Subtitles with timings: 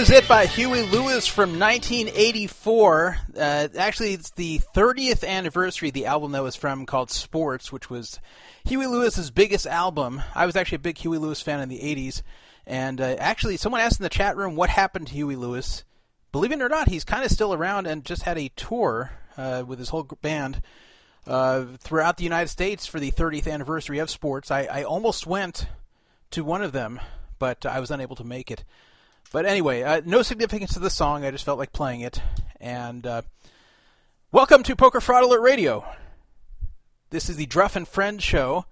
[0.00, 3.18] Is It by Huey Lewis from 1984.
[3.36, 7.90] Uh, actually, it's the 30th anniversary of the album that was from called Sports, which
[7.90, 8.18] was
[8.64, 10.22] Huey Lewis's biggest album.
[10.34, 12.22] I was actually a big Huey Lewis fan in the 80s.
[12.66, 15.84] And uh, actually, someone asked in the chat room what happened to Huey Lewis.
[16.32, 19.64] Believe it or not, he's kind of still around and just had a tour uh,
[19.66, 20.62] with his whole band
[21.26, 24.50] uh, throughout the United States for the 30th anniversary of Sports.
[24.50, 25.66] I, I almost went
[26.30, 27.00] to one of them,
[27.38, 28.64] but I was unable to make it.
[29.32, 31.24] But anyway, uh, no significance to the song.
[31.24, 32.20] I just felt like playing it.
[32.60, 33.22] And uh,
[34.32, 35.84] welcome to Poker Fraud Alert Radio.
[37.10, 38.64] This is the Druff and Friends show.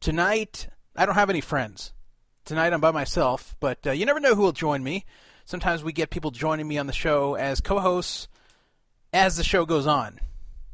[0.00, 0.66] Tonight,
[0.96, 1.92] I don't have any friends.
[2.44, 5.04] Tonight, I'm by myself, but uh, you never know who will join me.
[5.44, 8.26] Sometimes we get people joining me on the show as co hosts
[9.12, 10.18] as the show goes on.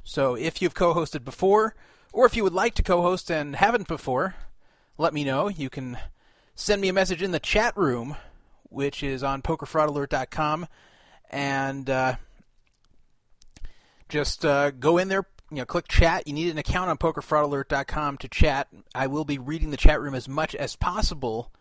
[0.03, 1.75] So if you've co hosted before,
[2.11, 4.35] or if you would like to co host and haven't before,
[4.97, 5.49] let me know.
[5.49, 5.99] You can
[6.55, 8.17] send me a message in the chat room
[8.71, 10.67] which is on pokerfraudalert.com,
[11.31, 12.17] and uh,
[14.09, 15.27] just uh, go in there.
[15.51, 16.27] You know, click chat.
[16.27, 18.69] You need an account on pokerfraudalert.com to chat.
[18.95, 21.53] I will be reading the chat room as much as possible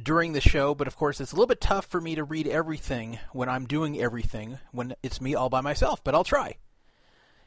[0.00, 2.46] during the show, but of course, it's a little bit tough for me to read
[2.46, 6.04] everything when I'm doing everything when it's me all by myself.
[6.04, 6.56] But I'll try.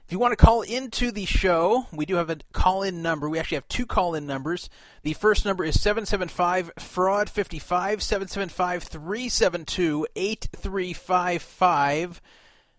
[0.06, 3.30] If you want to call into the show, we do have a call in number.
[3.30, 4.69] We actually have two call in numbers.
[5.03, 12.21] The first number is 775 Fraud 55 775 372 8355.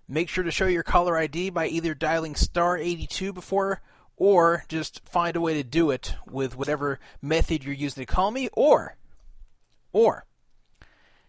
[0.09, 3.81] Make sure to show your caller ID by either dialing star 82 before
[4.17, 8.31] or just find a way to do it with whatever method you're using to call
[8.31, 8.97] me or
[9.93, 10.27] or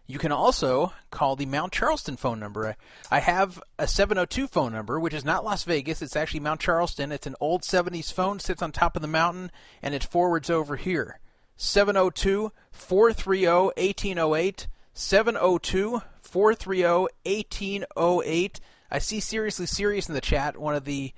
[0.06, 2.76] you can also call the Mount Charleston phone number.
[3.10, 6.02] I have a 702 phone number, which is not Las Vegas.
[6.02, 7.10] It's actually Mount Charleston.
[7.10, 9.50] It's an old 70s phone, sits on top of the mountain,
[9.82, 11.20] and it forwards over here.
[11.56, 14.66] 702 430 1808.
[14.92, 16.82] 702 430
[17.24, 18.60] 1808.
[18.90, 21.12] I see Seriously Serious in the chat, one of the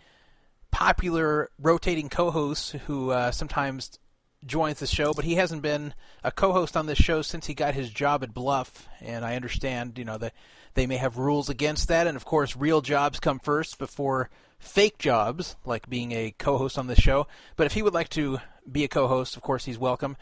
[0.70, 3.98] popular rotating co hosts who uh, sometimes
[4.44, 7.74] joins the show, but he hasn't been a co-host on this show since he got
[7.74, 10.34] his job at Bluff, and I understand, you know, that
[10.74, 14.98] they may have rules against that, and of course, real jobs come first before fake
[14.98, 17.26] jobs, like being a co-host on this show.
[17.56, 18.38] But if he would like to
[18.70, 20.16] be a co-host, of course, he's welcome.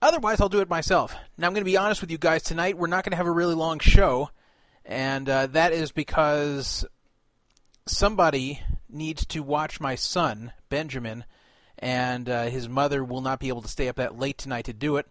[0.00, 1.14] Otherwise, I'll do it myself.
[1.36, 2.78] Now, I'm going to be honest with you guys tonight.
[2.78, 4.30] We're not going to have a really long show,
[4.84, 6.84] and uh, that is because
[7.86, 11.24] somebody needs to watch my son, Benjamin
[11.86, 14.72] and uh, his mother will not be able to stay up that late tonight to
[14.72, 15.06] do it.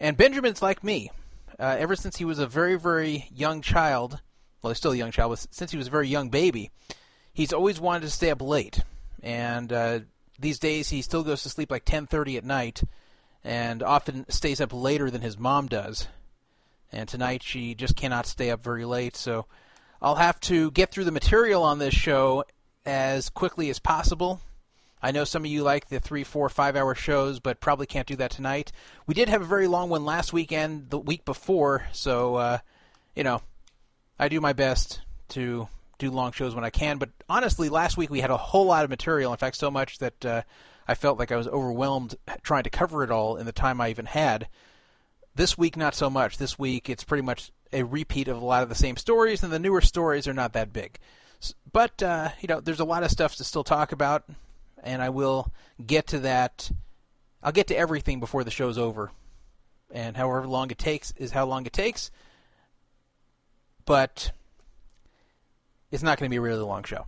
[0.00, 1.10] And Benjamin's like me.
[1.58, 4.22] Uh, ever since he was a very, very young child,
[4.62, 6.70] well, he's still a young child, but since he was a very young baby,
[7.34, 8.80] he's always wanted to stay up late.
[9.22, 10.00] And uh,
[10.38, 12.82] these days, he still goes to sleep like 10:30 at night,
[13.44, 16.08] and often stays up later than his mom does.
[16.90, 19.44] And tonight, she just cannot stay up very late, so
[20.00, 22.44] I'll have to get through the material on this show
[22.86, 24.40] as quickly as possible
[25.04, 28.06] I know some of you like the three, four, five hour shows, but probably can't
[28.06, 28.72] do that tonight.
[29.06, 32.58] We did have a very long one last weekend, the week before, so, uh,
[33.14, 33.42] you know,
[34.18, 35.68] I do my best to
[35.98, 36.96] do long shows when I can.
[36.96, 39.30] But honestly, last week we had a whole lot of material.
[39.30, 40.42] In fact, so much that uh,
[40.88, 43.90] I felt like I was overwhelmed trying to cover it all in the time I
[43.90, 44.48] even had.
[45.34, 46.38] This week, not so much.
[46.38, 49.52] This week, it's pretty much a repeat of a lot of the same stories, and
[49.52, 50.98] the newer stories are not that big.
[51.70, 54.24] But uh, you know, there's a lot of stuff to still talk about
[54.84, 55.52] and I will
[55.84, 56.70] get to that.
[57.42, 59.10] I'll get to everything before the show's over,
[59.90, 62.10] and however long it takes is how long it takes.
[63.84, 64.32] But
[65.90, 67.06] it's not going to be a really long show.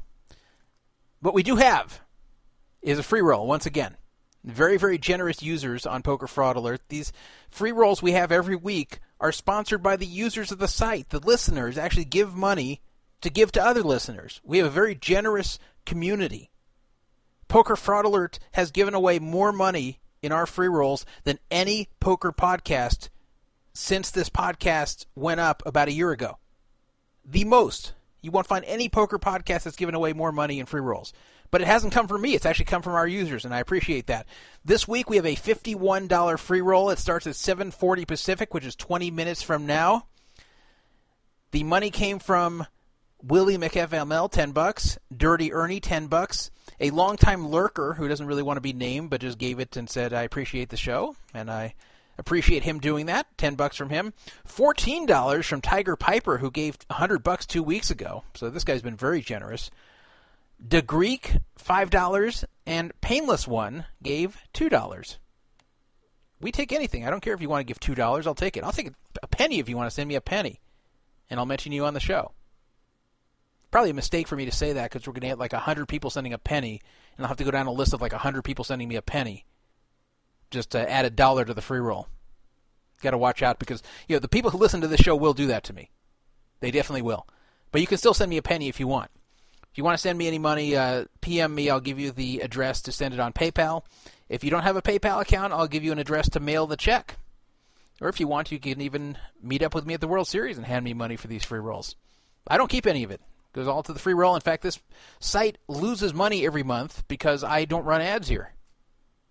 [1.21, 2.01] What we do have
[2.83, 3.97] is a free roll once again.
[4.45, 6.83] Very, very generous users on Poker Fraud Alert.
[6.89, 7.13] These
[7.51, 11.09] free rolls we have every week are sponsored by the users of the site.
[11.09, 12.81] The listeners actually give money
[13.23, 14.41] to give to other listeners.
[14.45, 16.51] We have a very generous community.
[17.49, 22.33] Poker Fraud Alert has given away more money in our free rolls than any poker
[22.33, 23.09] podcast
[23.73, 26.39] since this podcast went up about a year ago.
[27.25, 27.93] The most.
[28.23, 31.13] You won't find any poker podcast that's given away more money in free rolls.
[31.51, 32.35] But it hasn't come from me.
[32.35, 34.27] It's actually come from our users, and I appreciate that.
[34.65, 36.91] This week we have a $51 free roll.
[36.91, 40.07] It starts at 7:40 Pacific, which is 20 minutes from now.
[41.53, 42.67] The money came from
[43.23, 46.51] Willie McFML, 10 bucks, Dirty Ernie, 10 bucks,
[46.81, 49.89] a longtime lurker who doesn't really want to be named but just gave it and
[49.89, 51.75] said, I appreciate the show, and I
[52.19, 53.27] appreciate him doing that.
[53.39, 54.13] 10 bucks from him.
[54.49, 58.25] $14 from Tiger Piper who gave 100 bucks 2 weeks ago.
[58.35, 59.71] So this guy's been very generous.
[60.59, 65.17] The Greek $5 and Painless One gave $2.
[66.41, 67.07] We take anything.
[67.07, 68.27] I don't care if you want to give two dollars.
[68.27, 68.65] I'll take it.
[68.65, 70.61] I'll take a penny if you want to send me a penny,
[71.31, 72.33] and I'll mention you on the show.
[73.77, 75.59] Probably a mistake for me to say that because we're going to get like a
[75.59, 76.81] hundred people sending a penny,
[77.15, 78.97] and I'll have to go down a list of like a hundred people sending me
[78.97, 79.45] a penny,
[80.51, 82.09] just to add a dollar to the free roll.
[83.03, 85.35] Got to watch out because you know the people who listen to this show will
[85.35, 85.91] do that to me.
[86.61, 87.27] They definitely will.
[87.71, 89.11] But you can still send me a penny if you want.
[89.71, 91.69] If you want to send me any money, uh, PM me.
[91.69, 93.85] I'll give you the address to send it on PayPal.
[94.31, 96.79] If you don't have a PayPal account, I'll give you an address to mail the
[96.79, 97.19] check.
[98.01, 100.57] Or if you want, you can even meet up with me at the World Series
[100.57, 101.95] and hand me money for these free rolls.
[102.49, 103.21] I don't keep any of it.
[103.57, 104.35] Goes all to the free roll.
[104.35, 104.79] In fact, this
[105.19, 108.53] site loses money every month because I don't run ads here.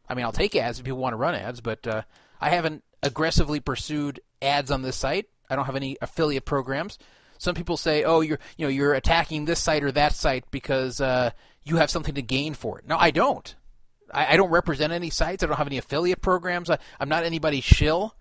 [0.09, 2.01] I mean, I'll take ads if people want to run ads, but uh,
[2.41, 5.27] I haven't aggressively pursued ads on this site.
[5.47, 6.97] I don't have any affiliate programs.
[7.37, 10.99] Some people say, "Oh, you're you know you're attacking this site or that site because
[10.99, 11.29] uh,
[11.63, 13.53] you have something to gain for it." No, I don't.
[14.11, 15.43] I, I, don't represent any sites.
[15.43, 16.71] I don't have any affiliate programs.
[16.71, 18.15] I, I'm not anybody's shill.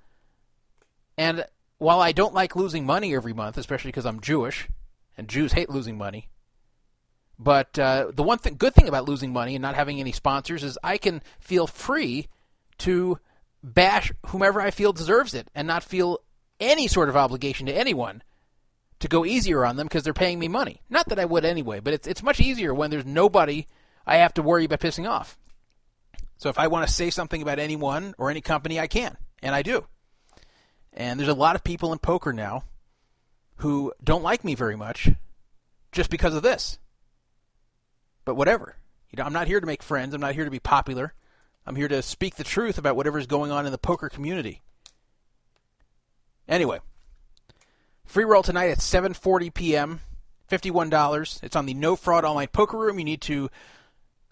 [1.17, 1.47] And
[1.79, 4.69] while I don't like losing money every month, especially because I'm Jewish,
[5.17, 6.29] and Jews hate losing money,
[7.39, 10.63] but uh, the one thing, good thing about losing money and not having any sponsors
[10.63, 12.29] is I can feel free
[12.79, 13.19] to
[13.63, 16.21] bash whomever I feel deserves it and not feel
[16.61, 18.23] any sort of obligation to anyone
[19.01, 20.81] to go easier on them because they're paying me money.
[20.89, 23.67] Not that I would anyway, but it's it's much easier when there's nobody
[24.07, 25.39] I have to worry about pissing off.
[26.37, 29.55] So if I want to say something about anyone or any company, I can, and
[29.55, 29.87] I do.
[30.93, 32.65] And there's a lot of people in poker now
[33.57, 35.11] who don't like me very much
[35.93, 36.79] just because of this.
[38.25, 38.77] But whatever.
[39.11, 40.15] You know, I'm not here to make friends.
[40.15, 41.15] I'm not here to be popular.
[41.67, 44.61] I'm here to speak the truth about whatever is going on in the poker community.
[46.49, 46.81] Anyway,
[48.05, 50.01] free roll tonight at 7:40 p.m.
[50.51, 51.43] $51.
[51.43, 52.99] It's on the No Fraud Online Poker Room.
[52.99, 53.51] You need to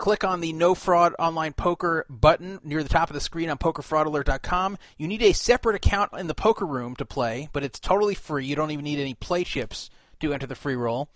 [0.02, 3.56] click on the No Fraud Online Poker button near the top of the screen on
[3.56, 4.76] pokerfraudalert.com.
[4.98, 8.44] You need a separate account in the poker room to play, but it's totally free.
[8.44, 11.08] You don't even need any play chips to enter the free roll.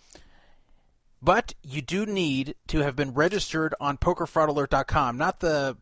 [1.20, 5.76] But you do need to have been registered on pokerfraudalert.com, not the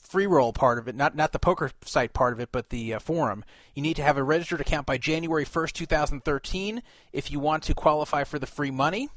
[0.00, 2.94] free roll part of it, not not the poker site part of it, but the
[2.94, 3.44] uh, forum.
[3.74, 7.74] You need to have a registered account by January 1st, 2013 if you want to
[7.74, 9.10] qualify for the free money.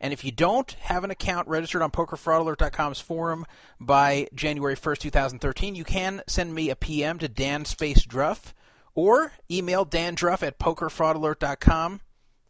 [0.00, 3.46] And if you don't have an account registered on PokerFraudAlert.com's forum
[3.80, 8.54] by January 1st, 2013, you can send me a PM to Dan Space Druff
[8.94, 12.00] or email dandruff at PokerFraudAlert.com.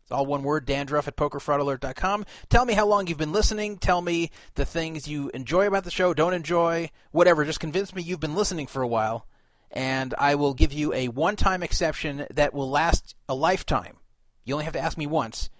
[0.02, 2.26] It's all one word, dandruff at pokerfraudalert.com.
[2.48, 3.76] Tell me how long you've been listening.
[3.76, 7.44] Tell me the things you enjoy about the show, don't enjoy, whatever.
[7.44, 9.26] Just convince me you've been listening for a while,
[9.72, 13.96] and I will give you a one time exception that will last a lifetime.
[14.44, 15.50] You only have to ask me once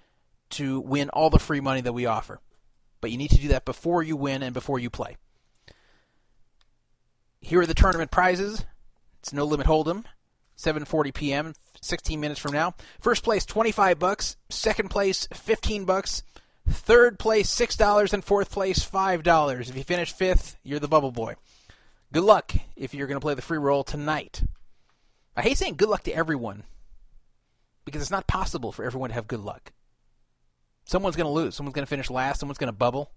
[0.51, 2.41] to win all the free money that we offer.
[3.01, 5.17] But you need to do that before you win and before you play.
[7.41, 8.65] Here are the tournament prizes.
[9.21, 10.05] It's no limit hold'em.
[10.57, 11.55] 7:40 p.m.
[11.81, 12.75] 16 minutes from now.
[13.01, 16.23] First place 25 bucks, second place 15 bucks,
[16.69, 19.69] third place $6 and fourth place $5.
[19.69, 21.35] If you finish 5th, you're the bubble boy.
[22.13, 24.43] Good luck if you're going to play the free roll tonight.
[25.37, 26.65] I hate saying good luck to everyone
[27.85, 29.73] because it's not possible for everyone to have good luck.
[30.87, 31.55] Someone's going to lose.
[31.55, 32.41] Someone's going to finish last.
[32.41, 33.11] Someone's going to bubble.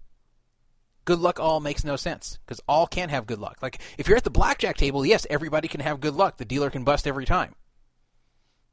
[1.04, 3.58] Good luck all makes no sense because all can have good luck.
[3.62, 6.36] Like if you're at the blackjack table, yes, everybody can have good luck.
[6.36, 7.54] The dealer can bust every time.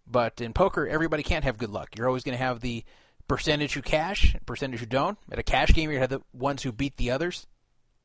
[0.06, 1.96] But in poker, everybody can't have good luck.
[1.96, 2.84] You're always going to have the
[3.28, 5.18] percentage who cash, percentage who don't.
[5.32, 7.46] At a cash game, you have the ones who beat the others.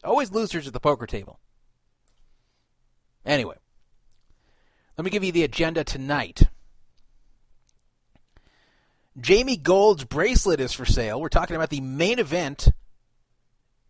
[0.05, 1.39] Always losers at the poker table.
[3.25, 3.57] Anyway,
[4.99, 6.43] let me give you the agenda tonight.
[9.21, 11.21] Jamie Gold's bracelet is for sale.
[11.21, 12.69] We're talking about the main event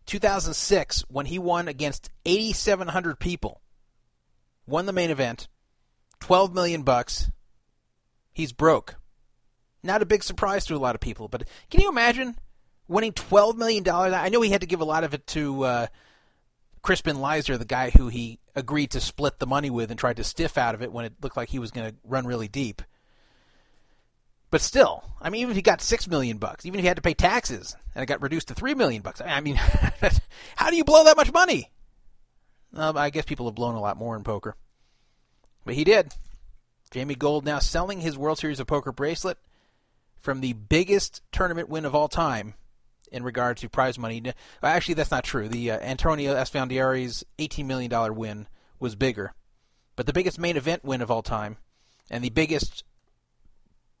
[0.05, 3.61] 2006 when he won against 8700 people.
[4.65, 5.47] Won the main event,
[6.19, 7.29] 12 million bucks.
[8.33, 8.95] He's broke.
[9.81, 12.35] Not a big surprise to a lot of people, but can you imagine
[12.87, 14.13] winning 12 million dollars?
[14.13, 15.87] I know he had to give a lot of it to uh,
[16.81, 20.23] Crispin Leyser, the guy who he agreed to split the money with and tried to
[20.23, 22.81] stiff out of it when it looked like he was going to run really deep.
[24.53, 26.97] But still, I mean, even if he got six million bucks, even if he had
[26.97, 29.55] to pay taxes and it got reduced to three million bucks, I mean,
[30.55, 31.71] how do you blow that much money?
[32.77, 34.55] I guess people have blown a lot more in poker,
[35.65, 36.13] but he did.
[36.91, 39.39] Jamie Gold now selling his World Series of Poker bracelet
[40.19, 42.53] from the biggest tournament win of all time
[43.11, 44.21] in regard to prize money.
[44.61, 45.49] Actually, that's not true.
[45.49, 48.47] The uh, Antonio Esfandiari's $18 million win
[48.79, 49.33] was bigger.
[49.95, 51.57] But the biggest main event win of all time
[52.11, 52.83] and the biggest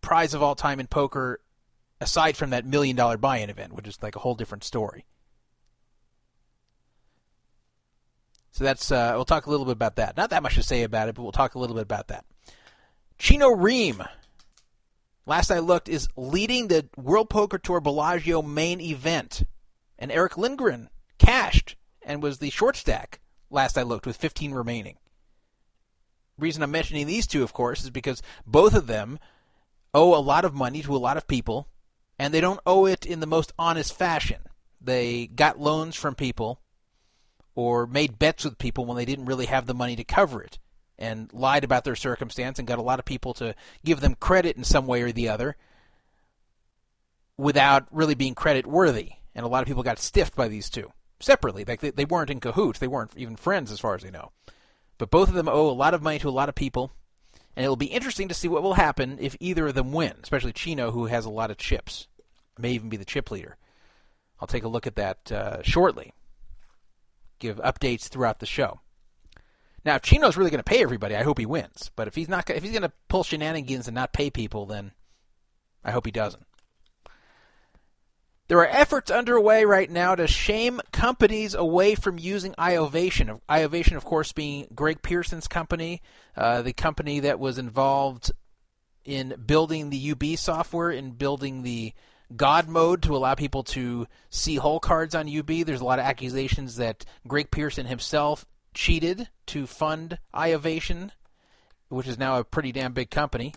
[0.03, 1.39] prize of all time in poker,
[1.99, 5.05] aside from that million dollar buy-in event, which is like a whole different story.
[8.51, 10.15] So that's uh, we'll talk a little bit about that.
[10.15, 12.25] Not that much to say about it, but we'll talk a little bit about that.
[13.17, 14.07] Chino Rheem,
[15.25, 19.43] last I looked, is leading the World Poker Tour Bellagio main event,
[19.97, 24.97] and Erick Lindgren cashed and was the short stack last I looked with 15 remaining.
[26.37, 29.19] Reason I'm mentioning these two, of course, is because both of them
[29.93, 31.67] owe a lot of money to a lot of people,
[32.17, 34.41] and they don't owe it in the most honest fashion.
[34.81, 36.59] They got loans from people
[37.55, 40.59] or made bets with people when they didn't really have the money to cover it
[40.97, 44.57] and lied about their circumstance and got a lot of people to give them credit
[44.57, 45.55] in some way or the other
[47.37, 49.11] without really being credit worthy.
[49.35, 51.65] And a lot of people got stiffed by these two separately.
[51.65, 52.79] Like they, they weren't in cahoots.
[52.79, 54.31] They weren't even friends as far as they know.
[54.97, 56.91] But both of them owe a lot of money to a lot of people.
[57.55, 60.53] And it'll be interesting to see what will happen if either of them win, especially
[60.53, 62.07] Chino, who has a lot of chips.
[62.57, 63.57] May even be the chip leader.
[64.39, 66.13] I'll take a look at that uh, shortly.
[67.39, 68.79] Give updates throughout the show.
[69.85, 71.91] Now, if Chino's really going to pay everybody, I hope he wins.
[71.95, 74.91] But if he's not, if he's going to pull shenanigans and not pay people, then
[75.83, 76.45] I hope he doesn't.
[78.53, 83.41] There are efforts underway right now to shame companies away from using iOvation.
[83.49, 86.03] iOvation, of course, being Greg Pearson's company,
[86.37, 88.31] uh, the company that was involved
[89.05, 91.93] in building the UB software, in building the
[92.35, 95.65] God mode to allow people to see hole cards on UB.
[95.65, 98.45] There's a lot of accusations that Greg Pearson himself
[98.75, 101.09] cheated to fund iOvation,
[101.89, 103.55] which is now a pretty damn big company.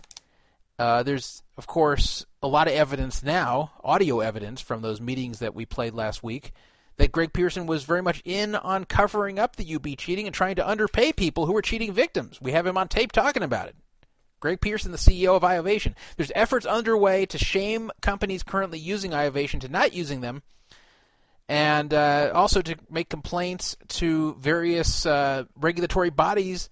[0.79, 5.55] Uh, there's, of course, a lot of evidence now, audio evidence from those meetings that
[5.55, 6.51] we played last week,
[6.97, 10.55] that Greg Pearson was very much in on covering up the UB cheating and trying
[10.55, 12.39] to underpay people who were cheating victims.
[12.41, 13.75] We have him on tape talking about it.
[14.39, 15.95] Greg Pearson, the CEO of iOvation.
[16.15, 20.43] There's efforts underway to shame companies currently using iOvation to not using them,
[21.49, 26.69] and uh, also to make complaints to various uh, regulatory bodies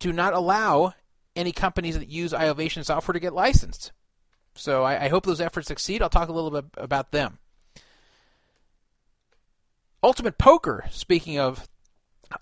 [0.00, 0.94] to not allow
[1.36, 3.92] any companies that use iOvation software to get licensed.
[4.54, 6.02] So I, I hope those efforts succeed.
[6.02, 7.38] I'll talk a little bit about them.
[10.02, 11.68] Ultimate Poker, speaking of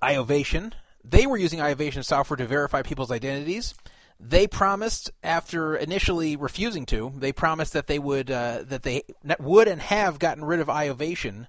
[0.02, 0.72] iOvation,
[1.02, 3.74] they were using iOvation software to verify people's identities.
[4.20, 9.02] They promised, after initially refusing to, they promised that they would uh, that they
[9.38, 11.46] would and have gotten rid of iOvation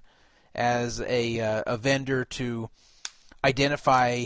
[0.54, 2.68] as a uh, a vendor to
[3.44, 4.24] identify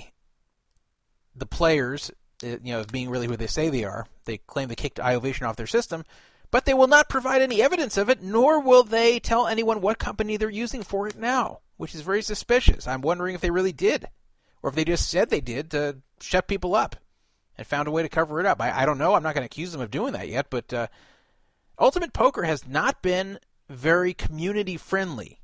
[1.34, 2.10] the players
[2.42, 4.06] you know, of being really who they say they are.
[4.24, 6.04] They claim they kicked iOvation off their system,
[6.50, 9.98] but they will not provide any evidence of it, nor will they tell anyone what
[9.98, 12.86] company they're using for it now, which is very suspicious.
[12.86, 14.06] I'm wondering if they really did,
[14.62, 16.96] or if they just said they did to shut people up
[17.56, 18.60] and found a way to cover it up.
[18.60, 19.14] I, I don't know.
[19.14, 20.86] I'm not going to accuse them of doing that yet, but uh,
[21.78, 25.40] Ultimate Poker has not been very community friendly.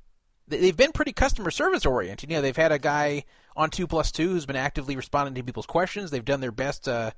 [0.48, 2.30] They've been pretty customer service oriented.
[2.30, 3.24] You know, they've had a guy
[3.56, 6.10] on Two Plus Two who's been actively responding to people's questions.
[6.10, 7.10] They've done their best uh,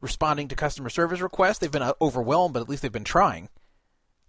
[0.00, 1.58] responding to customer service requests.
[1.58, 3.48] They've been uh, overwhelmed, but at least they've been trying.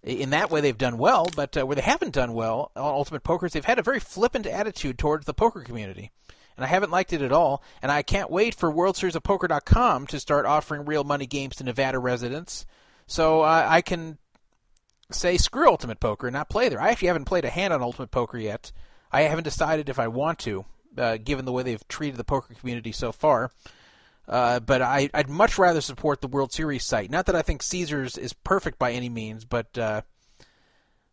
[0.02, 1.28] In that way, they've done well.
[1.34, 4.46] But uh, where they haven't done well on Ultimate Pokers, they've had a very flippant
[4.46, 6.12] attitude towards the poker community,
[6.56, 7.62] and I haven't liked it at all.
[7.82, 12.64] And I can't wait for WorldSeriesOfPoker.com to start offering real money games to Nevada residents,
[13.06, 14.18] so uh, I can
[15.10, 16.80] say screw Ultimate Poker and not play there.
[16.80, 18.72] I actually haven't played a hand on Ultimate Poker yet.
[19.10, 20.66] I haven't decided if I want to
[20.98, 23.50] uh, given the way they've treated the poker community so far.
[24.26, 27.10] Uh, but I, would much rather support the World Series site.
[27.10, 30.02] Not that I think Caesars is perfect by any means, but uh,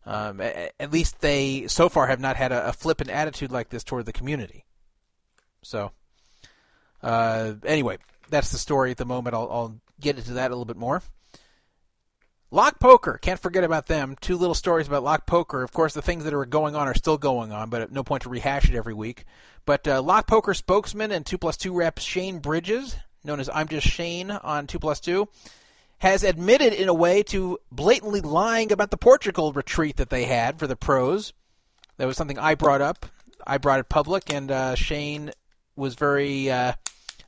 [0.05, 3.83] um, at least they so far have not had a, a, flippant attitude like this
[3.83, 4.65] toward the community.
[5.63, 5.91] So,
[7.01, 7.97] uh, anyway,
[8.29, 9.33] that's the story at the moment.
[9.33, 11.01] I'll, I'll get into that a little bit more.
[12.51, 14.15] Lock Poker, can't forget about them.
[14.21, 15.63] Two little stories about Lock Poker.
[15.63, 18.23] Of course, the things that are going on are still going on, but no point
[18.23, 19.25] to rehash it every week.
[19.65, 23.67] But uh, Lock Poker spokesman and 2 plus 2 rep Shane Bridges, known as I'm
[23.67, 25.27] Just Shane on 2 plus 2,
[25.97, 30.59] has admitted in a way to blatantly lying about the Portugal retreat that they had
[30.59, 31.33] for the pros.
[31.97, 33.07] That was something I brought up.
[33.45, 35.31] I brought it public, and uh, Shane
[35.75, 36.73] was very uh,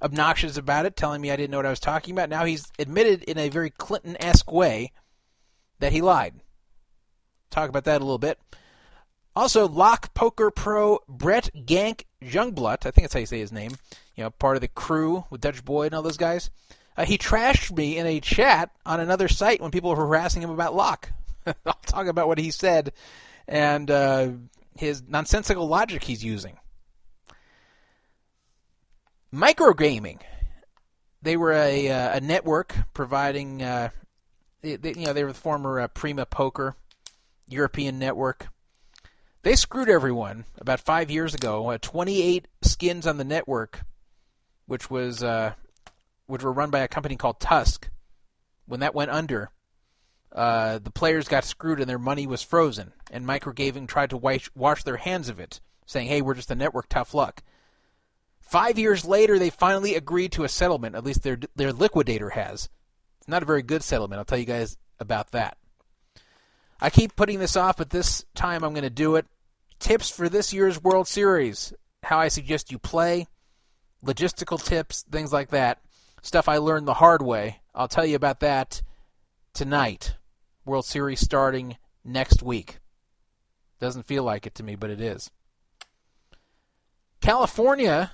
[0.02, 2.30] obnoxious about it, telling me I didn't know what I was talking about.
[2.30, 4.92] Now he's admitted in a very Clinton esque way
[5.80, 6.34] that he lied.
[7.50, 8.40] Talk about that a little bit.
[9.36, 13.72] Also, Lock Poker Pro Brett Gank Jungblut, I think that's how you say his name,
[14.16, 16.50] you know, part of the crew with Dutch Boyd and all those guys.
[16.98, 20.50] Uh, he trashed me in a chat on another site when people were harassing him
[20.50, 21.12] about Lock.
[21.46, 22.94] I'll talk about what he said
[23.48, 24.30] and uh,
[24.76, 26.58] his nonsensical logic he's using.
[29.34, 30.20] Microgaming.
[31.22, 33.90] They were a, uh, a network providing, uh,
[34.62, 36.76] they, they, you know, they were the former uh, Prima Poker
[37.48, 38.48] European network
[39.44, 41.70] They screwed everyone about five years ago.
[41.72, 43.82] Uh, 28 skins on the network,
[44.66, 45.54] which was uh,
[46.26, 47.90] which were run by a company called Tusk.
[48.66, 49.52] When that went under,
[50.34, 52.92] uh, the players got screwed and their money was frozen.
[53.10, 56.56] And Microgaming tried to wash, wash their hands of it, saying, "Hey, we're just a
[56.56, 56.90] network.
[56.90, 57.44] Tough luck."
[58.42, 60.96] Five years later, they finally agreed to a settlement.
[60.96, 62.68] At least their their liquidator has.
[63.28, 64.20] Not a very good settlement.
[64.20, 65.58] I'll tell you guys about that.
[66.80, 69.26] I keep putting this off, but this time I'm going to do it.
[69.80, 71.74] Tips for this year's World Series.
[72.04, 73.28] How I suggest you play,
[74.06, 75.80] logistical tips, things like that.
[76.22, 77.60] Stuff I learned the hard way.
[77.76, 78.82] I'll tell you about that
[79.54, 80.16] tonight.
[80.66, 82.80] World Series starting next week.
[83.80, 85.30] Doesn't feel like it to me, but it is.
[87.22, 88.12] California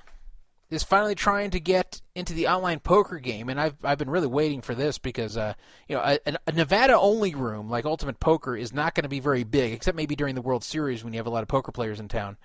[0.69, 4.27] is finally trying to get into the online poker game, and I've I've been really
[4.27, 5.53] waiting for this because uh,
[5.87, 9.19] you know a, a Nevada only room like Ultimate Poker is not going to be
[9.19, 11.71] very big, except maybe during the World Series when you have a lot of poker
[11.71, 12.37] players in town.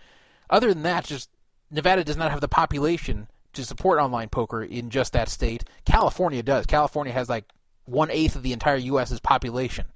[0.50, 1.30] Other than that, just
[1.70, 5.64] Nevada does not have the population to support online poker in just that state.
[5.84, 6.66] California does.
[6.66, 7.44] California has like
[7.86, 9.86] one eighth of the entire U.S.'s population,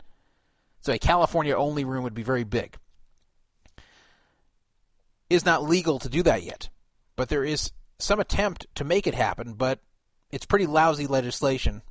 [0.80, 2.76] so a California only room would be very big.
[5.28, 6.68] Is not legal to do that yet,
[7.16, 7.72] but there is
[8.03, 9.81] some attempt to make it happen, but
[10.31, 11.83] it's pretty lousy legislation.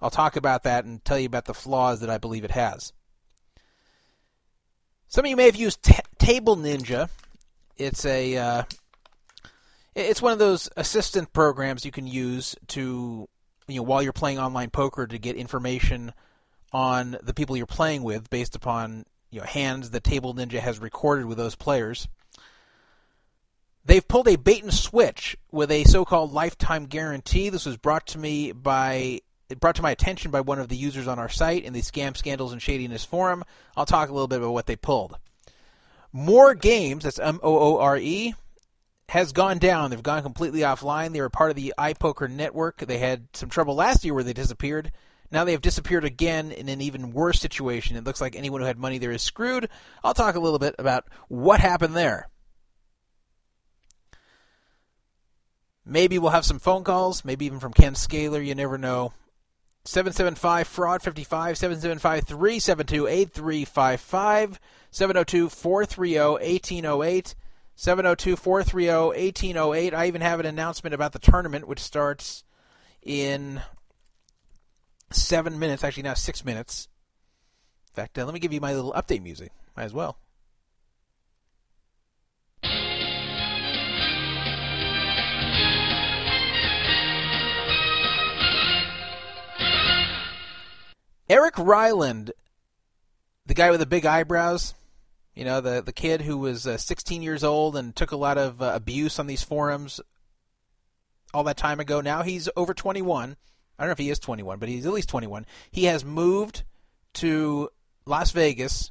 [0.00, 2.92] I'll talk about that and tell you about the flaws that I believe it has.
[5.08, 7.08] Some of you may have used T- Table Ninja.
[7.76, 8.62] It's a uh,
[9.94, 13.28] it's one of those assistant programs you can use to
[13.66, 16.12] you know while you're playing online poker to get information
[16.72, 20.78] on the people you're playing with based upon you know hands that Table Ninja has
[20.78, 22.08] recorded with those players.
[23.88, 27.48] They've pulled a bait and switch with a so-called lifetime guarantee.
[27.48, 29.22] This was brought to me by
[29.60, 32.14] brought to my attention by one of the users on our site in the Scam
[32.14, 33.44] Scandals and Shadiness forum.
[33.78, 35.16] I'll talk a little bit about what they pulled.
[36.12, 38.34] More games, that's M O O R E,
[39.08, 39.88] has gone down.
[39.88, 41.12] They've gone completely offline.
[41.12, 42.80] They were part of the iPoker network.
[42.80, 44.92] They had some trouble last year where they disappeared.
[45.30, 47.96] Now they have disappeared again in an even worse situation.
[47.96, 49.70] It looks like anyone who had money there is screwed.
[50.04, 52.28] I'll talk a little bit about what happened there.
[55.88, 58.42] Maybe we'll have some phone calls, maybe even from Ken Scaler.
[58.42, 59.14] You never know.
[59.86, 67.34] 775 fraud 55 775 372 8355 702 430 1808
[67.74, 69.94] 702 430 1808.
[69.94, 72.44] I even have an announcement about the tournament, which starts
[73.02, 73.62] in
[75.10, 76.88] seven minutes, actually, now six minutes.
[77.92, 79.52] In fact, uh, let me give you my little update music.
[79.74, 80.18] Might as well.
[91.28, 92.32] Eric Ryland,
[93.46, 94.74] the guy with the big eyebrows,
[95.34, 98.38] you know, the the kid who was uh, 16 years old and took a lot
[98.38, 100.00] of uh, abuse on these forums
[101.32, 102.00] all that time ago.
[102.00, 103.36] Now he's over 21.
[103.78, 105.46] I don't know if he is 21, but he's at least 21.
[105.70, 106.64] He has moved
[107.14, 107.68] to
[108.06, 108.90] Las Vegas.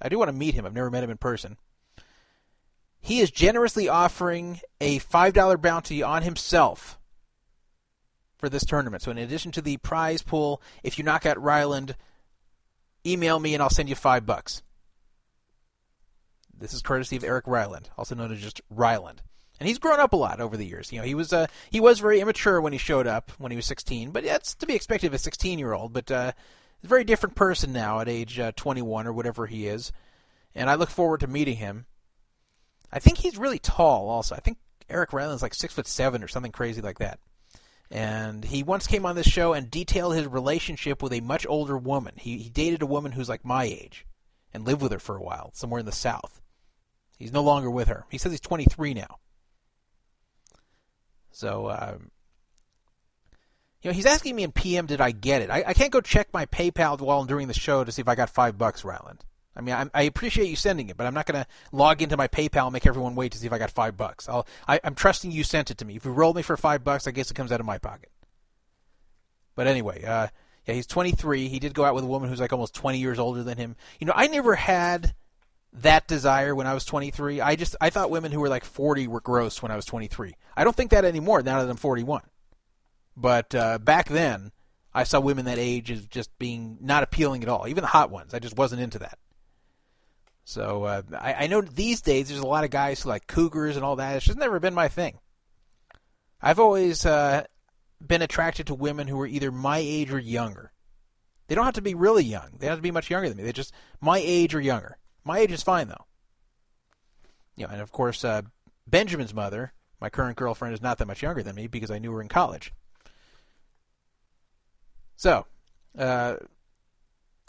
[0.00, 0.66] I do want to meet him.
[0.66, 1.56] I've never met him in person.
[3.00, 6.99] He is generously offering a $5 bounty on himself
[8.40, 9.02] for this tournament.
[9.02, 11.94] So in addition to the prize pool, if you knock out Ryland,
[13.06, 14.62] email me and I'll send you five bucks.
[16.56, 19.22] This is courtesy of Eric Ryland, also known as just Ryland.
[19.58, 20.90] And he's grown up a lot over the years.
[20.90, 23.56] You know, he was uh, he was very immature when he showed up when he
[23.56, 25.92] was 16, but that's to be expected of a 16 year old.
[25.92, 26.32] But uh,
[26.82, 29.92] a very different person now at age uh, 21 or whatever he is.
[30.54, 31.86] And I look forward to meeting him.
[32.92, 34.08] I think he's really tall.
[34.08, 37.20] Also, I think Eric Ryland's like six foot seven or something crazy like that.
[37.90, 41.76] And he once came on this show and detailed his relationship with a much older
[41.76, 42.14] woman.
[42.16, 44.06] He, he dated a woman who's like my age
[44.54, 46.40] and lived with her for a while, somewhere in the South.
[47.18, 48.06] He's no longer with her.
[48.08, 49.18] He says he's 23 now.
[51.32, 52.10] So, um,
[53.82, 55.50] you know, he's asking me in PM, did I get it?
[55.50, 58.08] I, I can't go check my PayPal while I'm doing the show to see if
[58.08, 59.24] I got five bucks, Ryland.
[59.56, 62.16] I mean, I, I appreciate you sending it, but I'm not going to log into
[62.16, 64.28] my PayPal and make everyone wait to see if I got five bucks.
[64.28, 65.96] I'll, I, I'm trusting you sent it to me.
[65.96, 68.10] If you roll me for five bucks, I guess it comes out of my pocket.
[69.56, 70.28] But anyway, uh,
[70.66, 71.48] yeah, he's 23.
[71.48, 73.76] He did go out with a woman who's like almost 20 years older than him.
[73.98, 75.14] You know, I never had
[75.72, 77.40] that desire when I was 23.
[77.40, 80.34] I just I thought women who were like 40 were gross when I was 23.
[80.56, 82.22] I don't think that anymore now that I'm 41.
[83.16, 84.52] But uh, back then,
[84.94, 87.68] I saw women that age as just being not appealing at all.
[87.68, 89.18] Even the hot ones, I just wasn't into that.
[90.50, 93.76] So uh, I, I know these days there's a lot of guys who like cougars
[93.76, 94.16] and all that.
[94.16, 95.16] It's just never been my thing.
[96.42, 97.44] I've always uh,
[98.04, 100.72] been attracted to women who are either my age or younger.
[101.46, 102.48] They don't have to be really young.
[102.58, 103.44] They don't have to be much younger than me.
[103.44, 104.98] They're just my age or younger.
[105.22, 106.06] My age is fine though.
[107.54, 108.42] you know, and of course, uh,
[108.88, 112.10] Benjamin's mother, my current girlfriend, is not that much younger than me because I knew
[112.10, 112.72] her in college.
[115.16, 115.46] So,
[115.96, 116.38] uh,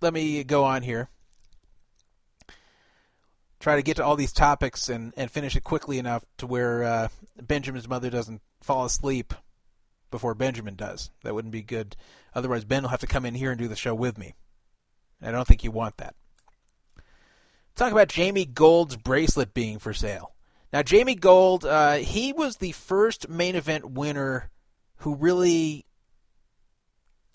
[0.02, 1.10] let me go on here.
[3.62, 6.84] Try to get to all these topics and, and finish it quickly enough to where
[6.84, 7.08] uh,
[7.40, 9.36] Benjamin's mother doesn't fall asleep
[10.10, 11.12] before Benjamin does.
[11.24, 11.96] That wouldn't be good.
[12.34, 14.34] Otherwise, Ben will have to come in here and do the show with me.
[15.22, 16.16] I don't think you want that.
[17.76, 20.34] Talk about Jamie Gold's bracelet being for sale.
[20.74, 24.50] Now, Jamie Gold, uh, he was the first main event winner
[24.98, 25.86] who really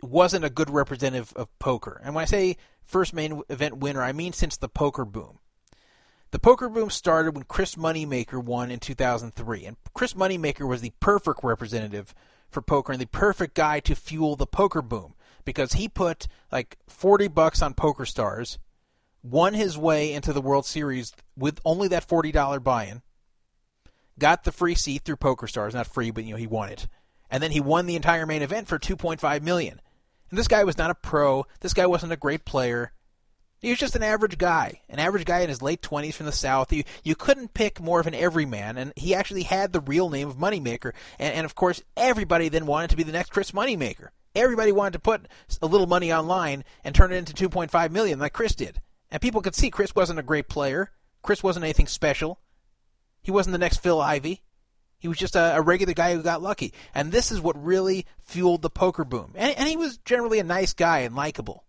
[0.02, 2.00] wasn't a good representative of poker.
[2.04, 5.38] And when I say first main event winner, I mean since the poker boom.
[6.36, 10.92] The poker boom started when Chris Moneymaker won in 2003, and Chris Moneymaker was the
[11.00, 12.14] perfect representative
[12.50, 15.14] for poker and the perfect guy to fuel the poker boom
[15.46, 18.58] because he put like 40 bucks on Poker Stars,
[19.22, 23.00] won his way into the World Series with only that $40 buy-in,
[24.18, 26.86] got the free seat through Poker Stars, not free, but you know he won it.
[27.30, 29.80] And then he won the entire main event for 2.5 million.
[30.28, 31.46] And this guy was not a pro.
[31.60, 32.92] This guy wasn't a great player.
[33.66, 36.30] He was just an average guy, an average guy in his late 20s from the
[36.30, 36.72] South.
[36.72, 40.28] You, you couldn't pick more of an everyman, and he actually had the real name
[40.28, 40.92] of Moneymaker.
[41.18, 44.10] And, and of course, everybody then wanted to be the next Chris Moneymaker.
[44.36, 45.26] Everybody wanted to put
[45.60, 48.80] a little money online and turn it into 2.5 million, like Chris did.
[49.10, 50.92] And people could see Chris wasn't a great player.
[51.22, 52.38] Chris wasn't anything special.
[53.20, 54.42] He wasn't the next Phil Ivey.
[55.00, 56.72] He was just a, a, regular guy who got lucky.
[56.94, 59.32] And this is what really fueled the poker boom.
[59.34, 61.64] And, and he was generally a nice guy and likable.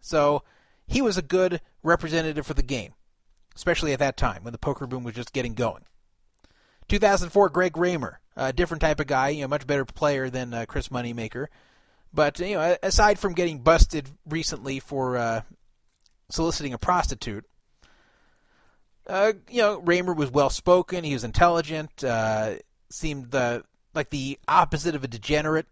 [0.00, 0.44] So
[0.90, 2.94] he was a good representative for the game,
[3.54, 5.84] especially at that time when the poker boom was just getting going.
[6.88, 10.66] 2004, Greg Raymer, a different type of guy, you know, much better player than uh,
[10.66, 11.46] Chris Moneymaker.
[12.12, 15.42] But you know, aside from getting busted recently for uh,
[16.28, 17.44] soliciting a prostitute,
[19.06, 21.04] uh, you know, Raymer was well spoken.
[21.04, 22.02] He was intelligent.
[22.02, 22.54] Uh,
[22.90, 23.62] seemed the
[23.94, 25.68] like the opposite of a degenerate.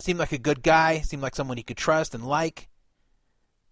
[0.00, 1.00] Seemed like a good guy.
[1.00, 2.70] Seemed like someone he could trust and like.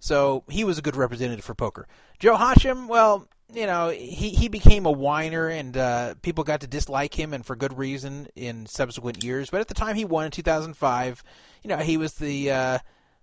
[0.00, 1.86] So he was a good representative for poker.
[2.18, 6.66] Joe Hachem, well, you know, he, he became a whiner and uh, people got to
[6.66, 9.50] dislike him and for good reason in subsequent years.
[9.50, 11.22] But at the time he won in 2005,
[11.62, 12.78] you know, he was the uh,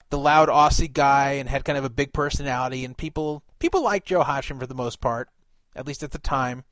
[0.09, 4.07] the loud Aussie guy and had kind of a big personality and people people liked
[4.07, 5.29] Joe Hachem for the most part
[5.75, 6.63] at least at the time.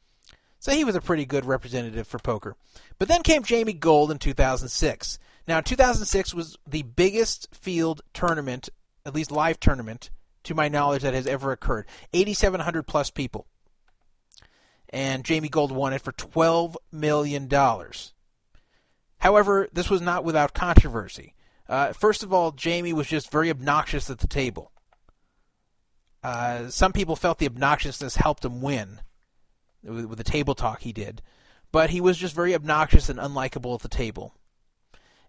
[0.60, 2.56] So he was a pretty good representative for poker.
[2.98, 5.20] But then came Jamie Gold in 2006.
[5.48, 8.70] Now, 2006 was the biggest field tournament,
[9.06, 10.10] at least live tournament,
[10.44, 11.86] to my knowledge, that has ever occurred.
[12.14, 13.48] 8,700 plus people.
[14.90, 17.50] And Jamie Gold won it for $12 million.
[19.20, 21.34] However, this was not without controversy.
[21.68, 24.72] Uh, first of all, Jamie was just very obnoxious at the table.
[26.24, 29.00] Uh, some people felt the obnoxiousness helped him win
[29.84, 31.22] with, with the table talk he did,
[31.72, 34.34] but he was just very obnoxious and unlikable at the table.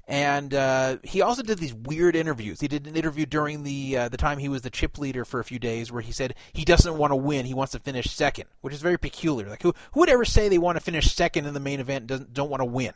[0.08, 2.60] And uh, he also did these weird interviews.
[2.60, 5.40] He did an interview during the uh, the time he was the chip leader for
[5.40, 8.08] a few days, where he said he doesn't want to win; he wants to finish
[8.12, 9.48] second, which is very peculiar.
[9.48, 12.02] Like who who would ever say they want to finish second in the main event
[12.02, 12.92] and doesn't don't want to win?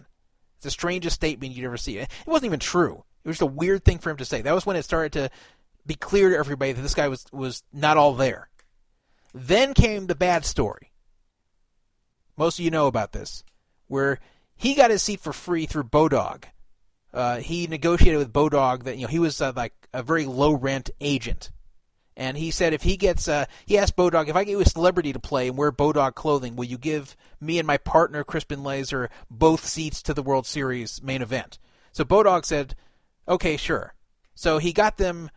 [0.57, 1.99] It's the strangest statement you'd ever see.
[1.99, 3.03] It wasn't even true.
[3.25, 4.43] It was just a weird thing for him to say.
[4.43, 5.31] That was when it started to
[5.85, 8.51] be clear to everybody that this guy was was not all there.
[9.35, 10.93] Then came the bad story.
[12.37, 13.43] Most of you know about this,
[13.89, 14.21] where
[14.55, 16.45] he got his seat for free through Bodog.
[17.13, 20.53] Uh, he negotiated with Bodog that you know he was uh, like a very low
[20.53, 21.51] rent agent,
[22.17, 24.65] and he said if he gets uh, he asked Bodog if I get you a
[24.65, 28.63] celebrity to play and wear Bodog clothing, will you give me and my partner Crispin
[28.63, 31.59] Leyser both seats to the World Series main event?
[31.93, 32.75] So Bodog said,
[33.27, 33.95] okay, sure.
[34.35, 35.31] So he got them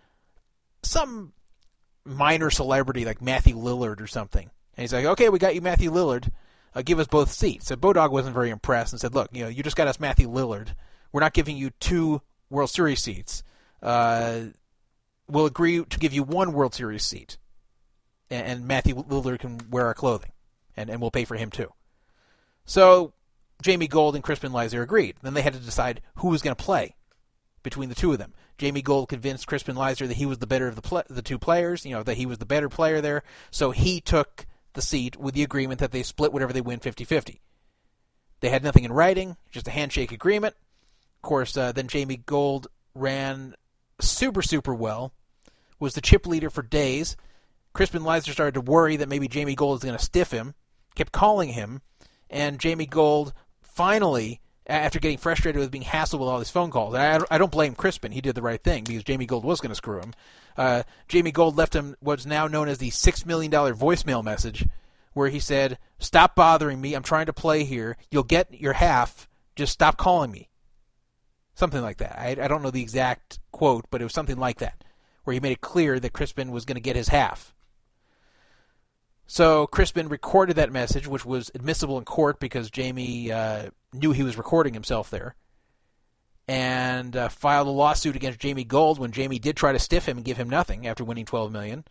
[0.83, 1.33] some
[2.05, 4.49] minor celebrity like Matthew Lillard or something.
[4.75, 6.29] And he's like, okay, we got you Matthew Lillard.
[6.75, 7.67] Uh, give us both seats.
[7.67, 10.29] So Bodog wasn't very impressed and said, look, you know, you just got us Matthew
[10.29, 10.69] Lillard.
[11.13, 13.43] We're not giving you two World Series seats.
[13.81, 14.47] Uh,
[15.29, 17.37] we'll agree to give you one World Series seat,
[18.29, 20.31] and, and Matthew Lillard can wear our clothing,
[20.75, 21.71] and, and we'll pay for him too.
[22.65, 23.13] So
[23.61, 25.15] Jamie Gold and Crispin Leyser agreed.
[25.21, 26.95] Then they had to decide who was going to play
[27.61, 28.33] between the two of them.
[28.57, 31.39] Jamie Gold convinced Crispin Leyser that he was the better of the pl- the two
[31.39, 33.23] players, you know, that he was the better player there.
[33.51, 37.39] So he took the seat with the agreement that they split whatever they win 50-50.
[38.41, 40.55] They had nothing in writing, just a handshake agreement.
[41.23, 43.55] Course, uh, then Jamie Gold ran
[43.99, 45.13] super super well,
[45.79, 47.15] was the chip leader for days.
[47.71, 50.53] Crispin Leyser started to worry that maybe Jamie Gold is going to stiff him,
[50.95, 51.81] kept calling him,
[52.29, 56.93] and Jamie Gold finally after getting frustrated with being hassled with all these phone calls.
[56.93, 59.71] I, I don't blame Crispin; he did the right thing because Jamie Gold was going
[59.71, 60.13] to screw him.
[60.57, 64.67] Uh, Jamie Gold left him what's now known as the six million dollar voicemail message,
[65.13, 66.93] where he said, "Stop bothering me.
[66.93, 67.95] I'm trying to play here.
[68.11, 69.29] You'll get your half.
[69.55, 70.49] Just stop calling me."
[71.55, 72.19] Something like that.
[72.19, 74.83] I, I don't know the exact quote, but it was something like that,
[75.23, 77.53] where he made it clear that Crispin was going to get his half.
[79.27, 84.23] So Crispin recorded that message, which was admissible in court because Jamie uh, knew he
[84.23, 85.35] was recording himself there,
[86.47, 90.17] and uh, filed a lawsuit against Jamie Gold when Jamie did try to stiff him
[90.17, 91.85] and give him nothing after winning 12 million.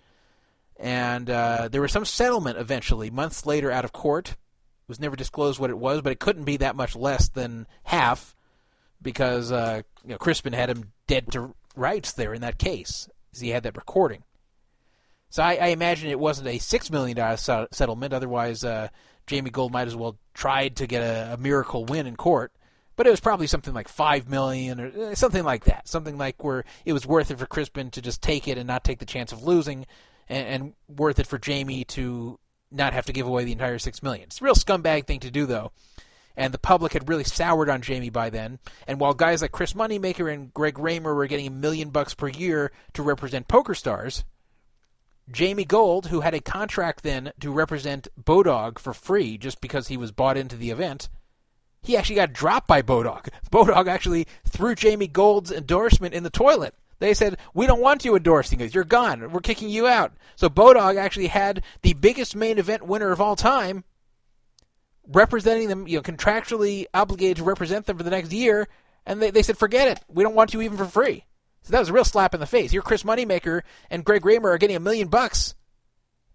[0.77, 4.31] And uh, there was some settlement eventually, months later, out of court.
[4.31, 7.67] It was never disclosed what it was, but it couldn't be that much less than
[7.85, 8.35] half
[9.03, 13.41] because uh, you know, Crispin had him dead to rights there in that case, as
[13.41, 14.23] he had that recording.
[15.31, 17.37] So I, I imagine it wasn't a six million dollar
[17.73, 18.13] settlement.
[18.13, 18.89] Otherwise, uh,
[19.27, 22.53] Jamie Gold might as well tried to get a, a, miracle win in court.
[22.95, 25.89] But it was probably something like five million or uh, something like that.
[25.89, 28.85] Something like where it was worth it for Crispin to just take it and not
[28.85, 29.87] take the chance of losing,
[30.29, 32.39] and, and worth it for Jamie to
[32.71, 34.25] not have to give away the entire six million.
[34.25, 35.73] It's a real scumbag thing to do, though
[36.37, 38.59] and the public had really soured on Jamie by then.
[38.87, 42.29] And while guys like Chris Moneymaker and Greg Raymer were getting a million bucks per
[42.29, 44.25] year to represent poker stars,
[45.31, 49.97] Jamie Gold, who had a contract then to represent Bodog for free just because he
[49.97, 51.09] was bought into the event,
[51.83, 53.29] he actually got dropped by Bodog.
[53.51, 56.75] Bodog actually threw Jamie Gold's endorsement in the toilet.
[56.99, 58.75] They said, We don't want you endorsing us.
[58.75, 59.33] You're gone.
[59.33, 60.13] We're kicking you out.
[60.37, 63.83] So Bodog actually had the biggest main event winner of all time
[65.07, 68.69] representing them, you know, contractually obligated to represent them for the next year,
[69.07, 70.01] and they, they said, forget it.
[70.09, 71.25] We don't want you even for free.
[71.63, 72.73] So that was a real slap in the face.
[72.73, 75.55] You're Chris Moneymaker and Greg Raymer are getting a million bucks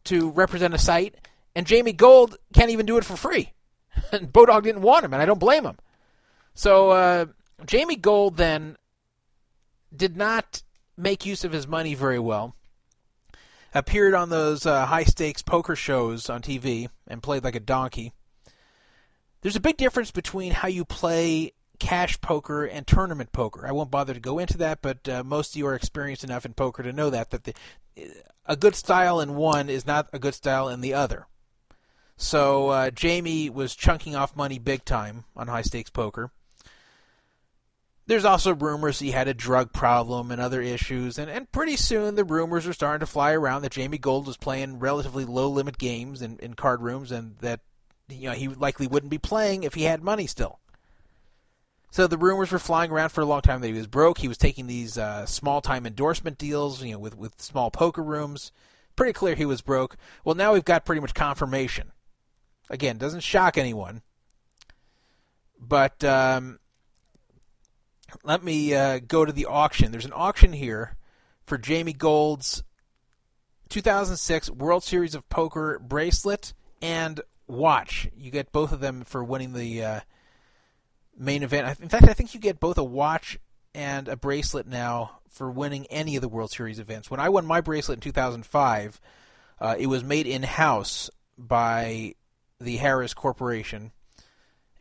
[0.06, 1.16] to represent a site,
[1.56, 3.54] and Jamie Gold can't even do it for free.
[4.12, 5.78] And Bodog didn't want him, and I don't blame him.
[6.54, 7.26] So uh,
[7.66, 8.78] Jamie Gold then
[9.96, 10.62] did not
[10.96, 12.56] make use of his money very well.
[13.74, 18.14] Appeared on those uh, high stakes poker shows on TV and played like a donkey.
[19.42, 23.68] There's a big difference between how you play cash poker and tournament poker.
[23.68, 26.46] I won't bother to go into that, but uh, most of you are experienced enough
[26.46, 27.54] in poker to know that that the,
[28.46, 31.28] a good style in one is not a good style in the other.
[32.18, 36.32] So uh, Jamie was chunking off money big time on high stakes poker.
[38.08, 42.16] There's also rumors he had a drug problem and other issues, and, and pretty soon
[42.16, 45.78] the rumors are starting to fly around that Jamie Gold was playing relatively low limit
[45.78, 47.60] games in, in card rooms and that
[48.10, 50.60] you know, he likely wouldn't be playing if he had money still.
[51.92, 54.18] So the rumors were flying around for a long time that he was broke.
[54.18, 58.52] He was taking these uh, small-time endorsement deals, you know, with with small poker rooms.
[58.96, 59.96] Pretty clear he was broke.
[60.24, 61.92] Well, now we've got pretty much confirmation.
[62.70, 64.02] Again, doesn't shock anyone.
[65.60, 66.60] But um,
[68.24, 69.92] let me uh, go to the auction.
[69.92, 70.98] There's an auction here
[71.46, 72.64] for Jamie Gold's
[73.70, 78.10] 2006 World Series of Poker bracelet and watch.
[78.16, 80.00] You get both of them for winning the uh,
[81.18, 81.80] main event.
[81.80, 83.40] In fact, I think you get both a watch
[83.74, 87.12] and a bracelet now for winning any of the World Series events.
[87.12, 89.00] When I won my bracelet in 2005,
[89.60, 92.16] uh, it was made in house by
[92.60, 93.92] the Harrah's Corporation,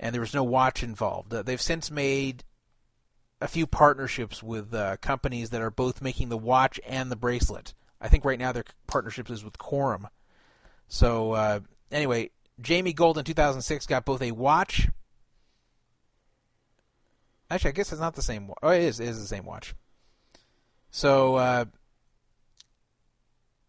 [0.00, 1.32] and there was no watch involved.
[1.32, 2.44] Uh, they've since made
[3.40, 7.74] a few partnerships with uh, companies that are both making the watch and the bracelet.
[8.00, 10.06] I think right now their partnership is with Corum.
[10.88, 14.88] So uh, anyway, Jamie Gold in 2006 got both a watch.
[17.50, 18.50] Actually, I guess it's not the same.
[18.62, 18.98] Oh, it is.
[18.98, 19.74] It is the same watch.
[20.90, 21.64] So uh,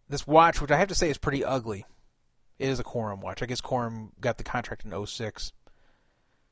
[0.09, 1.85] this watch, which I have to say is pretty ugly,
[2.57, 3.43] it is a Corum watch.
[3.43, 5.51] I guess Corum got the contract in 06.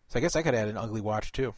[0.07, 1.55] So I guess I could add an ugly watch too.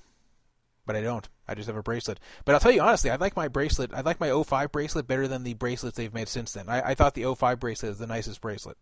[0.85, 1.27] But I don't.
[1.49, 2.19] I just have a bracelet.
[2.45, 3.93] But I'll tell you honestly, I like my bracelet.
[3.93, 6.69] I like my 05 bracelet better than the bracelets they've made since then.
[6.69, 8.77] I, I thought the 05 bracelet is the nicest bracelet.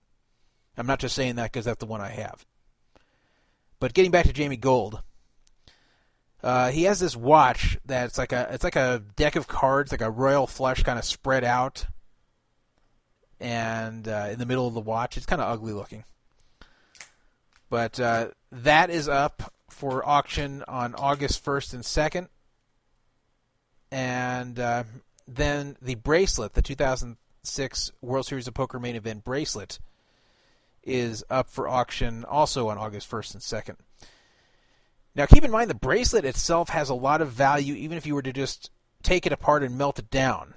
[0.77, 2.45] I'm not just saying that because that's the one I have.
[3.79, 5.01] But getting back to Jamie Gold,
[6.43, 10.01] uh, he has this watch that's like a it's like a deck of cards, like
[10.01, 11.85] a royal flush kind of spread out,
[13.39, 16.03] and uh, in the middle of the watch, it's kind of ugly looking.
[17.69, 22.27] But uh, that is up for auction on August 1st and 2nd,
[23.91, 24.83] and uh,
[25.27, 29.79] then the bracelet, the 2006 World Series of Poker main event bracelet
[30.85, 33.75] is up for auction also on August 1st and 2nd.
[35.15, 38.15] Now, keep in mind the bracelet itself has a lot of value, even if you
[38.15, 38.69] were to just
[39.01, 40.55] take it apart and melt it down,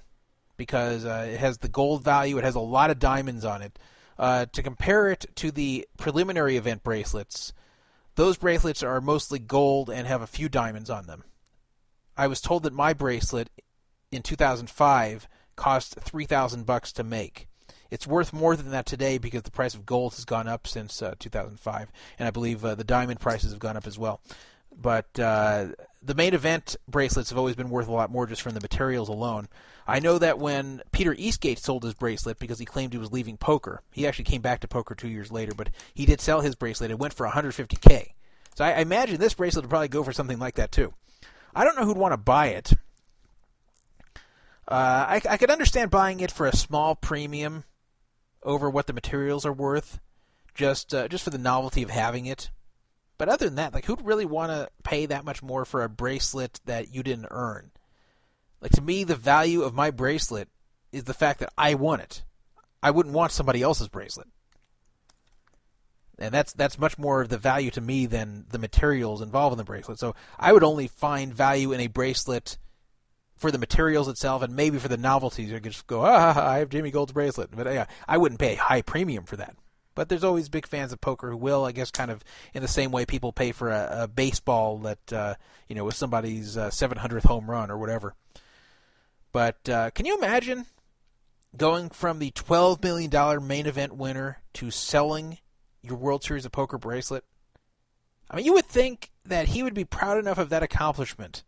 [0.57, 3.79] because uh, it has the gold value, it has a lot of diamonds on it.
[4.19, 7.53] Uh, to compare it to the preliminary event bracelets,
[8.17, 11.23] those bracelets are mostly gold and have a few diamonds on them.
[12.17, 13.49] I was told that my bracelet
[14.11, 17.47] in 2005 cost 3000 bucks to make.
[17.91, 21.01] It's worth more than that today because the price of gold has gone up since
[21.01, 24.21] uh, 2005, and I believe uh, the diamond prices have gone up as well.
[24.81, 25.69] But uh,
[26.03, 29.09] the main event bracelets have always been worth a lot more just from the materials
[29.09, 29.49] alone.
[29.87, 33.39] I know that when Peter Eastgate sold his bracelet because he claimed he was leaving
[33.39, 36.55] poker, he actually came back to poker two years later, but he did sell his
[36.55, 36.91] bracelet.
[36.91, 38.13] It went for 150k.
[38.55, 40.93] So I, I imagine this bracelet would probably go for something like that too.
[41.55, 42.73] I don't know who'd want to buy it.
[44.69, 47.65] Uh, I, I could understand buying it for a small premium
[48.43, 50.01] over what the materials are worth,
[50.55, 52.51] just uh, just for the novelty of having it.
[53.19, 55.89] But other than that, like who'd really want to pay that much more for a
[55.89, 57.73] bracelet that you didn't earn?
[58.61, 60.49] Like to me, the value of my bracelet
[60.93, 62.25] is the fact that I won it.
[62.83, 64.29] I wouldn't want somebody else's bracelet.
[66.19, 69.59] And that's that's much more of the value to me than the materials involved in
[69.59, 69.99] the bracelet.
[69.99, 72.59] So I would only find value in a bracelet
[73.39, 75.51] for the materials itself and maybe for the novelties.
[75.51, 77.51] You could just go, ah, I have Jamie Gold's bracelet.
[77.55, 79.57] But yeah, I wouldn't pay a high premium for that.
[79.95, 82.23] But there's always big fans of poker who will, I guess, kind of
[82.55, 85.35] in the same way people pay for a, a baseball that uh,
[85.67, 88.15] you know was somebody's uh, 700th home run or whatever.
[89.33, 90.67] But uh, can you imagine
[91.57, 95.39] going from the 12 million dollar main event winner to selling
[95.83, 97.25] your World Series of Poker bracelet?
[98.31, 101.43] I mean, you would think that he would be proud enough of that accomplishment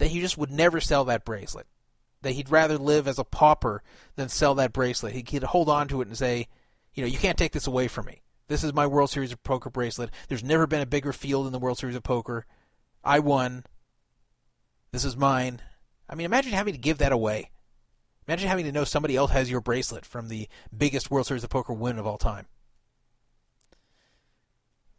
[0.00, 1.66] that he just would never sell that bracelet.
[2.22, 3.82] That he'd rather live as a pauper
[4.16, 5.12] than sell that bracelet.
[5.14, 6.48] He'd hold on to it and say,
[6.94, 8.22] you know, you can't take this away from me.
[8.48, 10.10] This is my World Series of Poker bracelet.
[10.28, 12.46] There's never been a bigger field in the World Series of Poker.
[13.04, 13.64] I won.
[14.90, 15.60] This is mine.
[16.08, 17.50] I mean, imagine having to give that away.
[18.26, 21.50] Imagine having to know somebody else has your bracelet from the biggest World Series of
[21.50, 22.46] Poker win of all time.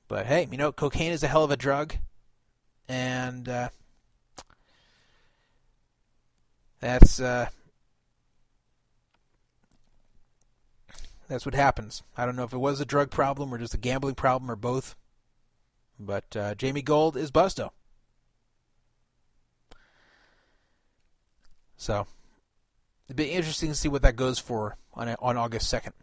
[0.08, 1.96] But hey, you know, cocaine is a hell of a drug,
[2.88, 3.70] and uh,
[6.82, 7.48] that's uh,
[11.30, 12.04] that's what happens.
[12.18, 14.58] I don't know if it was a drug problem or just a gambling problem or
[14.58, 14.96] both.
[15.98, 17.70] But uh, Jamie Gold is Busto.
[21.78, 22.06] So
[23.08, 25.94] it'd be interesting to see what that goes for on on August second.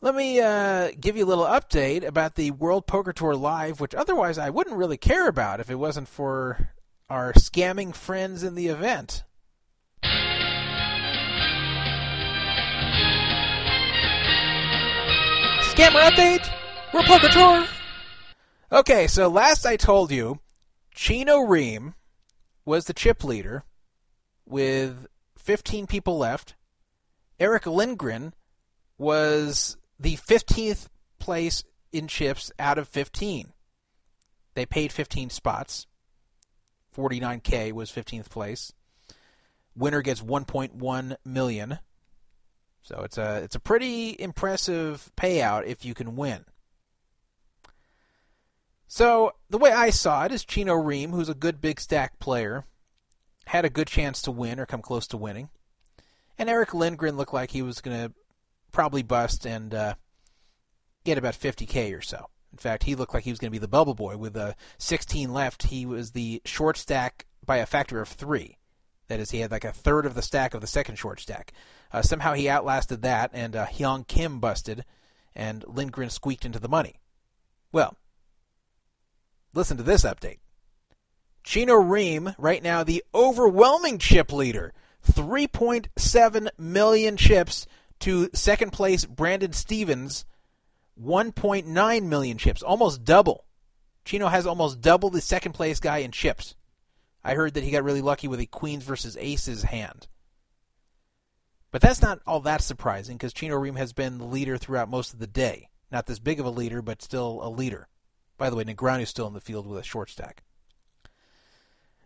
[0.00, 3.94] Let me uh, give you a little update about the World Poker Tour Live, which
[3.94, 6.70] otherwise I wouldn't really care about if it wasn't for
[7.10, 9.24] our scamming friends in the event.
[15.72, 16.48] Scammer update!
[16.94, 17.66] World Poker Tour!
[18.70, 20.38] Okay, so last I told you,
[20.94, 21.94] Chino Rheem
[22.64, 23.64] was the chip leader
[24.46, 26.54] with 15 people left.
[27.40, 28.34] Erick Lindgren
[28.98, 30.86] was the 15th
[31.18, 33.52] place in chips out of 15.
[34.54, 35.86] They paid 15 spots.
[36.96, 38.72] 49k was 15th place.
[39.76, 41.78] Winner gets 1.1 million.
[42.82, 46.44] So it's a it's a pretty impressive payout if you can win.
[48.88, 52.64] So the way I saw it is Chino Rheem, who's a good big stack player,
[53.46, 55.50] had a good chance to win or come close to winning,
[56.38, 58.14] and Erick Lindgren looked like he was going to
[58.72, 59.94] probably bust and uh,
[61.04, 62.30] get about 50k or so.
[62.52, 64.54] In fact, he looked like he was going to be the bubble boy with uh,
[64.78, 65.64] 16 left.
[65.64, 68.58] He was the short stack by a factor of three.
[69.08, 71.52] That is, he had like a third of the stack of the second short stack.
[71.92, 74.84] Uh, somehow he outlasted that, and uh, Hyung Kim busted,
[75.34, 77.00] and Lindgren squeaked into the money.
[77.72, 77.96] Well,
[79.52, 80.38] Listen to this update.
[81.42, 84.72] Chino Rheem, right now the overwhelming chip leader,
[85.10, 87.66] 3.7 million chips
[88.00, 90.24] to second place Brandon Stevens,
[90.98, 93.44] 1.9 million chips, almost double.
[94.04, 96.54] Chino has almost double the second place guy in chips.
[97.22, 100.08] I heard that he got really lucky with a queens versus aces hand.
[101.70, 105.12] But that's not all that surprising because Chino Rheem has been the leader throughout most
[105.12, 105.68] of the day.
[105.90, 107.88] Not this big of a leader, but still a leader.
[108.38, 110.42] By the way, Negreanu is still in the field with a short stack.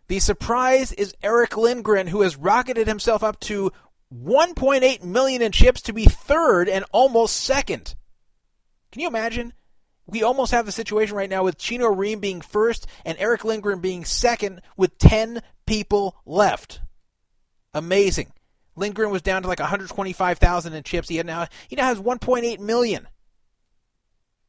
[0.07, 3.71] The surprise is Erick Lindgren, who has rocketed himself up to
[4.13, 7.95] 1.8 million in chips to be third and almost second.
[8.95, 9.51] Can you imagine?
[10.07, 13.81] We almost have the situation right now with Chino Rheem being first and Erick Lindgren
[13.81, 16.79] being second with 10 people left.
[17.73, 18.31] Amazing.
[18.77, 21.09] Lindgren was down to like 125,000 in chips.
[21.09, 23.05] He now he now has 1.8 million.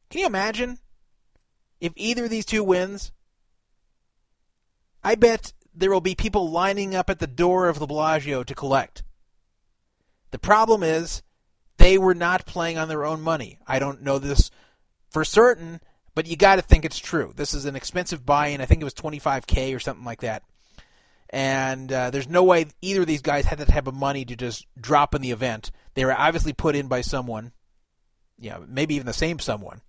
[0.09, 0.79] Can you imagine?
[1.81, 3.11] if either of these two wins,
[5.03, 8.55] I bet there will be people lining up at the door of the Bellagio to
[8.55, 9.03] collect.
[10.31, 11.21] The problem is
[11.77, 13.59] they were not playing on their own money.
[13.67, 14.51] I don't know this
[15.09, 15.79] for certain,
[16.15, 17.33] but you got to think it's true.
[17.35, 18.61] This is an expensive buy-in.
[18.61, 20.43] I think it was 25k or something like that.
[21.29, 24.35] and uh, there's no way either of these guys had that type of money to
[24.35, 25.71] just drop in the event.
[25.93, 27.51] They were obviously put in by someone,
[28.39, 29.81] yeah, maybe even the same someone,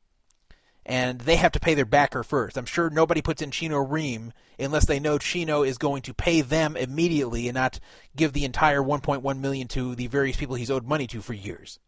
[0.88, 2.56] and they have to pay their backer first.
[2.56, 6.40] I'm sure nobody puts in Chino Rheem unless they know Chino is going to pay
[6.40, 7.78] them immediately and not
[8.16, 11.78] give the entire 1.1 million to the various people he's owed money to for years.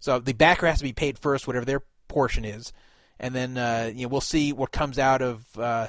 [0.00, 2.72] So the backer has to be paid first, whatever their portion is,
[3.20, 5.88] and then uh, you know we'll see what comes out of uh,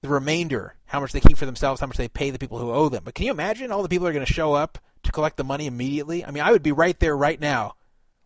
[0.00, 2.72] the remainder, how much they keep for themselves, how much they pay the people who
[2.72, 3.02] owe them.
[3.04, 5.44] But can you imagine all the people are going to show up to collect the
[5.44, 6.24] money immediately?
[6.24, 7.74] I mean, I would be right there right now,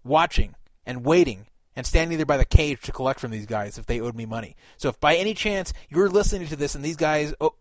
[0.05, 0.55] watching
[0.87, 1.47] and waiting
[1.81, 4.27] and standing there by the cage to collect from these guys if they owed me
[4.27, 4.55] money.
[4.77, 7.55] So if by any chance you're listening to this and these guys owe,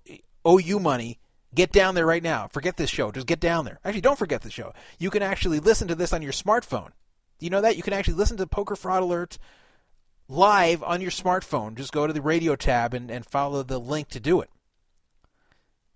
[0.44, 1.20] owe you money,
[1.56, 2.50] get down there right now.
[2.50, 3.14] Forget this show.
[3.14, 3.80] Just get down there.
[3.86, 4.74] Actually, don't forget the show.
[4.98, 6.90] You can actually listen to this on your smartphone.
[7.40, 7.78] Do you know that?
[7.78, 9.38] You can actually listen to Poker Fraud Alert
[10.28, 11.76] live on your smartphone.
[11.76, 14.50] Just go to the radio tab and, and follow the link to do it.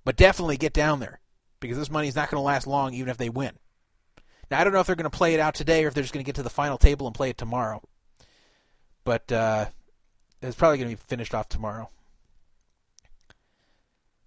[0.06, 1.20] But definitely get down there
[1.60, 3.52] because this money is not going to last long even if they win.
[4.50, 6.04] Now, I don't know if they're going to play it out today or if they're
[6.04, 7.82] just going to get to the final table and play it tomorrow.
[9.04, 9.66] But uh,
[10.42, 11.90] it's probably going to be finished off tomorrow.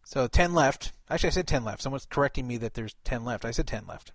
[0.04, 0.92] So 10 left.
[1.10, 1.82] Actually, I said 10 left.
[1.82, 3.44] Someone's correcting me that there's 10 left.
[3.44, 4.12] I said 10 left.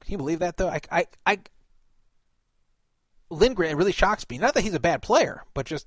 [0.00, 0.68] Can you believe that, though?
[0.68, 1.38] I, I, I,
[3.30, 4.38] Lindgren really shocks me.
[4.38, 5.86] Not that he's a bad player, but just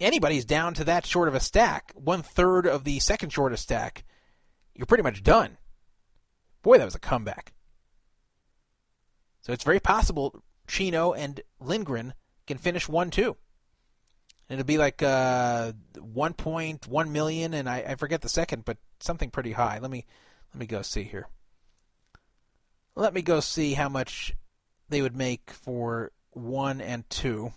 [0.00, 4.04] anybody's down to that short of a stack, one third of the second shortest stack,
[4.74, 5.58] you're pretty much done.
[6.62, 7.52] Boy, that was a comeback.
[9.42, 12.14] So it's very possible Chino and Lindgren
[12.46, 13.36] can finish one two.
[14.48, 19.30] And it'll be like uh, 1.1 million, and I, I forget the second, but something
[19.30, 19.78] pretty high.
[19.78, 20.06] Let me
[20.52, 21.28] let me go see here.
[22.96, 24.34] Let me go see how much
[24.88, 27.52] they would make for 1 and 2.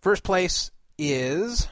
[0.00, 1.68] First place is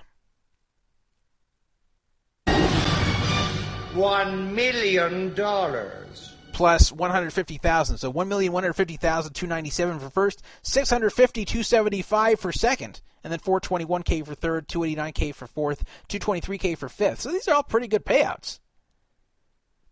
[3.98, 7.98] one million dollars plus 150,000.
[7.98, 15.84] So 1,150,297 for first, 650,275 for second, and then 421k for third, 289k for fourth,
[16.08, 17.20] 223k for fifth.
[17.20, 18.58] So these are all pretty good payouts.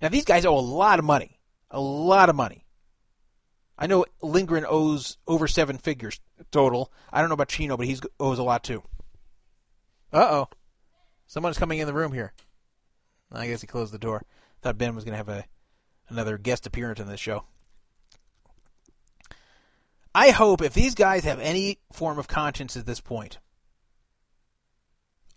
[0.03, 1.39] Now, these guys owe a lot of money.
[1.71, 2.67] A lot of money.
[3.79, 6.19] I know Lindgren owes over seven figures
[6.51, 6.93] total.
[7.13, 8.83] I don't know about Chino, but he owes a lot too.
[10.13, 10.49] Uh oh.
[11.29, 12.33] Someone's coming in the room here.
[13.33, 14.25] I guess he closed the door.
[14.63, 15.45] Thought Ben was going to have a
[16.09, 17.45] another guest appearance in this show.
[20.15, 23.39] I hope if these guys have any form of conscience at this point,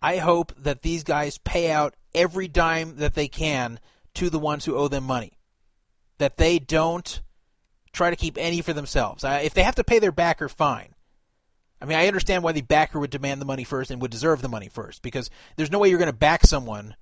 [0.01, 3.79] I hope that these guys pay out every dime that they can
[4.15, 5.33] to the ones who owe them money.
[6.17, 7.21] That they don't
[7.91, 9.25] try to keep any for themselves.
[9.25, 10.93] if they have to pay their backer, fine.
[11.81, 14.41] I mean, I understand why the backer would demand the money first and would deserve
[14.41, 16.95] the money first, because there's no way you're going to back someone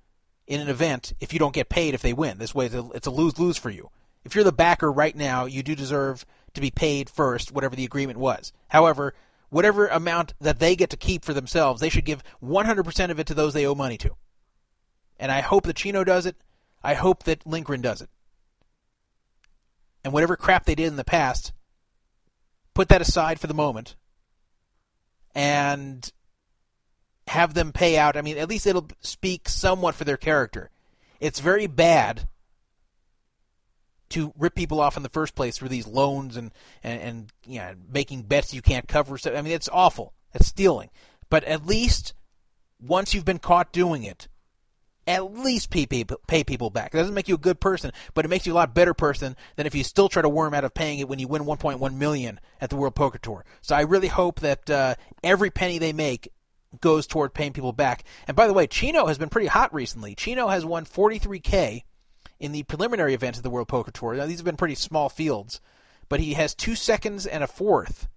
[0.48, 2.38] in an event if you don't get paid if they win.
[2.38, 3.90] This way, it's a lose lose for you.
[4.24, 7.84] If you're the backer right now, you do deserve to be paid first, whatever the
[7.84, 8.52] agreement was.
[8.68, 9.14] However,
[9.50, 13.26] whatever amount that they get to keep for themselves, they should give 100% of it
[13.28, 14.16] to those they owe money to.
[15.20, 16.36] And I hope that Chino does it.
[16.82, 18.08] I hope that Lindgren does it.
[20.02, 21.52] And whatever crap they did in the past,
[22.74, 23.96] put that aside for the moment
[25.34, 26.10] and
[27.28, 28.16] have them pay out.
[28.16, 30.70] I mean, at least it'll speak somewhat for their character.
[31.20, 32.28] It's very bad
[34.10, 36.50] to rip people off in the first place through these loans and
[36.82, 39.18] and, and you know, making bets you can't cover.
[39.18, 40.14] So I mean, it's awful.
[40.34, 40.90] It's stealing.
[41.30, 42.14] But at least
[42.80, 44.28] once you've been caught doing it,
[45.06, 46.94] at least pay people, pay people back.
[46.94, 49.36] It doesn't make you a good person, but it makes you a lot better person
[49.56, 51.94] than if you still try to worm out of paying it when you win 1.1
[51.94, 53.44] million at the World Poker Tour.
[53.62, 56.30] So I really hope that uh, every penny they make
[56.80, 58.04] goes toward paying people back.
[58.26, 60.14] And by the way, Chino has been pretty hot recently.
[60.14, 61.82] Chino has won 43k
[62.40, 64.14] in the preliminary events of the World Poker Tour.
[64.14, 65.60] Now these have been pretty small fields,
[66.08, 68.08] but he has two seconds and a fourth,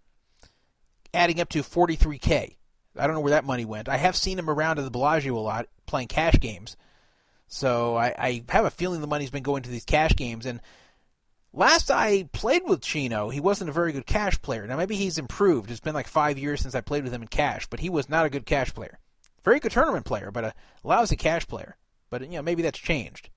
[1.14, 2.56] adding up to 43k.
[2.98, 3.88] I don't know where that money went.
[3.88, 6.76] I have seen him around at the Bellagio a lot playing cash games.
[7.48, 10.46] So I, I have a feeling the money's been going to these cash games.
[10.46, 10.62] And
[11.54, 14.66] last I played with Chino, he wasn't a very good cash player.
[14.68, 15.72] Now maybe he's improved.
[15.72, 18.10] It's been like five years since I played with him in cash, but he was
[18.10, 19.00] not a good cash player.
[19.44, 21.78] Very good tournament player, but a lousy cash player.
[22.10, 23.30] But you know maybe that's changed.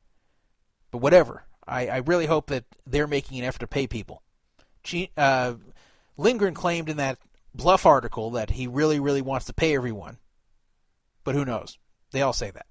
[0.90, 1.44] But whatever.
[1.66, 4.22] I, I really hope that they're making an effort to pay people.
[5.16, 5.54] uh,
[6.16, 7.18] Lindgren claimed in that
[7.54, 10.18] bluff article that he really, really wants to pay everyone.
[11.24, 11.78] But who knows?
[12.10, 12.66] They all say that.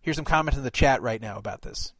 [0.00, 1.92] Here's some comments in the chat right now about this.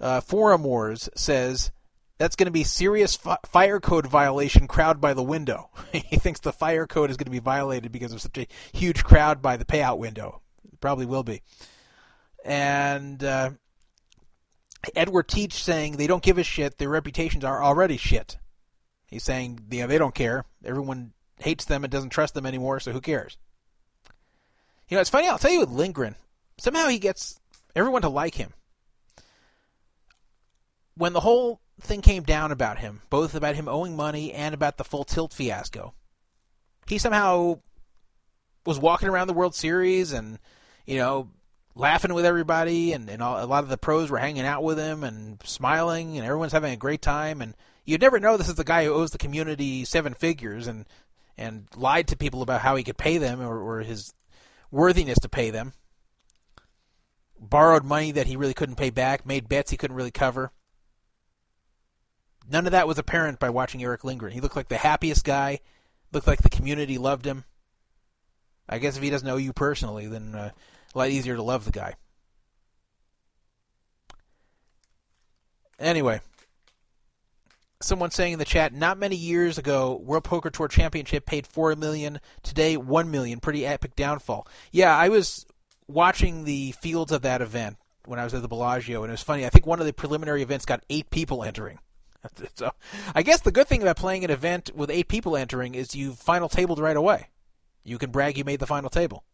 [0.00, 1.70] Uh, Forum Wars says
[2.18, 5.70] that's going to be serious fi- fire code violation crowd by the window.
[5.92, 9.04] he thinks the fire code is going to be violated because of such a huge
[9.04, 10.40] crowd by the payout window.
[10.80, 11.42] probably will be.
[12.44, 13.50] And uh,
[14.94, 16.78] Edward Teach saying they don't give a shit.
[16.78, 18.38] Their reputations are already shit.
[19.06, 20.44] He's saying know, they don't care.
[20.64, 23.36] Everyone hates them and doesn't trust them anymore, so who cares?
[24.88, 25.28] You know, it's funny.
[25.28, 26.16] I'll tell you with Lindgren,
[26.58, 27.40] somehow he gets
[27.74, 28.52] everyone to like him.
[31.00, 34.76] When the whole thing came down about him, both about him owing money and about
[34.76, 35.94] the full tilt fiasco,
[36.86, 37.60] he somehow
[38.66, 40.38] was walking around the World Series and,
[40.84, 41.30] you know,
[41.74, 44.76] laughing with everybody, and, and all, a lot of the pros were hanging out with
[44.76, 47.40] him and smiling, and everyone's having a great time.
[47.40, 50.84] And you'd never know this is the guy who owes the community seven figures and
[51.38, 54.12] and lied to people about how he could pay them or, or his
[54.70, 55.72] worthiness to pay them.
[57.40, 60.52] Borrowed money that he really couldn't pay back, made bets he couldn't really cover.
[62.50, 64.32] None of that was apparent by watching Erick Lindgren.
[64.32, 65.60] He looked like the happiest guy,
[66.12, 67.44] looked like the community loved him.
[68.68, 70.50] I guess if he doesn't know you personally, then uh,
[70.94, 71.94] a lot easier to love the guy.
[75.78, 76.20] Anyway,
[77.80, 81.74] someone saying in the chat, not many years ago, World Poker Tour Championship paid four
[81.76, 82.20] million.
[82.42, 83.40] Today, one million.
[83.40, 84.46] Pretty epic downfall.
[84.72, 85.46] Yeah, I was
[85.88, 89.22] watching the fields of that event when I was at the Bellagio, and it was
[89.22, 89.46] funny.
[89.46, 91.78] I think one of the preliminary events got eight people entering.
[92.54, 92.72] so,
[93.14, 96.12] I guess the good thing about playing an event with eight people entering is you
[96.12, 97.28] final tabled right away.
[97.84, 99.24] You can brag you made the final table.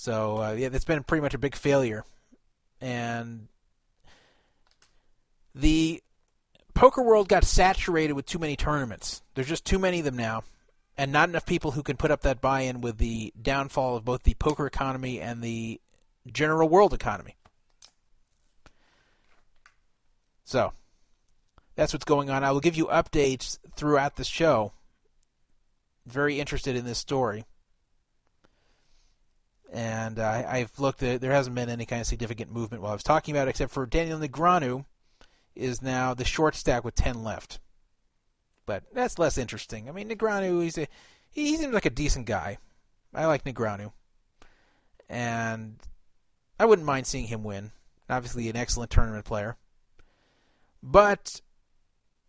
[0.00, 2.04] So uh, yeah, that's been pretty much a big failure,
[2.80, 3.48] and
[5.54, 6.02] the
[6.72, 9.20] poker world got saturated with too many tournaments.
[9.34, 10.44] There's just too many of them now,
[10.96, 14.22] and not enough people who can put up that buy-in with the downfall of both
[14.22, 15.80] the poker economy and the
[16.32, 17.36] general world economy.
[20.50, 20.72] So,
[21.76, 22.42] that's what's going on.
[22.42, 24.72] I will give you updates throughout the show.
[26.06, 27.44] Very interested in this story.
[29.72, 32.96] And uh, I've looked at there hasn't been any kind of significant movement while I
[32.96, 34.86] was talking about it, except for Daniel Negreanu
[35.54, 37.60] is now the short stack with 10 left.
[38.66, 39.88] But that's less interesting.
[39.88, 40.88] I mean, Negreanu, he's a,
[41.30, 42.58] he seems like a decent guy.
[43.14, 43.92] I like Negreanu.
[45.08, 45.76] And
[46.58, 47.70] I wouldn't mind seeing him win.
[48.08, 49.56] Obviously, an excellent tournament player.
[50.82, 51.40] But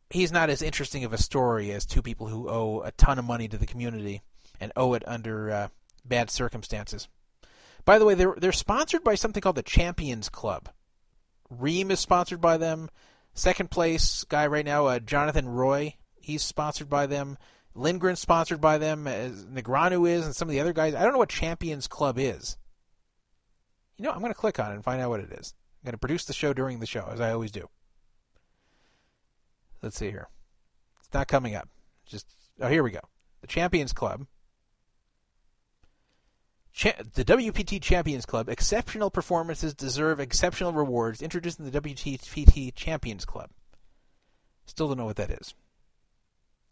[0.10, 3.26] he's not as interesting of a story as two people who owe a ton of
[3.26, 4.22] money to the community
[4.60, 5.68] and owe it under uh,
[6.06, 7.08] bad circumstances.
[7.86, 10.70] By the way, they're they're sponsored by something called the Champions Club.
[11.52, 12.90] Rheem is sponsored by them.
[13.34, 17.38] Second place guy right now, uh, Jonathan Roy, he's sponsored by them.
[17.74, 20.94] Lindgren sponsored by them, as Negreanu is, and some of the other guys.
[20.94, 22.58] I don't know what Champions Club is.
[23.98, 25.54] You know, I'm going to click on it and find out what it is.
[25.82, 27.70] I'm going to produce the show during the show, as I always do.
[29.82, 30.28] Let's see here.
[31.00, 31.68] It's not coming up.
[32.06, 32.28] Just
[32.60, 33.02] oh, here we go.
[33.42, 34.28] The Champions Club.
[36.74, 38.48] Cha- the WPT Champions Club.
[38.50, 41.22] Exceptional performances deserve exceptional rewards.
[41.22, 43.50] Introducing the WPT Champions Club.
[44.66, 45.54] Still don't know what that is.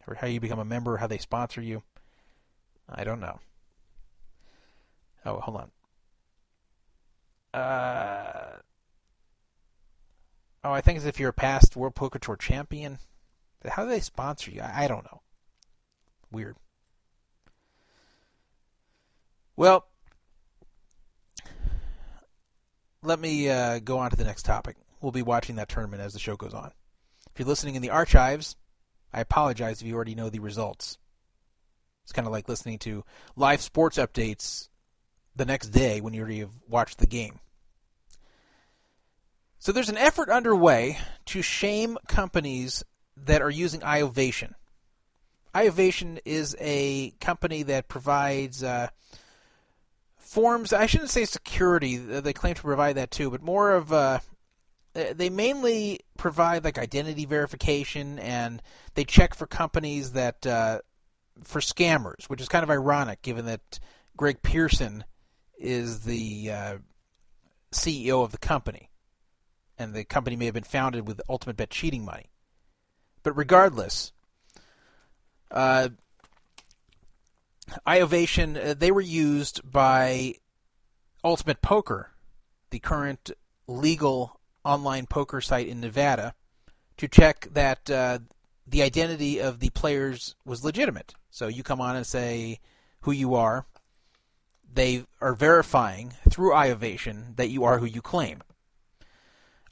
[0.08, 1.84] Or how you become a member, how they sponsor you.
[2.88, 3.40] I don't know.
[5.26, 5.58] Oh, hold
[7.54, 7.60] on.
[7.60, 8.58] Uh,
[10.64, 13.00] oh, I think it's if you're a past World Poker Tour champion.
[13.68, 14.62] How do they sponsor you?
[14.62, 15.22] I, I don't know.
[16.32, 16.56] Weird.
[19.56, 19.86] Well,
[23.04, 24.78] let me uh, go on to the next topic.
[25.02, 26.72] We'll be watching that tournament as the show goes on.
[27.34, 28.56] If you're listening in the archives,
[29.14, 30.98] I apologize if you already know the results.
[32.04, 33.04] It's kind of like listening to
[33.36, 34.70] live sports updates
[35.36, 37.40] the next day when you already have watched the game.
[39.60, 42.84] So there's an effort underway to shame companies
[43.18, 44.54] that are using iOvation.
[45.54, 48.88] iOvation is a company that provides uh,
[50.18, 50.72] forms.
[50.72, 54.20] I shouldn't say security; they claim to provide that too, but more of uh,
[54.94, 58.62] they mainly provide like identity verification, and
[58.94, 60.80] they check for companies that uh,
[61.44, 63.80] for scammers, which is kind of ironic given that
[64.16, 65.04] Greg Pearson
[65.58, 66.78] is the uh,
[67.74, 68.89] CEO of the company,
[69.80, 72.26] and the company may have been founded with Ultimate Bet cheating money.
[73.24, 74.12] But regardless,
[75.50, 75.90] uh,
[77.88, 80.36] iOvation, uh, they were used by
[81.24, 82.12] Ultimate Poker,
[82.70, 83.32] the current
[83.68, 86.36] legal online poker site in Nevada,
[86.98, 88.20] to check that uh,
[88.68, 91.14] the identity of the players was legitimate.
[91.30, 92.60] So you come on and say
[93.02, 93.66] who you are.
[94.72, 98.42] They are verifying through iOvation that you are who you claim.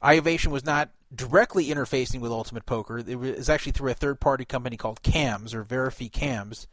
[0.02, 2.98] iOvation was not directly interfacing with Ultimate Poker.
[2.98, 6.68] It was actually through a third-party company called Cams or Verify Cams,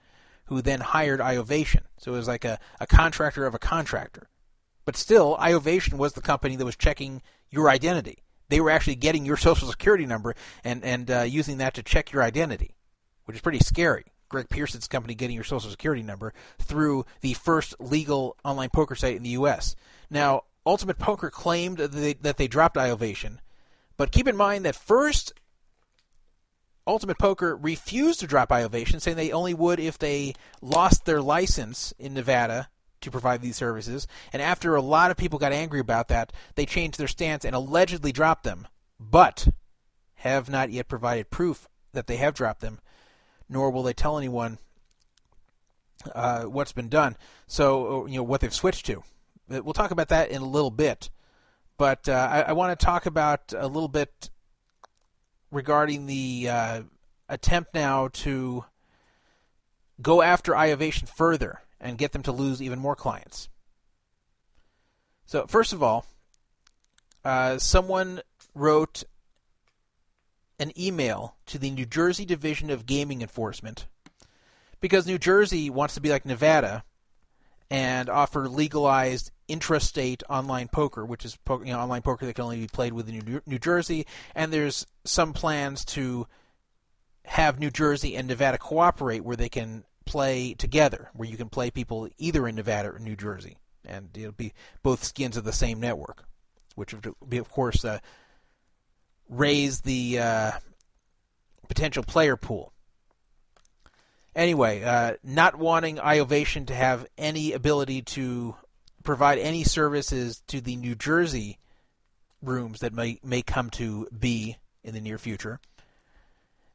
[0.46, 1.82] who then hired iovation.
[1.98, 4.28] So it was like a, a contractor of a contractor.
[4.86, 8.20] But still, iovation was the company that was checking your identity.
[8.50, 12.12] They were actually getting your social security number and and uh, using that to check
[12.12, 12.76] your identity,
[13.26, 14.06] which is pretty scary.
[14.30, 19.16] Greg Pearson's company getting your social security number through the first legal online poker site
[19.16, 19.76] in the U.S.
[20.10, 23.38] Now, Ultimate Poker claimed that they, that they dropped iovation,
[23.98, 25.34] but keep in mind that first
[26.88, 31.94] Ultimate Poker refused to drop iovation, saying they only would if they lost their license
[31.98, 32.70] in Nevada
[33.02, 34.08] to provide these services.
[34.32, 37.56] And after a lot of people got angry about that, they changed their stance and
[37.56, 38.68] allegedly dropped them,
[39.00, 39.48] but
[40.16, 42.80] have not yet provided proof that they have dropped them,
[43.50, 44.60] nor will they tell anyone
[46.14, 47.18] uh, what's been done.
[47.48, 49.04] So, you know, what they've switched to.
[49.48, 51.10] We'll talk about that in a little bit.
[51.78, 54.30] But uh, I, I want to talk about a little bit
[55.52, 56.82] regarding the uh,
[57.30, 58.66] attempt now to
[60.02, 63.50] go after iovation further and get them to lose even more clients.
[65.26, 66.06] So, first of all,
[67.24, 68.22] uh, someone
[68.54, 69.04] wrote
[70.60, 73.88] an email to the New Jersey Division of Gaming Enforcement
[74.80, 76.84] because New Jersey wants to be like Nevada
[77.70, 82.60] and offer legalized intrastate online poker, which is you know, online poker that can only
[82.60, 84.06] be played within New Jersey.
[84.34, 86.28] And there's some plans to
[87.26, 91.72] have New Jersey and Nevada cooperate where they can play together, where you can play
[91.72, 94.54] people either in Nevada or New Jersey, and it'll be
[94.84, 96.26] both skins of the same network,
[96.76, 98.00] which would be, of course, uh,
[99.28, 100.52] raise the uh,
[101.68, 102.72] potential player pool.
[104.36, 108.56] Anyway, uh, not wanting iovation to have any ability to
[109.04, 111.58] provide any services to the New Jersey
[112.42, 115.60] rooms that may may come to be in the near future.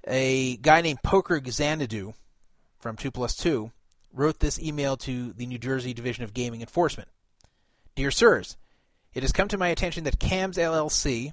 [0.06, 2.14] A guy named Poker Xanadu
[2.78, 3.70] from 2 Plus 2
[4.12, 7.08] wrote this email to the New Jersey Division of Gaming Enforcement.
[7.94, 8.56] Dear Sirs,
[9.12, 11.32] it has come to my attention that CAMS LLC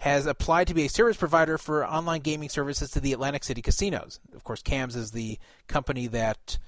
[0.00, 3.60] has applied to be a service provider for online gaming services to the Atlantic City
[3.60, 4.18] casinos.
[4.34, 5.38] Of course, CAMS is the
[5.68, 6.58] company that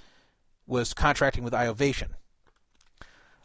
[0.67, 2.11] was contracting with iovation.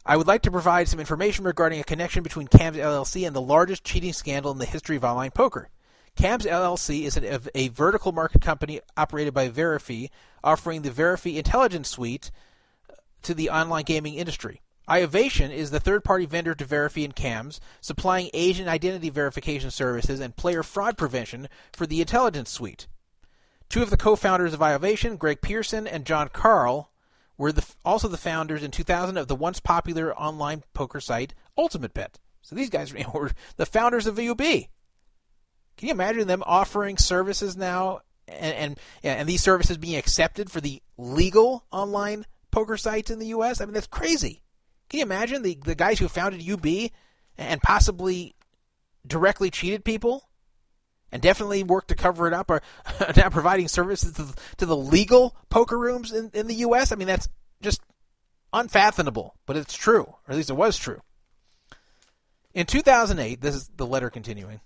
[0.04, 3.40] I would like to provide some information regarding a connection between CAMS LLC and the
[3.40, 5.70] largest cheating scandal in the history of online poker.
[6.16, 10.06] CAMS LLC is a, a vertical market company operated by Verify,
[10.44, 12.30] offering the Verify Intelligence Suite
[13.22, 14.60] to the online gaming industry.
[14.88, 20.34] Iovation is the third-party vendor to Verify and CAMS, supplying agent identity verification services and
[20.34, 22.86] player fraud prevention for the Intelligence Suite.
[23.68, 26.90] Two of the co-founders of iovation, Greg Pearson and Jon Karl,
[27.36, 31.92] were the, also the founders in 2000 of the once popular online poker site Ultimate
[31.92, 32.18] Bet.
[32.40, 34.68] So these guys were the founders of VUB.
[35.76, 40.60] Can you imagine them offering services now and, and and these services being accepted for
[40.60, 43.60] the legal online poker sites in the U.S.?
[43.60, 44.42] I mean, that's crazy.
[44.88, 46.90] Can you imagine the the guys who founded UB
[47.36, 48.34] and possibly
[49.06, 50.28] directly cheated people
[51.10, 52.62] and definitely worked to cover it up are
[53.16, 54.26] now providing services to,
[54.58, 56.92] to the legal poker rooms in, in the U.S.?
[56.92, 57.28] I mean, that's
[57.62, 57.80] just
[58.52, 61.00] unfathomable, but it's true, or at least it was true.
[62.54, 64.60] In 2008, this is the letter continuing.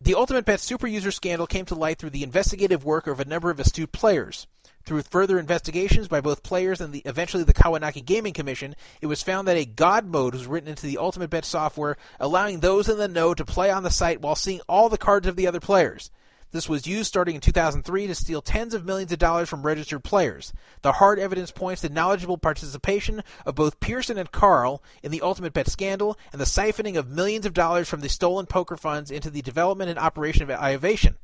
[0.00, 3.24] The Ultimate Bet super user scandal came to light through the investigative work of a
[3.24, 4.46] number of astute players.
[4.86, 9.20] Through further investigations by both players and the, eventually the Kahnawake Gaming Commission, it was
[9.20, 12.96] found that a God mode was written into the Ultimate Bet software, allowing those in
[12.96, 15.58] the know to play on the site while seeing all the cards of the other
[15.58, 16.12] players.
[16.52, 20.04] This was used starting in 2003 to steal tens of millions of dollars from registered
[20.04, 20.52] players.
[20.82, 25.52] The hard evidence points to knowledgeable participation of both Pearson and Karl in the Ultimate
[25.52, 29.30] Bet scandal and the siphoning of millions of dollars from the stolen poker funds into
[29.30, 31.16] the development and operation of iovation.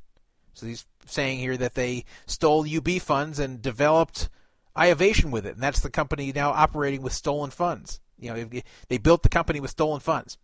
[0.55, 4.29] So he's saying here that they stole UB funds and developed
[4.77, 8.01] iovation with it, and that's the company now operating with stolen funds.
[8.19, 10.39] You know, they built the company with stolen funds.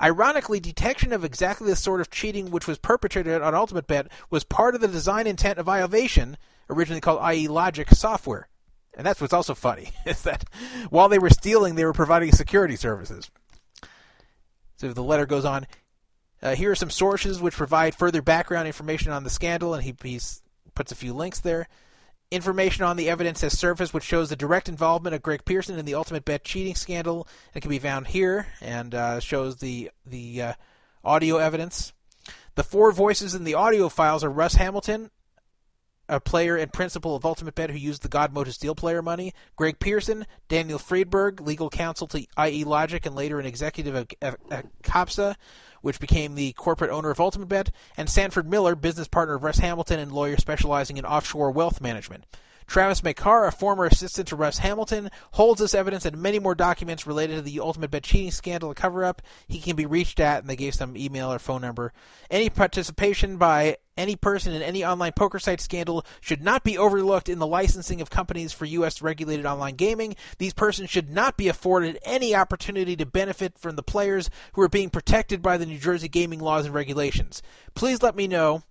[0.00, 4.44] Ironically, detection of exactly the sort of cheating which was perpetrated on Ultimate Bet was
[4.44, 6.36] part of the design intent of iovation,
[6.70, 8.48] originally called IE Logic software.
[8.94, 10.44] And that's what's also funny, is that
[10.88, 13.30] while they were stealing, they were providing security services.
[14.76, 15.66] So the letter goes on.
[16.42, 19.92] Uh, here are some sources which provide further background information on the scandal, and he
[19.92, 21.68] puts a few links there.
[22.30, 25.84] Information on the evidence has surfaced which shows the direct involvement of Greg Pearson in
[25.84, 27.26] the Ultimate Bet cheating scandal.
[27.54, 30.52] It can be found here and uh, shows the the uh,
[31.02, 31.92] audio evidence.
[32.54, 35.10] The four voices in the audio files are Russ Hamilton,
[36.08, 39.02] a player and principal of Ultimate Bet who used the God mode to steal player
[39.02, 44.08] money, Greg Pearson, Daniel Friedberg, legal counsel to IE Logic and later an executive of,
[44.22, 45.36] of COPSA,
[45.80, 49.98] which became the corporate owner of UltimateBet, and Sanford Miller, business partner of Russ Hamilton
[49.98, 52.24] and lawyer specializing in offshore wealth management.
[52.70, 57.04] Travis Makar, a former assistant to Russ Hamilton, holds this evidence and many more documents
[57.04, 59.22] related to the UltimateBet cheating scandal and cover up.
[59.48, 61.92] He can be reached at, and they gave some email or phone number.
[62.30, 67.28] Any participation by any person in any online poker site scandal should not be overlooked
[67.28, 69.02] in the licensing of companies for U.S.
[69.02, 70.16] regulated online gaming.
[70.38, 74.68] These persons should not be afforded any opportunity to benefit from the players who are
[74.68, 77.42] being protected by the New Jersey gaming laws and regulations.
[77.74, 78.62] Please let me know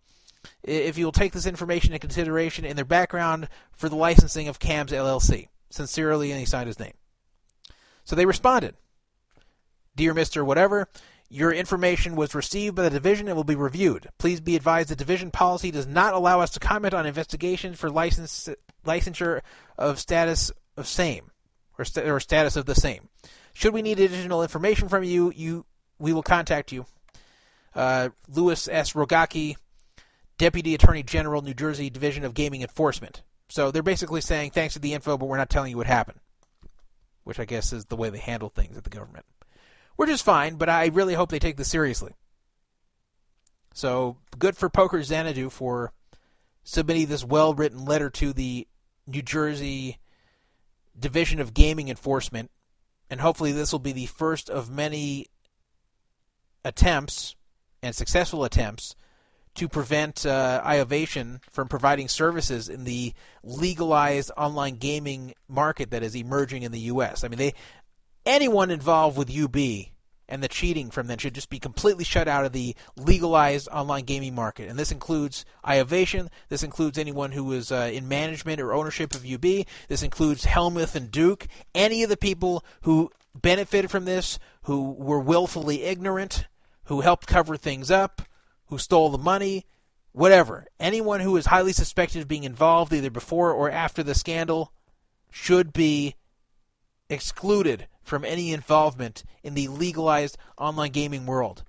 [0.64, 4.60] if you will take this information into consideration in their background for the licensing of
[4.60, 5.48] CAMS LLC.
[5.70, 6.94] Sincerely, and he signed his name.
[8.04, 8.76] So they responded
[9.96, 10.44] Dear Mr.
[10.44, 10.88] Whatever,
[11.30, 14.10] your information was received by the division and will be reviewed.
[14.18, 17.90] Please be advised the division policy does not allow us to comment on investigations for
[17.90, 18.50] license,
[18.86, 19.42] licensure
[19.78, 21.32] of status of same
[21.78, 23.10] or, st- or status of the same.
[23.54, 25.66] Should we need additional information from you, you
[26.00, 26.86] we will contact you.
[27.76, 28.94] Uh, Louis S.
[28.94, 29.56] Rogacki,
[30.38, 33.22] Deputy Attorney General, New Jersey Division of Gaming Enforcement.
[33.50, 36.20] So they're basically saying, thanks for the info, but we're not telling you what happened.
[37.24, 39.26] Which I guess is the way they handle things at the government.
[40.00, 42.14] Which is fine, but I really hope they take this seriously.
[43.74, 45.92] So good for Poker Xanadu for
[46.64, 48.66] submitting this well written letter to the
[49.08, 49.98] New Jersey
[50.98, 52.50] Division of Gaming Enforcement.
[53.10, 55.26] And hopefully this will be the first of many
[56.64, 57.36] attempts
[57.84, 58.96] and successful attempts
[59.56, 66.16] to prevent uh, iovation from providing services in the legalized online gaming market that is
[66.16, 67.26] emerging in the U.S.
[67.26, 67.54] I mean, they
[68.26, 69.56] anyone involved with UB
[70.30, 74.06] and the cheating from them should just be completely shut out of the legalized online
[74.06, 74.70] gaming market.
[74.70, 76.30] And this includes iovation.
[76.50, 79.66] This includes anyone who uh, in management or ownership of UB.
[79.88, 81.48] This includes Hellmuth and Duke.
[81.74, 86.46] Any of the people who benefited from this, who were willfully ignorant,
[86.86, 88.22] who helped cover things up,
[88.68, 89.66] who stole the money,
[90.12, 90.68] whatever.
[90.80, 94.72] Anyone who is highly suspected of being involved either before or after the scandal
[95.32, 96.16] should be
[97.10, 101.64] excluded from any involvement in the legalized online gaming world.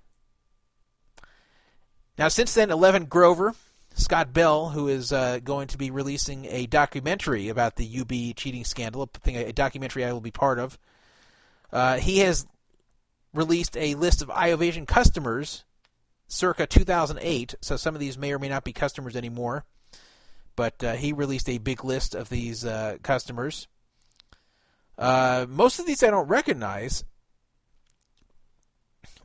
[2.18, 3.54] Now, since then, Eleven Grover,
[3.94, 8.64] Scott Bell, who is uh, going to be releasing a documentary about the UB cheating
[8.64, 10.78] scandal, a documentary I will be part of,
[11.72, 12.46] uh, he has
[13.32, 15.64] released a list of iovation customers
[16.26, 19.64] circa 2008, so some of these may or may not be customers anymore.
[20.56, 23.68] But uh, he released a big list of these uh, customers.
[25.00, 27.04] Uh, most of these I don't recognize,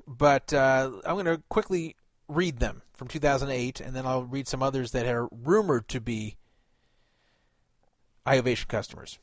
[0.08, 1.98] but uh, I'm going to quickly
[2.30, 6.38] read them from 2008, and then I'll read some others that are rumored to be
[8.26, 9.20] iovation customers.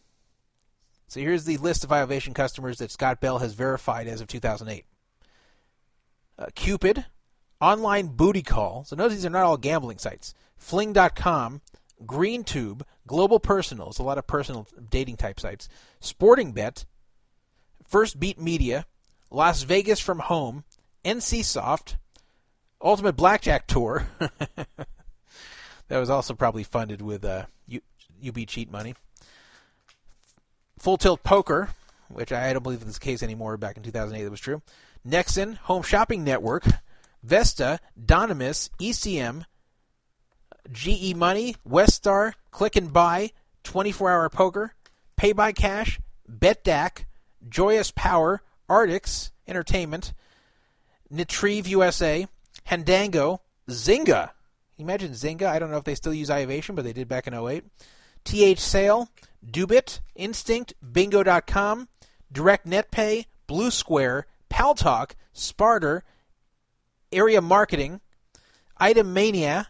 [1.09, 4.85] So here's the list of iovation customers that Scott Bell has verified as of 2008.
[6.39, 7.07] Uh, Cupid,
[7.63, 8.85] Online Booty Call.
[8.85, 10.35] So notice these are not all gambling sites.
[10.57, 11.63] Fling.com,
[12.07, 15.69] GreenTube, Global Personals, a lot of personal dating type sites.
[16.01, 16.85] Sporting Bet,
[17.87, 18.87] First Beat Media,
[19.31, 20.65] Las Vegas from Home,
[21.05, 21.97] NCSoft,
[22.81, 24.07] Ultimate Blackjack Tour.
[24.19, 27.45] that was also probably funded with uh,
[28.27, 28.95] UB cheat money.
[30.79, 31.69] Full Tilt Poker,
[32.09, 33.57] which I don't believe is the case anymore.
[33.57, 34.63] Back in 2008, that was true.
[35.07, 36.65] Nexon, Home Shopping Network,
[37.23, 39.45] Vesta, Donimus, ECM,
[40.71, 43.33] GE Money, Weststar, Click and Buy,
[43.65, 44.75] 24 Hour Poker,
[45.17, 46.01] Pay by Cash,
[46.31, 47.05] Betdaq,
[47.49, 50.13] Joyous Power, Artix Entertainment,
[51.13, 52.27] Nitrive USA,
[52.69, 54.31] Handango, Zynga.
[54.79, 55.47] Imagine Zynga.
[55.47, 57.65] I don't know if they still use iovation, but they did back in 08.
[58.25, 59.09] TH Sale,
[59.45, 61.89] Dubit, Instinct, Bingo.com,
[62.31, 66.05] Direct NetPay, Blue Square, Paltalk, Sparter,
[67.11, 68.01] Area Marketing,
[68.79, 69.69] Item Mania,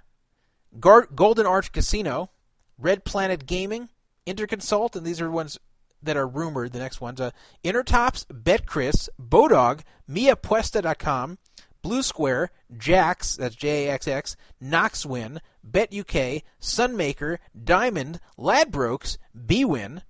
[0.78, 2.30] Gar- Golden Arch Casino,
[2.78, 3.88] Red Planet Gaming,
[4.26, 5.58] Interconsult, and these are ones
[6.02, 6.72] that are rumored.
[6.72, 7.30] The next ones: uh,
[7.64, 11.38] Intertops, BetCris, Bodog, MiaPuesta.com,
[11.82, 20.02] Blue Square, Jaxx, that's J A X X, Knoxwin, BetUK, Sunmaker, Diamond, Ladbrokes, BWin,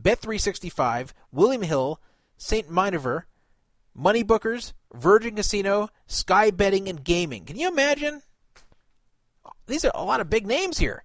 [0.00, 2.00] Bet365, William Hill,
[2.36, 2.70] St.
[2.70, 3.26] Miniver,
[3.94, 7.44] Money Bookers, Virgin Casino, Sky Betting, and Gaming.
[7.44, 8.22] Can you imagine?
[9.66, 11.04] These are a lot of big names here.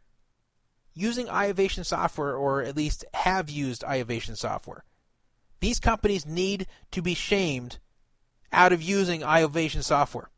[0.94, 4.84] Using iovation software, or at least have used iovation software.
[5.62, 7.80] These companies need to be shamed
[8.52, 10.30] out of using iovation software.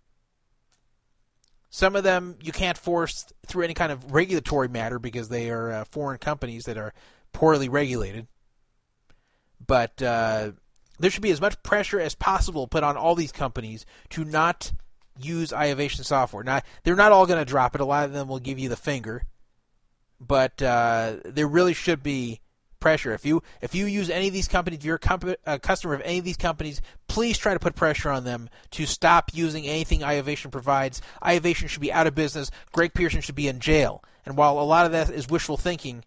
[1.70, 5.72] Some of them you can't force through any kind of regulatory matter because they are
[5.72, 6.94] uh, foreign companies that are
[7.32, 8.28] poorly regulated.
[9.66, 10.52] But uh,
[11.00, 14.74] there should be as much pressure as possible put on all these companies to not
[15.20, 16.44] use iOvation software.
[16.44, 17.82] Now, they're not all going to drop it.
[17.82, 19.24] A lot of them will give you the finger,
[20.20, 22.42] but uh, there really should be
[22.84, 23.14] pressure.
[23.14, 25.94] If you if you use any of these companies, if you're a, comp- a, customer
[25.94, 29.66] of any of these companies, please try to put pressure on them to stop using
[29.66, 31.02] anything iOvation provides.
[31.24, 32.52] iOvation should be out of business.
[32.74, 34.04] Greg Pearson should be in jail.
[34.26, 36.04] And while a lot of that is wishful thinking,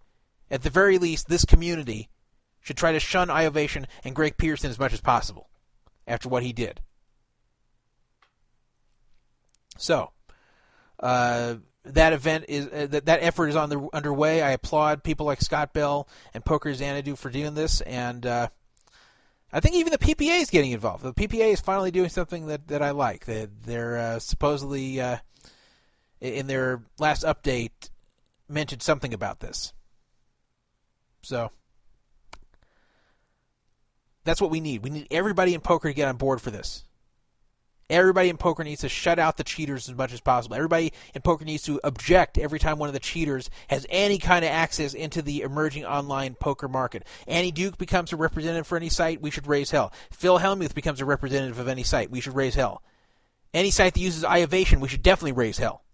[0.51, 2.09] at the very least, this community
[2.61, 5.49] should try to shun iOvation and Greg Pearson as much as possible
[6.07, 6.81] after what he did.
[9.79, 10.11] So,
[11.01, 14.43] uh, that event is uh, that that effort is on the underway.
[14.43, 18.49] I applaud people like Scott Bell and Poker Xanadu for doing this, and uh,
[19.53, 21.05] I think even the PPA is getting involved.
[21.05, 23.25] The PPA is finally doing something that, that I like.
[23.25, 25.19] They, they're uh, supposedly uh,
[26.21, 27.91] in their last update
[28.49, 29.73] mentioned something about this.
[31.23, 31.51] So
[34.25, 34.83] that's what we need.
[34.83, 36.85] We need everybody in poker to get on board for this.
[37.89, 40.57] Everybody in poker needs to shut out the cheaters as much as possible.
[40.57, 44.45] Everybody in poker needs to object every time one of the cheaters has any kind
[44.45, 47.05] of access into the emerging online poker market.
[47.29, 49.93] Annie Duke becomes a representative for any site, we should raise hell.
[50.11, 52.83] Phil Hellmuth becomes a representative of any site, we should raise hell.
[53.55, 55.85] Any site that uses iOvation, we should definitely raise hell.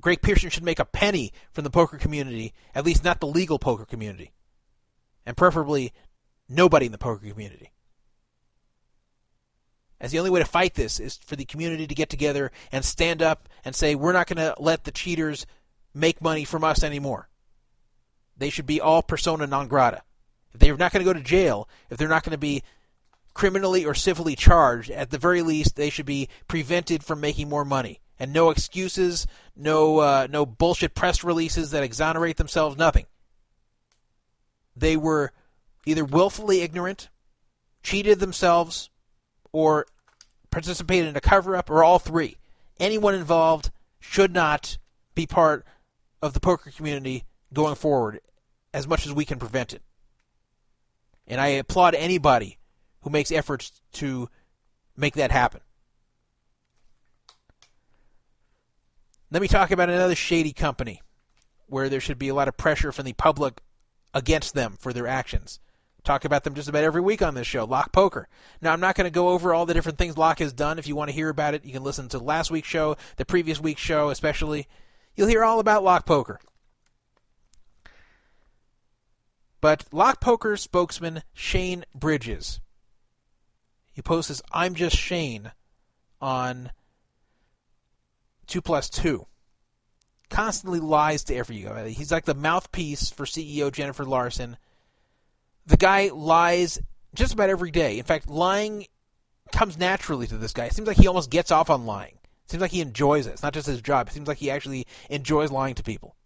[0.00, 3.58] Greg Pearson should make a penny from the poker community, at least not the legal
[3.58, 4.32] poker community.
[5.26, 5.92] And preferably
[6.48, 7.72] nobody in the poker community.
[10.02, 12.84] As the only way to fight this is for the community to get together and
[12.84, 15.46] stand up and say, we're not going to let the cheaters
[15.94, 17.28] make money from us anymore.
[18.36, 20.02] They should be all persona non grata.
[20.52, 22.64] If they're not going to go to jail, if they're not going to be
[23.32, 27.64] criminally or civilly charged, at the very least, they should be prevented from making more
[27.64, 28.00] money.
[28.18, 29.26] And no excuses,
[29.56, 33.06] no uh, no bullshit press releases that exonerate themselves, nothing.
[34.76, 35.32] They were
[35.86, 37.08] either willfully ignorant,
[37.82, 38.90] cheated themselves,
[39.52, 39.86] or
[40.50, 42.36] participated in a cover up or all three.
[42.80, 44.78] Anyone involved should not
[45.14, 45.64] be part
[46.20, 48.20] of the poker community going forward
[48.72, 49.82] as much as we can prevent it.
[51.26, 52.58] And I applaud anybody
[53.02, 54.28] who makes efforts to
[54.96, 55.60] make that happen.
[59.30, 61.00] Let me talk about another shady company
[61.66, 63.62] where there should be a lot of pressure from the public
[64.12, 65.58] against them for their actions
[66.04, 67.64] talk about them just about every week on this show.
[67.64, 68.28] Lock Poker.
[68.60, 70.78] Now, I'm not going to go over all the different things Lock has done.
[70.78, 73.24] If you want to hear about it, you can listen to last week's show, the
[73.24, 74.66] previous week's show, especially.
[75.14, 76.40] You'll hear all about Lock Poker.
[79.60, 82.60] But Lock Poker spokesman Shane Bridges,
[83.92, 85.52] he posts this "I'm just Shane"
[86.20, 86.72] on
[88.48, 89.26] two plus two.
[90.30, 91.86] Constantly lies to everyone.
[91.86, 94.56] He's like the mouthpiece for CEO Jennifer Larson
[95.66, 96.80] the guy lies
[97.14, 97.98] just about every day.
[97.98, 98.86] In fact, lying
[99.52, 100.66] comes naturally to this guy.
[100.66, 102.18] It seems like he almost gets off on lying.
[102.44, 103.32] It seems like he enjoys it.
[103.32, 104.08] It's not just his job.
[104.08, 106.16] It seems like he actually enjoys lying to people.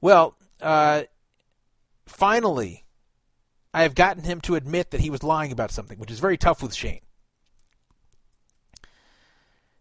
[0.00, 1.02] Well, uh,
[2.06, 2.84] finally,
[3.72, 6.36] I have gotten him to admit that he was lying about something, which is very
[6.36, 7.00] tough with Shane.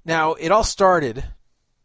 [0.05, 1.23] Now, it all started.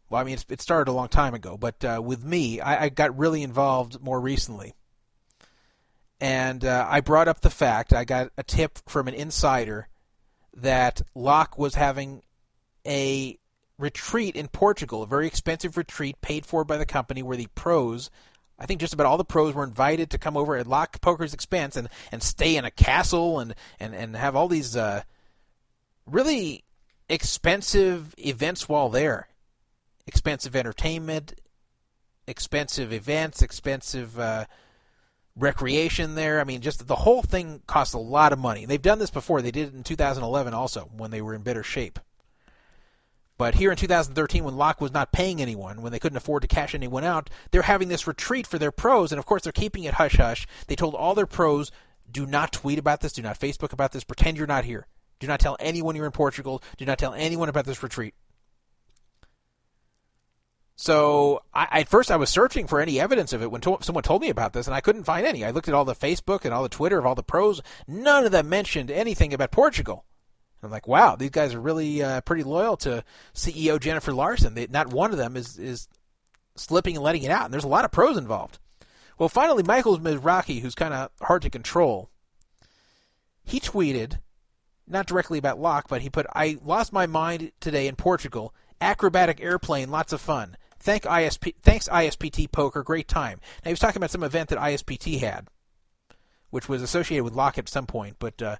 [0.09, 2.89] Well, I mean, it started a long time ago, but uh, with me, I, I
[2.89, 4.73] got really involved more recently
[6.19, 9.87] and uh, I brought up the fact I got a tip from an insider
[10.55, 12.23] that Lock was having
[12.85, 13.37] a
[13.77, 18.09] retreat in Portugal, a very expensive retreat paid for by the company where the pros,
[18.57, 21.33] I think just about all the pros were invited to come over at Lock Poker's
[21.33, 25.03] expense and, and stay in a castle and, and, and have all these uh,
[26.07, 26.63] really
[27.07, 29.27] expensive events while there.
[30.07, 31.39] Expensive entertainment,
[32.25, 34.45] expensive events, expensive uh,
[35.37, 36.39] recreation there.
[36.39, 38.65] I mean, just the whole thing costs a lot of money.
[38.65, 39.41] They've done this before.
[39.41, 41.99] They did it in 2011 also when they were in better shape.
[43.37, 46.47] But here in 2013, when Lock was not paying anyone, when they couldn't afford to
[46.47, 49.83] cash anyone out, they're having this retreat for their pros, and of course they're keeping
[49.83, 50.47] it hush hush.
[50.65, 51.71] They told all their pros,
[52.09, 54.87] do not tweet about this, do not Facebook about this, pretend you're not here.
[55.19, 58.15] Do not tell anyone you're in Portugal, do not tell anyone about this retreat.
[60.79, 64.03] So I, at first I was searching for any evidence of it when to- someone
[64.03, 65.43] told me about this, and I couldn't find any.
[65.43, 67.61] I looked at all the Facebook and all the Twitter of all the pros.
[67.87, 70.05] None of them mentioned anything about Portugal.
[70.61, 73.03] I'm like, wow, these guys are really uh, pretty loyal to
[73.33, 74.53] CEO Jennifer Larson.
[74.53, 75.87] They, not one of them is is
[76.55, 77.45] slipping and letting it out.
[77.45, 78.59] And there's a lot of pros involved.
[79.17, 82.09] Well, finally, Michael Mizrachi, who's kind of hard to control,
[83.43, 84.19] he tweeted,
[84.87, 88.53] not directly about Lock, but he put, I lost my mind today in Portugal.
[88.79, 90.55] Acrobatic airplane, lots of fun.
[90.87, 93.41] Thank ISP, thanks ISPT Poker, great time.
[93.65, 95.49] Now he was talking about some event that ISPT had,
[96.49, 98.15] which was associated with Lock at some point.
[98.19, 98.55] But uh,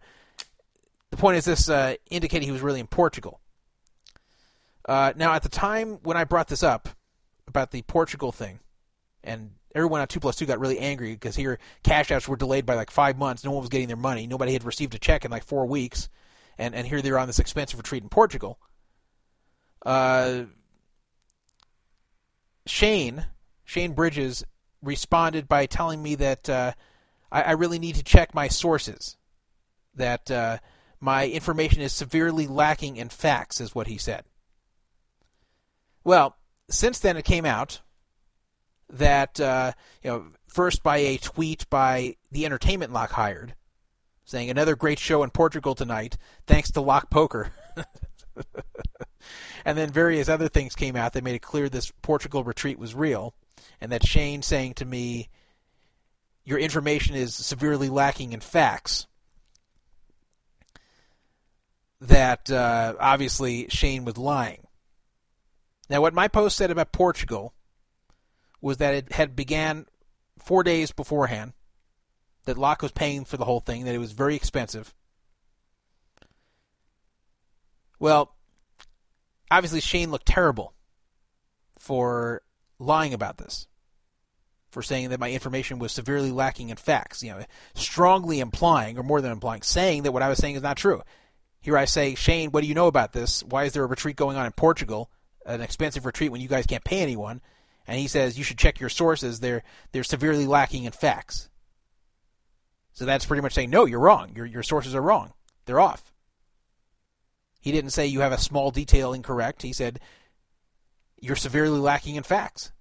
[1.10, 3.40] the point is, this uh, indicated he was really in Portugal.
[4.84, 6.90] Uh, now, at the time when I brought this up
[7.48, 8.60] about the Portugal thing,
[9.24, 12.66] and everyone on 2 plus 2 got really angry because here cash outs were delayed
[12.66, 13.46] by like five months.
[13.46, 14.28] No one was getting their money.
[14.28, 16.10] Nobody had received a check in like four weeks.
[16.58, 18.60] And, and here they're on this expensive retreat in Portugal.
[19.86, 20.42] Uh,
[22.68, 23.26] Shane,
[23.64, 24.44] Shane Bridges,
[24.82, 26.74] responded by telling me that uh,
[27.32, 29.18] I, I, really need to check my sources.
[29.96, 30.60] That uh,
[31.00, 34.24] my information is severely lacking in facts, is what he said.
[36.04, 36.38] Well,
[36.70, 37.82] since then it came out
[38.90, 43.54] that uh, you know first by a tweet by the entertainment lock hired
[44.24, 47.52] saying another great show in Portugal tonight thanks to Lock Poker.
[49.68, 52.96] and then various other things came out that made it clear this Portugal retreat was
[52.96, 53.36] real
[53.82, 55.28] and that Shane saying to me
[56.46, 59.08] your information is severely lacking in facts.
[62.00, 64.68] That uh, obviously Shane was lying.
[65.90, 67.54] Now, what my post said about Portugal
[68.62, 69.86] was that it had began
[70.40, 71.52] four days beforehand,
[72.46, 74.96] that Lock was paying for the whole thing, that it was very expensive.
[78.00, 78.37] Well,
[79.52, 80.74] obviously Shane looked terrible
[81.78, 82.42] for
[82.80, 83.68] lying about this,
[84.70, 87.44] for saying that my information was severely lacking in facts, you know,
[87.74, 91.02] strongly implying, or more than implying, saying that what I was saying is not true.
[91.62, 93.44] Here I say, Shane, what do you know about this?
[93.44, 95.10] Why is there a retreat going on in Portugal,
[95.46, 97.42] an expensive retreat when you guys can't pay anyone?
[97.88, 99.40] and he says you should check your sources.
[99.40, 101.50] They're they're severely lacking in facts.
[102.94, 104.34] So that's pretty much saying no, you're wrong.
[104.36, 105.34] Your your sources are wrong.
[105.66, 106.12] They're off.
[107.60, 109.62] He didn't say you have a small detail incorrect.
[109.62, 110.00] He said
[111.20, 112.72] you're severely lacking in facts.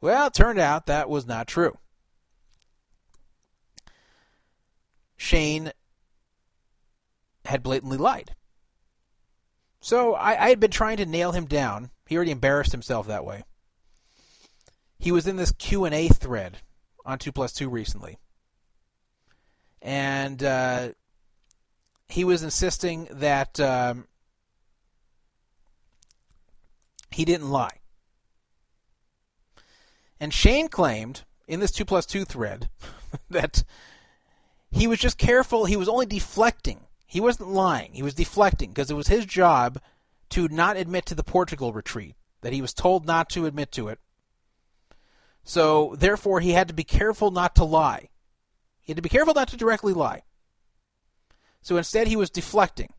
[0.00, 1.76] Well, it turned out that was not true.
[5.16, 5.72] Shane
[7.44, 8.34] had blatantly lied.
[9.80, 11.90] So I, I, had been trying to nail him down.
[12.06, 13.42] He already embarrassed himself that way
[14.98, 16.58] he was in this Q and A thread
[17.04, 18.18] on Two Plus Two recently,
[19.80, 20.90] and uh,
[22.08, 24.06] he was insisting that um,
[27.10, 27.78] he didn't lie.
[30.20, 32.68] And Shane claimed in this Two Plus Two thread
[33.30, 33.64] that
[34.70, 35.64] he was just careful.
[35.64, 36.80] He was only deflecting.
[37.06, 37.92] He wasn't lying.
[37.92, 39.80] He was deflecting because it was his job
[40.30, 42.16] to not admit to the Portugal retreat.
[42.42, 43.98] That he was told not to admit to it
[45.48, 48.10] so, therefore, he had to be careful not to lie.
[48.82, 50.24] He had to be careful not to directly lie.
[51.62, 52.92] So instead, he was deflecting.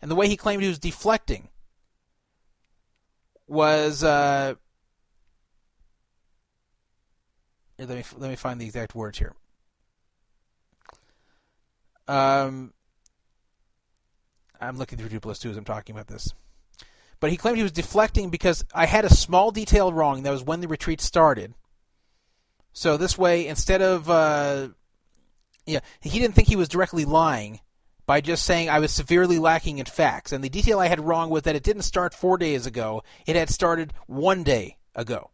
[0.00, 1.48] And the way he claimed he was deflecting
[3.46, 4.04] was.
[4.04, 4.54] Uh,
[7.78, 9.34] let me let me find the exact words here.
[12.06, 12.72] Um,
[14.60, 16.32] I'm looking through plus two as I'm talking about this
[17.20, 20.22] but he claimed he was deflecting because I had a small detail wrong.
[20.22, 21.54] That was when the retreat started.
[22.72, 24.68] So this way, instead of uh,
[25.68, 27.60] yeah, he didn't think he was directly lying
[28.06, 30.32] by just saying I was severely lacking in facts.
[30.32, 33.36] And the detail I had wrong was that it didn't start four days ago; it
[33.36, 35.30] had started one day ago.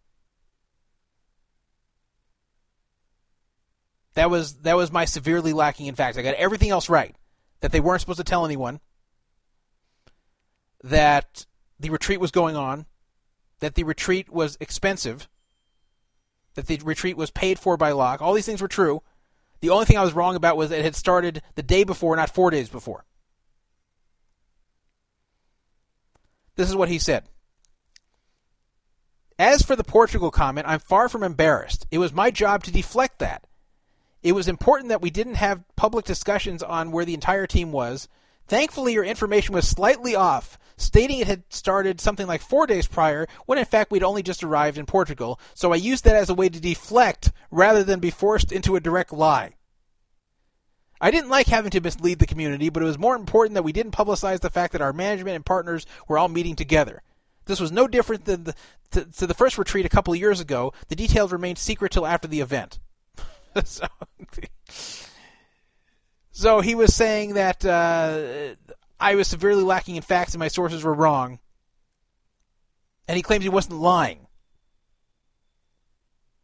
[4.14, 6.18] That was that was my severely lacking in facts.
[6.18, 7.14] I got everything else right.
[7.60, 8.80] That they weren't supposed to tell anyone.
[10.82, 11.46] That
[11.78, 12.86] the retreat was going on,
[13.60, 15.28] that the retreat was expensive,
[16.54, 18.20] that the retreat was paid for by Lock.
[18.20, 19.02] All these things were true.
[19.60, 22.34] The only thing I was wrong about was it had started the day before, not
[22.34, 23.04] four days before.
[26.56, 27.24] This is what he said.
[29.38, 31.86] As for the Portugal comment, I'm far from embarrassed.
[31.90, 33.46] It was my job to deflect that.
[34.22, 38.08] It was important that we didn't have public discussions on where the entire team was.
[38.46, 43.26] Thankfully, your information was slightly off, stating it had started something like four days prior,
[43.46, 46.34] when in fact we'd only just arrived in Portugal, so I used that as a
[46.34, 49.54] way to deflect rather than be forced into a direct lie.
[51.00, 53.72] I didn't like having to mislead the community, but it was more important that we
[53.72, 57.02] didn't publicize the fact that our management and partners were all meeting together.
[57.46, 58.54] This was no different than the,
[58.92, 60.72] to, to the first retreat a couple of years ago.
[60.88, 62.78] The details remained secret till after the event.
[63.64, 63.86] so,
[66.30, 68.54] so he was saying that uh,
[69.04, 71.38] I was severely lacking in facts and my sources were wrong.
[73.06, 74.26] And he claims he wasn't lying.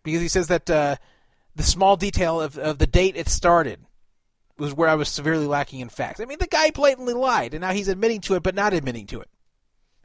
[0.03, 0.97] Because he says that uh,
[1.57, 3.81] the small detail of, of the date it started
[4.59, 6.21] was where I was severely lacking in facts.
[6.21, 9.07] I mean, the guy blatantly lied, and now he's admitting to it, but not admitting
[9.07, 9.31] to it.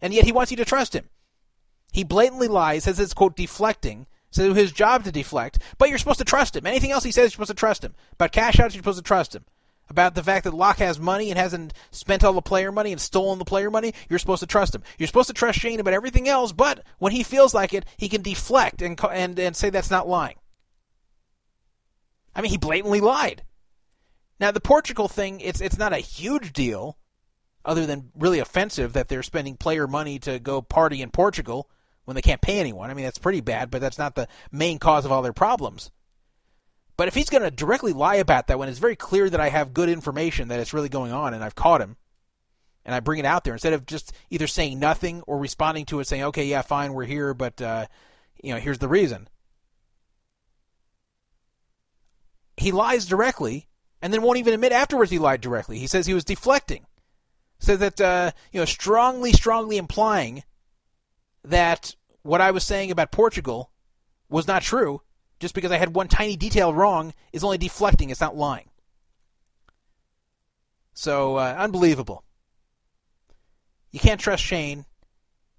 [0.01, 1.09] And yet he wants you to trust him.
[1.91, 5.97] He blatantly lies, says it's, quote, deflecting, says it's his job to deflect, but you're
[5.97, 6.65] supposed to trust him.
[6.65, 7.95] Anything else he says, you're supposed to trust him.
[8.13, 9.43] About cash outs, you're supposed to trust him.
[9.87, 12.99] About the fact that Lock has money and hasn't spent all the player money and
[12.99, 14.81] stolen the player money, you're supposed to trust him.
[14.97, 18.09] You're supposed to trust Shane about everything else, but when he feels like it, he
[18.09, 20.37] can deflect and and and say that's not lying.
[22.35, 23.43] I mean, he blatantly lied.
[24.39, 26.97] Now the Portugal thing, it's it's not a huge deal,
[27.63, 31.69] other than really offensive that they're spending player money to go party in Portugal
[32.05, 32.89] when they can't pay anyone.
[32.89, 35.91] I mean, that's pretty bad, but that's not the main cause of all their problems.
[36.97, 39.49] But if he's going to directly lie about that when it's very clear that I
[39.49, 41.97] have good information that it's really going on and I've caught him,
[42.85, 45.99] and I bring it out there instead of just either saying nothing or responding to
[45.99, 47.87] it saying, "Okay, yeah, fine, we're here, but uh,
[48.41, 49.27] you know, here's the reason."
[52.57, 53.67] He lies directly,
[54.01, 55.79] and then won't even admit afterwards he lied directly.
[55.79, 56.85] He says he was deflecting,
[57.59, 60.43] says that uh, you know, strongly, strongly implying
[61.43, 63.71] that what I was saying about Portugal
[64.29, 65.01] was not true,
[65.39, 68.69] just because I had one tiny detail wrong is only deflecting, it's not lying.
[70.93, 72.23] So, uh, unbelievable.
[73.91, 74.85] You can't trust Shane.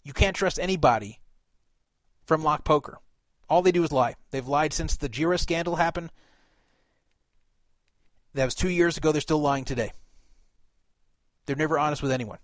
[0.03, 1.21] You can't trust anybody
[2.25, 2.99] from Lock Poker.
[3.49, 4.15] All they do is lie.
[4.31, 6.11] They've lied since the Girah scandal happened.
[8.35, 9.13] That was two years ago.
[9.13, 9.93] They're still lying today.
[11.47, 12.39] They're never honest with anyone.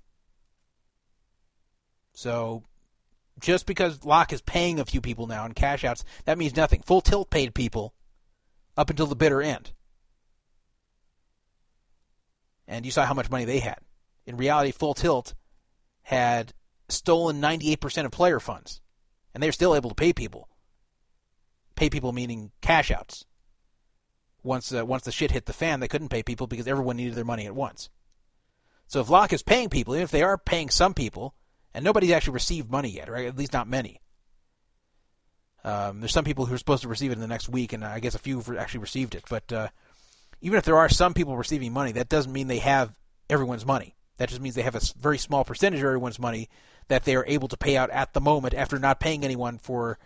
[2.15, 2.63] So
[3.43, 6.81] just because Lock is paying a few people now in cash outs, that means nothing.
[6.81, 7.93] Full Tilt paid people
[8.77, 9.73] up until the bitter end.
[12.67, 13.79] And you saw how much money they had.
[14.25, 15.35] In reality, Full Tilt
[16.03, 16.55] had
[16.89, 18.81] stolen 98% of player funds,
[19.35, 20.49] and they were still able to pay people.
[21.75, 23.27] Pay people meaning cash outs.
[24.45, 27.15] Once, uh, once the shit hit the fan, they couldn't pay people because everyone needed
[27.15, 27.91] their money at once.
[28.87, 31.35] So if Lock is paying people, even if they are paying some people,
[31.75, 33.27] and nobody's actually received money yet, right?
[33.27, 34.01] At least not many.
[35.65, 37.85] Um, there's some people who are supposed to receive it in the next week, and
[37.85, 39.25] I guess a few have actually received it.
[39.29, 39.69] But uh,
[40.41, 42.93] even if there are some people receiving money, that doesn't mean they have
[43.31, 43.95] everyone's money.
[44.19, 46.49] That just means they have a very small percentage of everyone's money
[46.89, 49.99] that they are able to pay out at the moment after not paying anyone for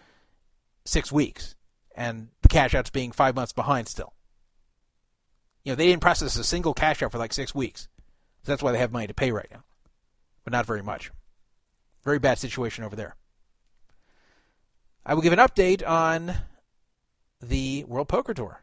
[0.84, 1.54] six weeks,
[1.94, 4.12] and the cash out's being five months behind still.
[5.64, 7.88] You know, they didn't process a single cash out for like six weeks.
[8.44, 9.64] So that's why they have money to pay right now,
[10.44, 11.10] but not very much.
[12.06, 13.16] Very bad situation over there.
[15.04, 16.32] I will give an update on
[17.42, 18.62] the World Poker Tour.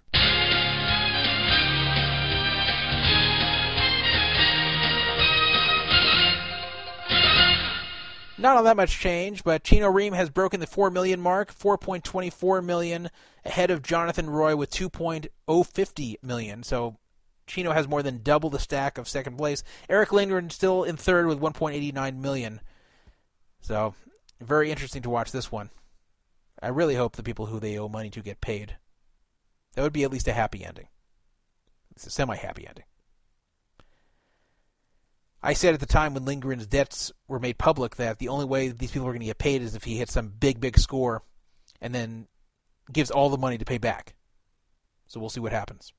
[8.38, 12.64] Not all that much change, but Chino Rheem has broken the 4 million mark, 4.24
[12.64, 13.10] million
[13.44, 16.64] ahead of Jonathan Roy with 2.050 million.
[16.64, 16.96] So
[17.46, 19.66] Chino has more than double the stack of second place.
[19.90, 22.62] Erick Lindgren still in third with 1.89 million.
[23.64, 23.96] So,
[24.42, 25.70] very interesting to watch this one.
[26.62, 28.76] I really hope the people who they owe money to get paid.
[29.74, 30.90] That would be at least a happy ending.
[31.96, 32.84] It's a semi happy ending.
[35.42, 38.68] I said at the time when Lindgren's debts were made public that the only way
[38.68, 41.24] these people are going to get paid is if he hits some big, big score
[41.82, 42.28] and then
[42.92, 44.14] gives all the money to pay back.
[45.08, 45.94] So we'll see what happens.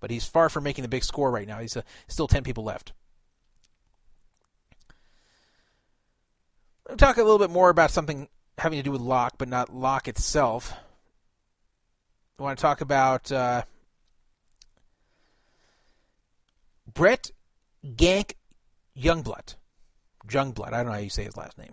[0.00, 1.60] But he's far from making the big score right now.
[1.60, 2.92] He's uh, still 10 people left.
[6.96, 8.28] Talk a little bit more about something
[8.58, 10.72] having to do with Lock, but not Lock itself.
[12.38, 13.62] I want to talk about uh,
[16.92, 17.30] Brett
[17.84, 18.34] Gank
[18.98, 19.56] Jungblut.
[20.28, 20.68] Jungblut.
[20.68, 21.72] I don't know how you say his last name.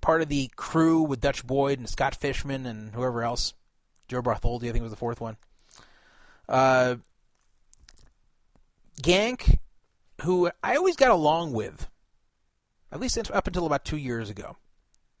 [0.00, 3.54] Part of the crew with Dutch Boyd and Scott Fishman and whoever else.
[4.08, 5.36] Joe Bartholdi, I think, was the fourth one.
[6.48, 6.96] Uh,
[9.02, 9.58] Gank,
[10.22, 11.89] who I always got along with
[12.92, 14.56] at least up until about two years ago.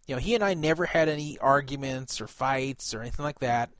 [0.06, 3.70] You know, he and I never had any arguments or fights or anything like that.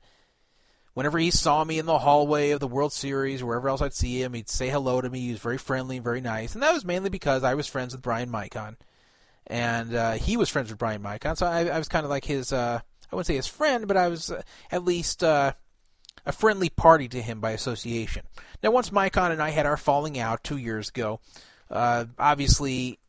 [0.93, 3.93] Whenever he saw me in the hallway of the World Series or wherever else I'd
[3.93, 5.21] see him, he'd say hello to me.
[5.21, 6.53] He was very friendly and very nice.
[6.53, 8.77] And that was mainly because I was friends with Bryan Micon.
[9.47, 11.37] And uh, he was friends with Bryan Micon.
[11.37, 12.79] So I, I was kind of like his, uh,
[13.11, 15.53] I wouldn't say his friend, but I was uh, at least uh,
[16.25, 18.25] a friendly party to him by association.
[18.61, 21.19] Now, once Micon and I had our falling out two years ago,
[21.69, 22.99] uh, obviously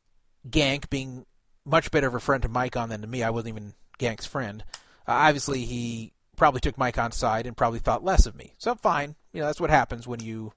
[0.49, 1.27] Gank being
[1.65, 3.23] much better of a friend to Mike Micon than to me.
[3.23, 4.65] I wasn't even Gank's friend.
[5.07, 8.55] Uh, obviously, he probably took Micon's side and probably thought less of me.
[8.59, 10.53] So fine, you know that's what happens when you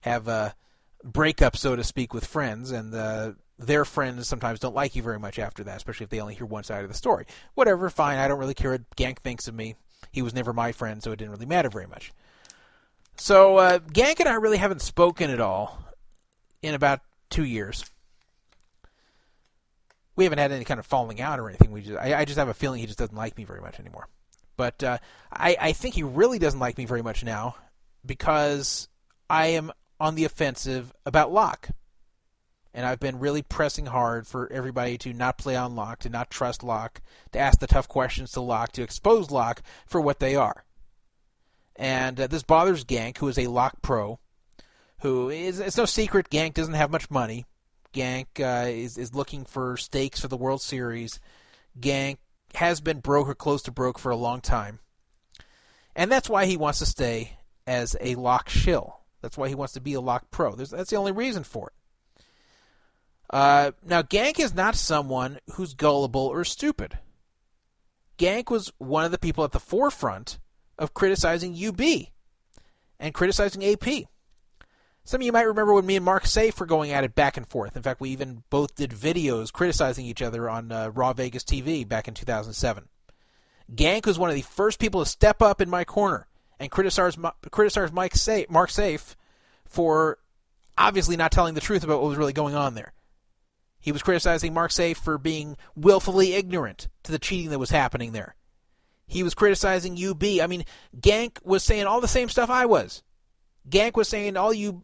[0.00, 0.54] have a
[1.02, 5.18] breakup, so to speak, with friends, and uh, their friends sometimes don't like you very
[5.18, 7.26] much after that, especially if they only hear one side of the story.
[7.54, 8.18] Whatever, fine.
[8.18, 9.76] I don't really care what Gank thinks of me.
[10.12, 12.12] He was never my friend, so it didn't really matter very much.
[13.16, 15.82] So uh, Gank and I really haven't spoken at all
[16.62, 17.00] in about
[17.30, 17.84] two years
[20.16, 21.72] we haven't had any kind of falling out or anything.
[21.72, 23.80] We just, I, I just have a feeling he just doesn't like me very much
[23.80, 24.08] anymore.
[24.56, 24.98] But uh,
[25.32, 27.56] I, I think he really doesn't like me very much now
[28.06, 28.88] because
[29.28, 31.68] I am on the offensive about Lock.
[32.72, 36.30] And I've been really pressing hard for everybody to not play on Lock, to not
[36.30, 37.00] trust Lock,
[37.32, 40.64] to ask the tough questions to Lock, to expose Lock for what they are.
[41.76, 44.18] And uh, this bothers Gank, who is a Lock pro,
[45.00, 47.44] who is, it's no secret Gank doesn't have much money.
[47.94, 51.20] Gank uh, is, is looking for stakes for the World Series.
[51.78, 52.18] Gank
[52.54, 54.80] has been broke or close to broke for a long time.
[55.96, 59.00] And that's why he wants to stay as a lock shill.
[59.22, 60.54] That's why he wants to be a lock pro.
[60.54, 62.24] There's, that's the only reason for it.
[63.30, 66.98] Uh, now, Gank is not someone who's gullible or stupid.
[68.18, 70.38] Gank was one of the people at the forefront
[70.78, 71.80] of criticizing UB
[73.00, 74.04] and criticizing AP.
[75.06, 77.36] Some of you might remember when me and Mark Seif were going at it back
[77.36, 77.76] and forth.
[77.76, 81.86] In fact, we even both did videos criticizing each other on uh, Raw Vegas TV
[81.86, 82.88] back in 2007.
[83.74, 86.26] Gank was one of the first people to step up in my corner
[86.58, 87.18] and criticize
[87.50, 89.14] criticize Mike Seif, Mark Seif
[89.66, 90.18] for
[90.78, 92.94] obviously not telling the truth about what was really going on there.
[93.80, 98.12] He was criticizing Mark Seif for being willfully ignorant to the cheating that was happening
[98.12, 98.34] there.
[99.06, 100.22] He was criticizing UB.
[100.40, 100.64] I mean,
[100.98, 103.02] Gank was saying all the same stuff I was.
[103.68, 104.82] Gank was saying all you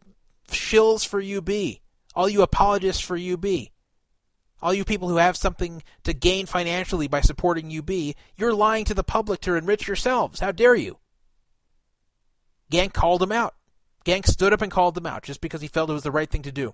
[0.51, 1.79] shills for UB,
[2.15, 3.45] all you apologists for UB,
[4.61, 8.93] all you people who have something to gain financially by supporting UB, you're lying to
[8.93, 10.39] the public to enrich yourselves.
[10.39, 10.97] How dare you?
[12.71, 13.55] Gank called him out.
[14.05, 16.29] Gank stood up and called them out just because he felt it was the right
[16.29, 16.73] thing to do.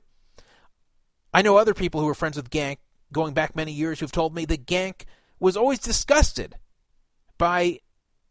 [1.33, 2.77] I know other people who were friends with Gank
[3.11, 5.03] going back many years who've told me that Gank
[5.39, 6.55] was always disgusted
[7.37, 7.79] by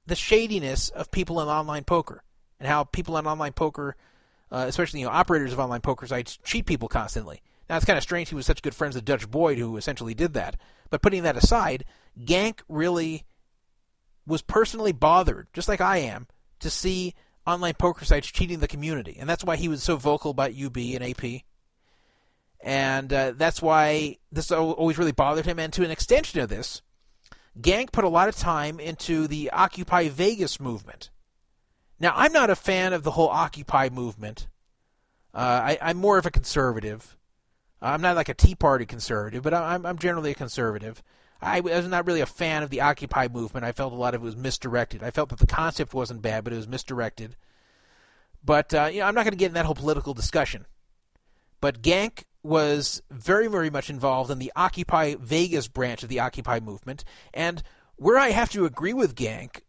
[0.06, 2.22] the shadiness of people in online poker
[2.58, 3.96] and how people in online poker,
[4.50, 7.42] uh, especially you know operators of online poker sites, cheat people constantly.
[7.68, 10.14] Now it's kind of strange he was such good friends with Dutch Boyd who essentially
[10.14, 10.56] did that.
[10.90, 11.84] But putting that aside,
[12.18, 13.24] Gank really
[14.26, 16.26] was personally bothered, just like I am,
[16.60, 17.14] to see
[17.46, 20.76] online poker sites cheating the community, and that's why he was so vocal about UB
[20.76, 21.42] and AP.
[22.60, 25.58] And uh, that's why this always really bothered him.
[25.58, 26.82] And to an extension of this,
[27.60, 31.10] Gank put a lot of time into the Occupy Vegas movement.
[31.98, 34.48] Now, I'm not a fan of the whole Occupy movement.
[35.32, 37.16] Uh, I, am more of a conservative.
[37.80, 41.02] I'm not like a Tea Party conservative, but I'm, I'm generally a conservative.
[41.40, 43.64] I was not really a fan of the Occupy movement.
[43.64, 45.02] I felt a lot of it was misdirected.
[45.02, 47.36] I felt that the concept wasn't bad, but it was misdirected.
[48.42, 50.66] But uh, you know, I'm not going to get in that whole political discussion.
[51.60, 56.60] But Gank was very, very much involved in the Occupy Vegas branch of the Occupy
[56.60, 57.04] movement,
[57.34, 57.62] and
[57.96, 59.62] where I have to agree with Gank,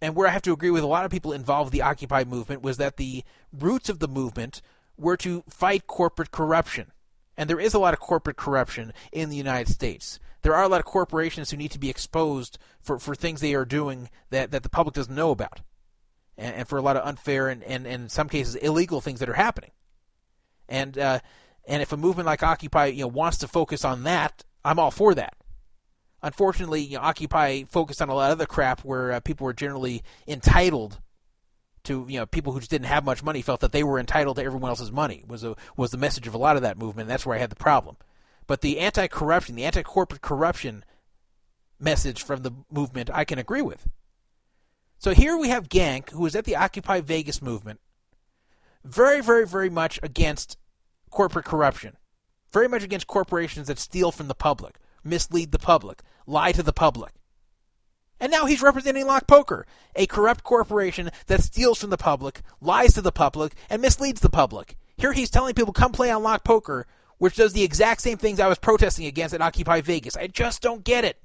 [0.00, 2.62] and where I have to agree with a lot of people involved the Occupy movement,
[2.62, 4.62] was that the roots of the movement
[4.96, 6.92] were to fight corporate corruption.
[7.36, 10.68] And there is a lot of corporate corruption in the United States there are a
[10.68, 14.50] lot of corporations who need to be exposed for, for things they are doing that,
[14.50, 15.60] that the public doesn't know about.
[16.38, 19.20] And, and for a lot of unfair and, and, and in some cases illegal things
[19.20, 19.70] that are happening.
[20.68, 21.18] And uh,
[21.66, 24.92] and if a movement like Occupy you know wants to focus on that, I'm all
[24.92, 25.34] for that.
[26.22, 29.52] Unfortunately, you know, Occupy focused on a lot of the crap where uh, people were
[29.52, 31.00] generally entitled
[31.84, 34.36] to you know people who just didn't have much money felt that they were entitled
[34.36, 37.08] to everyone else's money was a, was the message of a lot of that movement.
[37.08, 37.96] That's where I had the problem.
[38.46, 40.84] But the anti corruption, the anti corporate corruption
[41.78, 43.88] message from the movement, I can agree with.
[44.98, 47.80] So here we have Gank, who is at the Occupy Vegas movement,
[48.84, 50.58] very, very, very much against
[51.10, 51.96] corporate corruption,
[52.52, 56.72] very much against corporations that steal from the public, mislead the public, lie to the
[56.72, 57.12] public.
[58.18, 59.66] And now he's representing Lock Poker,
[59.96, 64.28] a corrupt corporation that steals from the public, lies to the public, and misleads the
[64.28, 64.76] public.
[64.96, 66.86] Here he's telling people, come play on Lock Poker
[67.20, 70.16] which does the exact same things I was protesting against at Occupy Vegas.
[70.16, 71.18] I just don't get it.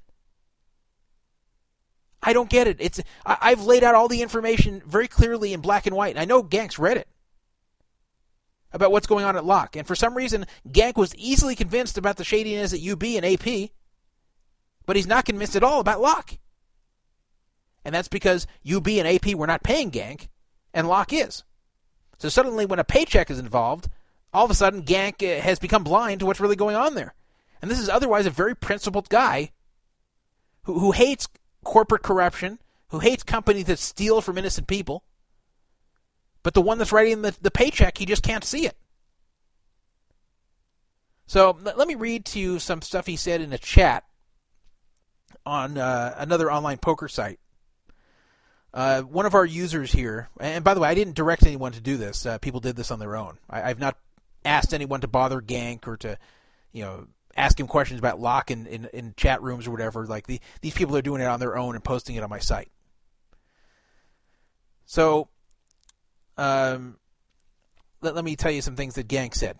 [2.22, 2.77] I don't get it.
[2.81, 6.19] It's I, have laid out all the information very clearly in black and white, and
[6.19, 7.07] I know Gank's read it
[8.76, 9.77] about what's going on at Lock.
[9.77, 13.72] And for some reason, Gank was easily convinced about the shadiness at UB and AP,
[14.85, 16.38] but he's not convinced at all about Lock.
[17.85, 20.27] And that's because UB and AP were not paying Gank,
[20.73, 21.43] and Lock is.
[22.18, 23.88] So suddenly, when a paycheck is involved,
[24.34, 27.14] all of a sudden Gank uh, has become blind to what's really going on there.
[27.61, 29.52] And this is otherwise a very principled guy
[30.64, 31.30] who, who hates
[31.64, 35.03] corporate corruption, who hates companies that steal from innocent people.
[36.45, 38.77] But the one that's writing the, the paycheck, he just can't see it.
[41.26, 44.03] So let me read to you some stuff he said in a chat
[45.43, 47.39] on uh, another online poker site.
[48.76, 51.81] Uh, one of our users here, and by the way, I didn't direct anyone to
[51.81, 52.27] do this.
[52.27, 53.39] Uh, people did this on their own.
[53.49, 53.97] I, have not
[54.45, 56.15] asked anyone to bother Gank or to,
[56.72, 60.05] you know, ask him questions about lock in, in, in chat rooms or whatever.
[60.05, 62.38] Like the, these people are doing it on their own and posting it on my
[62.38, 62.69] site.
[64.85, 65.30] So,
[66.38, 66.98] um,
[68.02, 69.57] let, let me tell you some things that Gank said.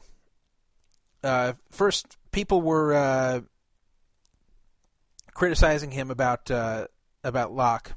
[1.24, 3.42] Uh, first, people were uh,
[5.34, 6.88] criticizing him about uh,
[7.24, 7.94] about Lock,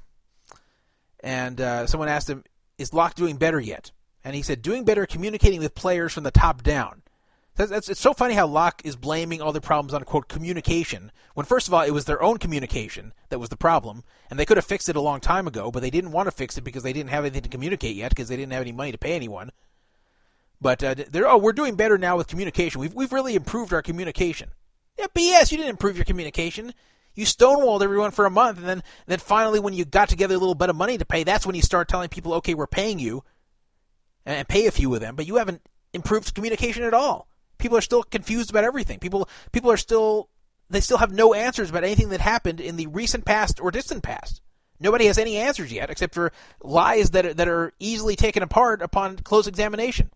[1.20, 2.44] and uh, someone asked him,
[2.78, 3.92] "Is Lock doing better yet?"
[4.24, 7.02] And he said, "Doing better, communicating with players from the top down."
[7.56, 11.10] That's, that's, it's so funny how Lock is blaming all the problems on quote communication
[11.38, 14.44] when first of all it was their own communication that was the problem, and they
[14.44, 16.64] could have fixed it a long time ago, but they didn't want to fix it
[16.64, 18.98] because they didn't have anything to communicate yet because they didn't have any money to
[18.98, 19.52] pay anyone.
[20.60, 22.80] But uh, they're oh we're doing better now with communication.
[22.80, 24.50] We've we've really improved our communication.
[24.98, 25.52] Yeah, BS.
[25.52, 26.74] You didn't improve your communication.
[27.14, 30.38] You stonewalled everyone for a month, and then then finally, when you got together a
[30.38, 32.98] little bit of money to pay, that's when you start telling people, okay, we're paying
[32.98, 33.22] you,
[34.26, 35.14] and pay a few of them.
[35.14, 35.62] But you haven't
[35.92, 37.28] improved communication at all.
[37.58, 38.98] People are still confused about everything.
[38.98, 40.30] People people are still
[40.70, 44.02] they still have no answers about anything that happened in the recent past or distant
[44.02, 44.42] past.
[44.80, 46.32] Nobody has any answers yet, except for
[46.62, 50.10] lies that are, that are easily taken apart upon close examination.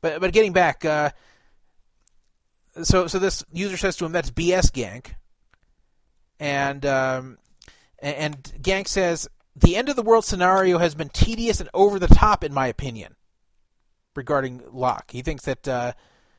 [0.00, 1.10] But but getting back, uh,
[2.82, 5.14] so so this user says to him that's BS Gank,
[6.38, 7.38] and um,
[7.98, 12.06] and Gank says the end of the world scenario has been tedious and over the
[12.06, 13.16] top in my opinion.
[14.14, 15.92] Regarding Lock, he thinks that uh,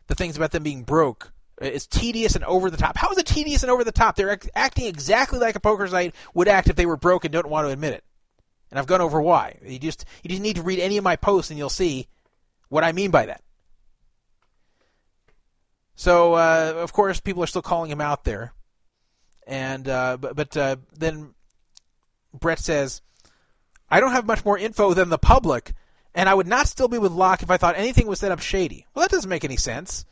[0.07, 2.97] the things about them being broke is tedious and over the top.
[2.97, 4.15] How is it tedious and over the top?
[4.15, 7.49] They're acting exactly like a poker site would act if they were broke and don't
[7.49, 8.03] want to admit it.
[8.71, 9.57] And I've gone over why.
[9.65, 12.07] You just you just need to read any of my posts and you'll see
[12.69, 13.41] what I mean by that.
[15.95, 18.53] So uh, of course, people are still calling him out there,
[19.45, 21.33] and uh, but, but uh, then
[22.33, 23.01] Brett says,
[23.89, 25.73] "I don't have much more info than the public,
[26.15, 28.39] and I would not still be with Lock if I thought anything was set up
[28.39, 30.05] shady." Well, that doesn't make any sense.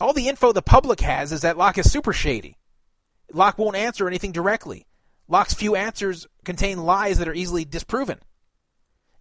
[0.00, 2.56] All the info the public has is that Lock is super shady.
[3.32, 4.86] Lock won't answer anything directly.
[5.28, 8.18] Lock's few answers contain lies that are easily disproven,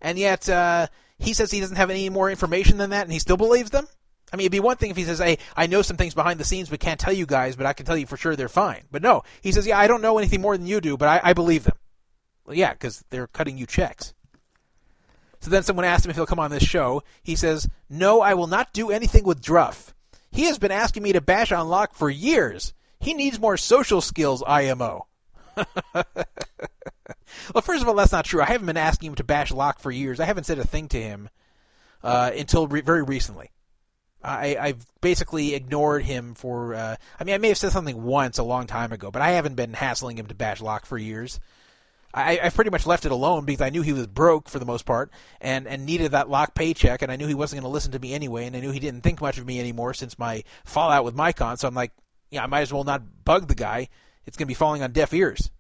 [0.02, 0.88] and yet uh,
[1.20, 3.88] he says he doesn't have any more information than that, and he still believes them.
[4.32, 6.40] I mean, it'd be one thing if he says, "Hey, I know some things behind
[6.40, 8.50] the scenes, but can't tell you guys, but I can tell you for sure they're
[8.50, 11.08] fine." But no, he says, "Yeah, I don't know anything more than you do, but
[11.08, 11.78] I, I believe them."
[12.46, 14.14] Well, yeah, because they're cutting you checks.
[15.42, 17.04] So then someone asked him if he'll come on this show.
[17.22, 19.94] He says, "No, I will not do anything with Druff.
[20.32, 22.74] He has been asking me to bash on Lock for years.
[23.00, 25.08] He needs more social skills, IMO."
[25.94, 26.06] well,
[27.62, 28.42] first of all, that's not true.
[28.42, 30.20] I haven't been asking him to bash Lock for years.
[30.20, 31.30] I haven't said a thing to him
[32.04, 33.52] uh, until re- very recently.
[34.24, 36.76] I, I've basically ignored him for.
[36.76, 39.32] Uh, I mean, I may have said something once a long time ago, but I
[39.32, 41.40] haven't been hassling him to bash Lock for years.
[42.14, 44.66] I, I've pretty much left it alone because I knew he was broke for the
[44.66, 47.74] most part and, and needed that Lock paycheck, and I knew he wasn't going to
[47.74, 50.18] listen to me anyway, and I knew he didn't think much of me anymore since
[50.18, 51.58] my fallout with Micon.
[51.58, 51.92] So I'm like,
[52.32, 53.90] yeah, I might as well not bug the guy.
[54.26, 55.52] It's going to be falling on deaf ears.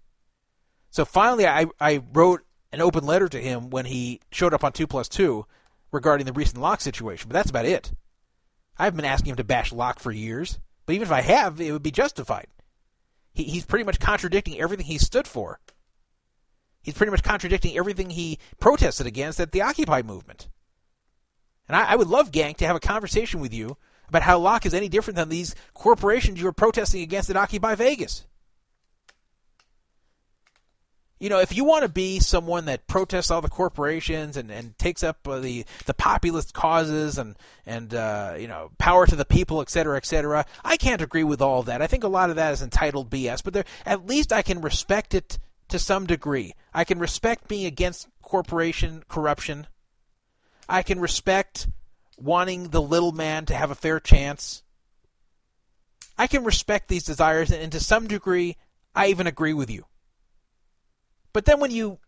[0.90, 4.72] So finally, I, I wrote an open letter to him when he showed up on
[4.72, 5.46] 2 Plus 2
[5.92, 7.94] regarding the recent Lock situation, but that's about it.
[8.78, 11.60] I haven't been asking him to bash Lock for years, but even if I have,
[11.62, 12.48] it would be justified.
[13.34, 15.60] He, he's pretty much contradicting everything he stood for.
[16.82, 20.48] He's pretty much contradicting everything he protested against at the Occupy movement.
[21.68, 23.78] And I, I would love, Gank, to have a conversation with you
[24.08, 27.76] about how Lock is any different than these corporations you were protesting against at Occupy
[27.76, 28.26] Vegas
[31.20, 34.78] you know, if you want to be someone that protests all the corporations and, and
[34.78, 37.36] takes up uh, the the populist causes and
[37.66, 41.26] and uh, you know power to the people, et cetera, et cetera, I can't agree
[41.26, 41.82] with all that.
[41.82, 44.62] I think a lot of that is entitled BS, but there, at least I can
[44.62, 45.40] respect it
[45.70, 46.54] to some degree.
[46.74, 49.68] I can respect being against corporation corruption.
[50.68, 51.68] I can respect
[52.18, 54.64] wanting the little man to have a fair chance.
[56.18, 58.58] I can respect these desires, and to some degree,
[58.94, 59.86] I even agree with you.
[61.32, 62.00] But then when you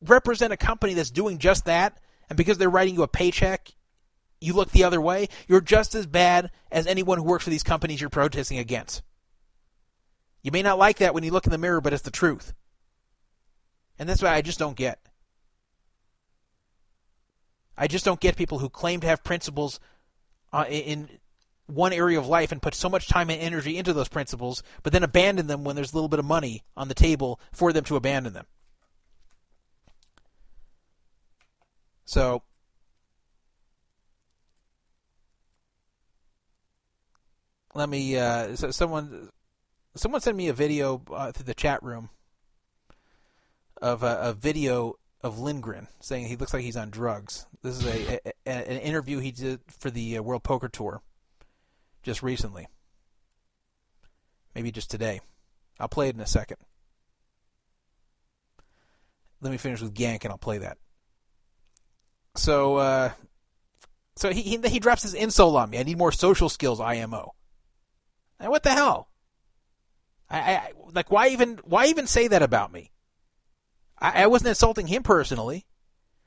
[0.00, 1.98] represent a company that's doing just that,
[2.28, 3.70] and because they're writing you a paycheck,
[4.40, 7.62] you look the other way, you're just as bad as anyone who works for these
[7.62, 9.02] companies you're protesting against.
[10.42, 12.54] You may not like that when you look in the mirror, but it's the truth.
[13.98, 14.98] And that's why I just don't get.
[17.78, 19.80] I just don't get people who claim to have principles
[20.52, 21.08] uh, in
[21.66, 24.92] one area of life and put so much time and energy into those principles, but
[24.92, 27.84] then abandon them when there's a little bit of money on the table for them
[27.84, 28.46] to abandon them.
[32.04, 32.42] So
[37.74, 38.16] let me.
[38.16, 39.28] Uh, so someone
[39.96, 42.10] someone sent me a video uh, through the chat room
[43.82, 47.46] of a, a, video of Lindgren saying he looks like he's on drugs.
[47.62, 51.02] This is a, a, a an interview he did for the uh, World Poker Tour
[52.02, 52.68] just recently.
[54.54, 55.20] Maybe just today.
[55.78, 56.56] I'll play it in a second.
[59.40, 60.78] Let me finish with Gank and I'll play that.
[62.36, 63.10] So uh,
[64.16, 65.78] So he, he he drops his insult on me.
[65.78, 67.34] I need more social skills, IMO.
[68.40, 69.08] And what the hell?
[70.28, 72.90] I, I like why even why even say that about me?
[73.98, 75.66] I, I wasn't insulting him personally.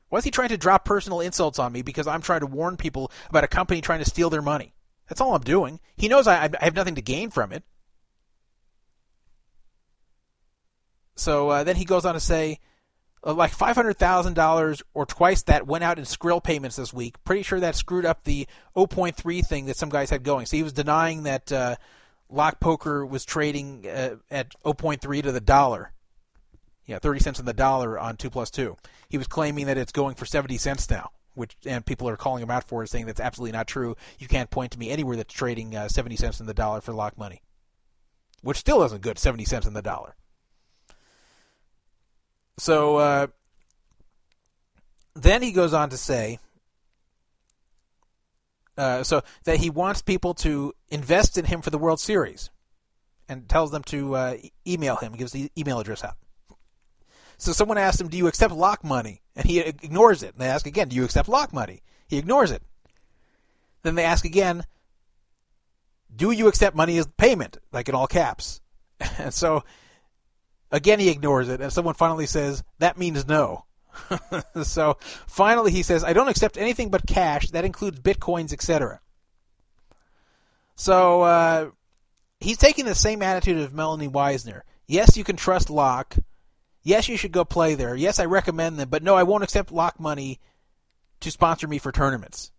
[0.10, 2.78] Why is he trying to drop personal insults on me because I'm trying to warn
[2.78, 4.74] people about a company trying to steal their money?
[5.08, 5.80] That's all I'm doing.
[5.96, 7.64] He knows I, I have nothing to gain from it.
[11.16, 12.60] So uh, then he goes on to say,
[13.26, 16.94] uh, like five hundred thousand dollars or twice that went out in Skrill payments this
[16.94, 17.22] week.
[17.24, 20.46] Pretty sure that screwed up the 0.3 thing that some guys had going.
[20.46, 21.76] So he was denying that uh,
[22.30, 25.92] Lock Poker was trading uh, at 0.3 to the dollar.
[26.90, 28.76] Yeah, 30 cents on the dollar on two plus two.
[29.10, 32.42] He was claiming that it's going for 70 cents now, which and people are calling
[32.42, 33.96] him out for it, saying that's absolutely not true.
[34.18, 36.92] You can't point to me anywhere that's trading uh, 70 cents in the dollar for
[36.92, 37.44] lock money,
[38.42, 39.20] which still isn't good.
[39.20, 40.16] 70 cents in the dollar.
[42.58, 43.28] So uh,
[45.14, 46.40] then he goes on to say,
[48.80, 52.50] uh, so that he wants people to invest in him for the World Series,
[53.28, 55.14] and tells them to uh, email him.
[55.14, 56.16] Gives the email address out.
[57.40, 60.34] So someone asked him, "Do you accept lock money?" And he ignores it.
[60.34, 62.62] And they ask again, "Do you accept lock money?" He ignores it.
[63.82, 64.66] Then they ask again,
[66.16, 68.62] "Do you accept money as payment?" Like in all caps.
[69.18, 69.64] and so
[70.72, 73.66] Again, he ignores it, and someone finally says, That means no.
[74.64, 74.98] so
[75.28, 77.50] finally, he says, I don't accept anything but cash.
[77.50, 79.02] That includes bitcoins, etc.
[80.76, 81.70] So uh,
[82.40, 84.62] he's taking the same attitude of Melanie Weisner.
[84.88, 86.16] Yes, you can trust Lock.
[86.82, 87.96] Yes, you should go play there.
[87.96, 90.40] Yes, I recommend them, but no, I won't accept Lock money
[91.20, 92.52] to sponsor me for tournaments.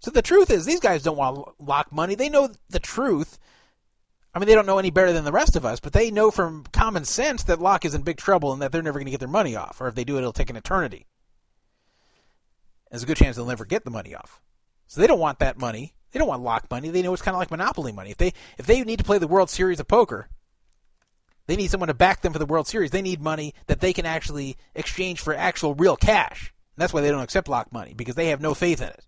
[0.00, 2.14] So the truth is, these guys don't want Lock money.
[2.14, 3.38] They know the truth,
[4.32, 6.30] I mean, they don't know any better than the rest of us, but they know
[6.30, 9.10] from common sense that Lock is in big trouble and that they're never going to
[9.10, 11.06] get their money off, or if they do, it'll take an eternity.
[12.90, 14.40] There's a good chance they'll never get the money off.
[14.86, 15.94] So they don't want that money.
[16.12, 16.90] They don't want Lock money.
[16.90, 18.10] They know it's kind of like monopoly money.
[18.10, 20.28] If they if they need to play the World Series of poker,
[21.50, 22.92] they need someone to back them for the World Series.
[22.92, 26.54] They need money that they can actually exchange for actual real cash.
[26.76, 29.04] And that's why they don't accept Lock money because they have no faith in it.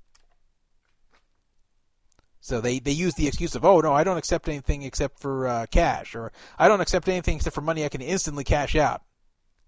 [2.40, 5.46] So they, they use the excuse of, oh, no, I don't accept anything except for
[5.46, 9.02] uh, cash, or I don't accept anything except for money I can instantly cash out.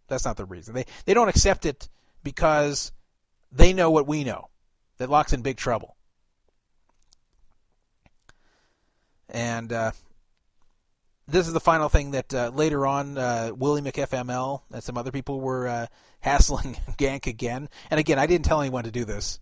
[0.09, 0.75] That's not the reason.
[0.75, 1.89] They, they don't accept it
[2.25, 2.91] because
[3.53, 4.49] they know what we know
[4.99, 5.95] that Lock's in big trouble.
[9.29, 9.93] And uh,
[11.27, 15.11] this is the final thing that uh, later on, uh, Willie McFML and some other
[15.11, 15.87] people were uh,
[16.21, 17.69] hassling Gank again.
[17.91, 19.41] And again, I didn't tell anyone to do this.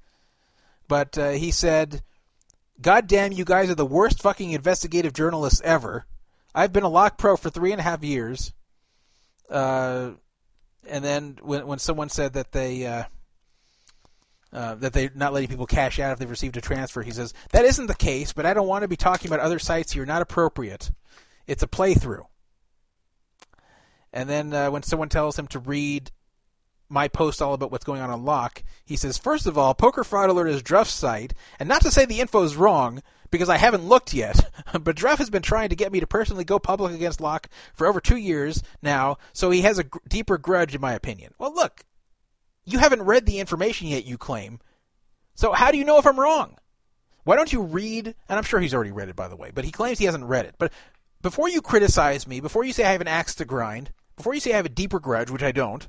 [0.88, 2.02] But uh, he said
[2.82, 6.04] God damn, you guys are the worst fucking investigative journalists ever.
[6.54, 8.52] I've been a lock pro for three and a half years.
[9.48, 10.12] Uh,
[10.88, 13.04] and then when when someone said that they uh,
[14.52, 17.32] uh, that they're not letting people cash out if they've received a transfer, he says
[17.52, 18.32] that isn't the case.
[18.32, 20.04] But I don't want to be talking about other sites here.
[20.04, 20.90] Not appropriate.
[21.46, 22.26] It's a playthrough.
[24.12, 26.10] And then uh, when someone tells him to read
[26.88, 30.04] my post all about what's going on on Lock, he says, first of all, Poker
[30.04, 33.56] Fraud Alert is Druff's site, and not to say the info is wrong, because I
[33.56, 34.52] haven't looked yet,
[34.82, 37.86] but Druff has been trying to get me to personally go public against Lock for
[37.86, 41.32] over two years now, so he has a g- deeper grudge, in my opinion.
[41.38, 41.82] Well, look,
[42.66, 44.60] you haven't read the information yet, you claim.
[45.34, 46.58] So how do you know if I'm wrong?
[47.24, 49.64] Why don't you read, and I'm sure he's already read it, by the way, but
[49.64, 50.56] he claims he hasn't read it.
[50.58, 50.72] But
[51.22, 54.40] before you criticize me, before you say I have an axe to grind, before you
[54.40, 55.86] say I have a deeper grudge, which I don't,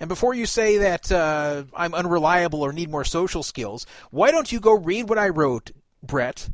[0.00, 4.50] and before you say that uh, I'm unreliable or need more social skills, why don't
[4.50, 5.70] you go read what I wrote,
[6.02, 6.48] Brett?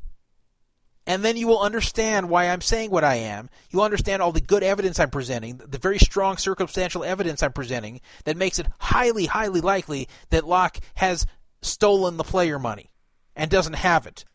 [1.06, 3.48] And then you will understand why I'm saying what I am.
[3.70, 8.02] You'll understand all the good evidence I'm presenting, the very strong circumstantial evidence I'm presenting
[8.24, 11.26] that makes it highly, highly likely that Lock has
[11.62, 12.90] stolen the player money
[13.34, 14.26] and doesn't have it.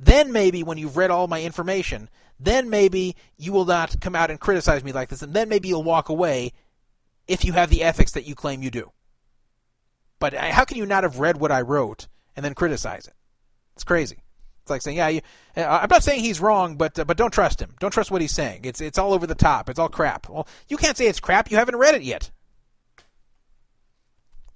[0.00, 2.08] Then maybe when you've read all my information,
[2.44, 5.68] then maybe you will not come out and criticize me like this, and then maybe
[5.68, 6.52] you'll walk away
[7.26, 8.90] if you have the ethics that you claim you do.
[10.18, 12.06] But how can you not have read what I wrote
[12.36, 13.14] and then criticize it?
[13.74, 14.22] It's crazy.
[14.62, 15.20] It's like saying, yeah, you,
[15.56, 17.74] uh, I'm not saying he's wrong, but uh, but don't trust him.
[17.80, 18.60] Don't trust what he's saying.
[18.62, 19.68] It's it's all over the top.
[19.68, 20.28] It's all crap.
[20.28, 21.50] Well, you can't say it's crap.
[21.50, 22.30] You haven't read it yet.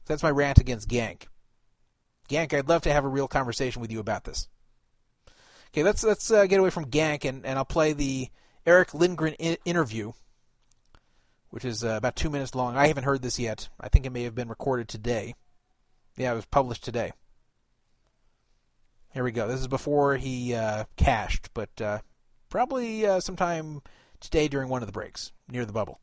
[0.07, 1.25] That's my rant against Gank.
[2.29, 4.49] Gank, I'd love to have a real conversation with you about this.
[5.69, 8.29] Okay, let's let's uh, get away from Gank and, and I'll play the
[8.65, 10.13] Erick Lindgren I- interview
[11.51, 12.77] which is uh, about two minutes long.
[12.77, 13.71] I haven't heard this yet.
[13.81, 15.35] I think it may have been recorded today.
[16.17, 17.13] Yeah, it was published today.
[19.15, 19.49] Here we go.
[19.49, 22.01] This is before he uh, cashed, but uh,
[22.51, 23.81] probably uh, sometime
[24.21, 26.01] today during one of the breaks near the bubble.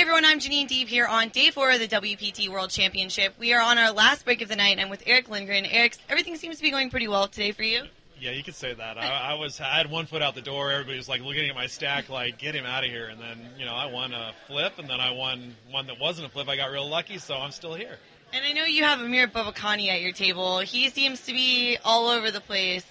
[0.00, 3.34] Hey everyone, I'm Janine Deep here on day four of the WPT World Championship.
[3.38, 4.78] We are on our last break of the night.
[4.78, 5.66] I'm with Erick Lindgren.
[5.66, 7.82] Erick, everything seems to be going pretty well today for you.
[8.18, 8.96] Yeah, you could say that.
[8.96, 10.72] I, I was I had one foot out the door.
[10.72, 13.08] Everybody was like looking at my stack, like get him out of here.
[13.08, 16.28] And then you know I won a flip, and then I won one that wasn't
[16.28, 16.48] a flip.
[16.48, 17.98] I got real lucky, so I'm still here.
[18.32, 20.60] And I know you have Amir Bubakani at your table.
[20.60, 22.86] He seems to be all over the place.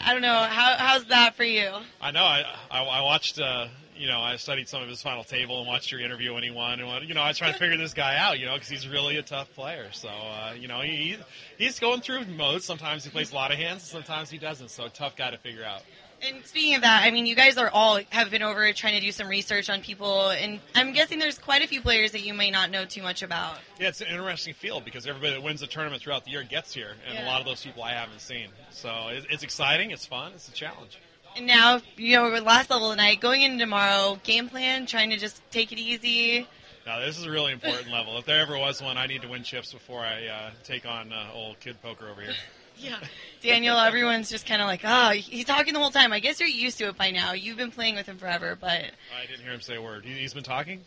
[0.00, 1.72] I don't know how how's that for you.
[2.00, 2.22] I know.
[2.22, 3.40] I I, I watched.
[3.40, 3.66] Uh,
[4.02, 6.50] you know, I studied some of his final table and watched your interview when he
[6.50, 6.80] won.
[6.80, 8.40] And you know, I was trying to figure this guy out.
[8.40, 9.86] You know, because he's really a tough player.
[9.92, 11.16] So uh, you know, he
[11.56, 12.64] he's going through modes.
[12.64, 14.70] Sometimes he plays a lot of hands, sometimes he doesn't.
[14.70, 15.82] So tough guy to figure out.
[16.24, 19.00] And speaking of that, I mean, you guys are all have been over trying to
[19.00, 22.32] do some research on people, and I'm guessing there's quite a few players that you
[22.32, 23.58] may not know too much about.
[23.80, 26.72] Yeah, it's an interesting field because everybody that wins the tournament throughout the year gets
[26.74, 27.24] here, and Yeah.
[27.24, 28.48] a lot of those people I haven't seen.
[28.70, 30.98] So it's exciting, it's fun, it's a challenge.
[31.36, 35.16] And now, you know, we're last level tonight, going into tomorrow, game plan, trying to
[35.16, 36.46] just take it easy.
[36.84, 38.18] Now this is a really important level.
[38.18, 41.12] If there ever was one, I need to win chips before I uh, take on
[41.12, 42.34] uh, old kid poker over here.
[42.78, 42.98] Yeah.
[43.42, 46.10] Daniel, everyone's just kind of like, oh, he's talking the whole time.
[46.12, 47.32] I guess you're used to it by now.
[47.32, 50.04] You've been playing with him forever, but I didn't hear him say a word.
[50.04, 50.80] He, he's been talking.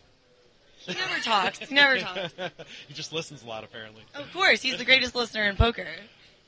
[0.80, 1.60] he never talks.
[1.60, 2.34] He never talks.
[2.88, 4.02] he just listens a lot, apparently.
[4.14, 5.86] Of course, he's the greatest listener in poker.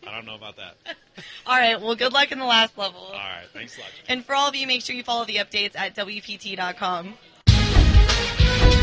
[0.07, 0.77] I don't know about that.
[1.47, 3.01] All right, well, good luck in the last level.
[3.01, 3.91] All right, thanks a lot.
[4.09, 7.15] And for all of you, make sure you follow the updates at WPT.com.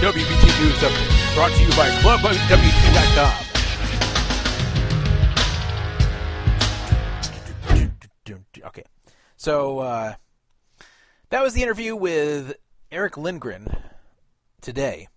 [0.02, 3.56] WPT News Update, brought to you by ClubWPT.com.
[8.66, 8.84] Okay,
[9.38, 10.16] so uh,
[11.30, 12.56] that was the interview with
[12.92, 13.68] Erick Lindgren
[14.60, 15.08] today.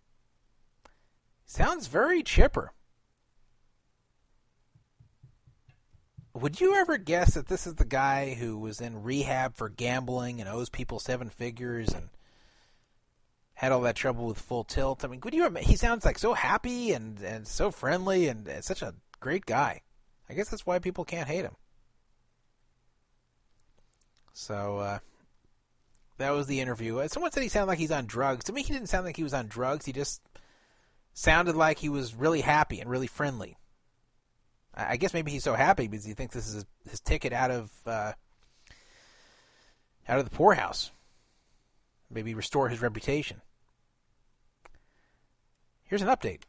[1.47, 2.73] Sounds very chipper.
[6.41, 10.41] Would you ever guess that this is the guy who was in rehab for gambling
[10.41, 12.11] and owes people seven figures and
[13.59, 15.05] had all that trouble with full tilt.
[15.05, 15.51] I mean, could you?
[15.57, 19.83] He sounds like so happy and and so friendly and, and such a great guy.
[20.31, 21.57] I guess that's why people can't hate him.
[24.33, 24.99] So uh,
[26.19, 26.99] that was the interview.
[26.99, 28.45] Uh, Someone said he sounded like he's on drugs.
[28.45, 29.87] To me, he didn't sound like he was on drugs.
[29.87, 30.23] He just
[31.13, 33.57] sounded like he was really happy and really friendly.
[34.79, 37.51] I guess maybe he's so happy because he thinks this is his, his ticket out
[37.51, 38.13] of uh,
[40.09, 40.93] out of the poorhouse.
[42.11, 43.43] Maybe restore his reputation.
[45.85, 46.43] Here's an update.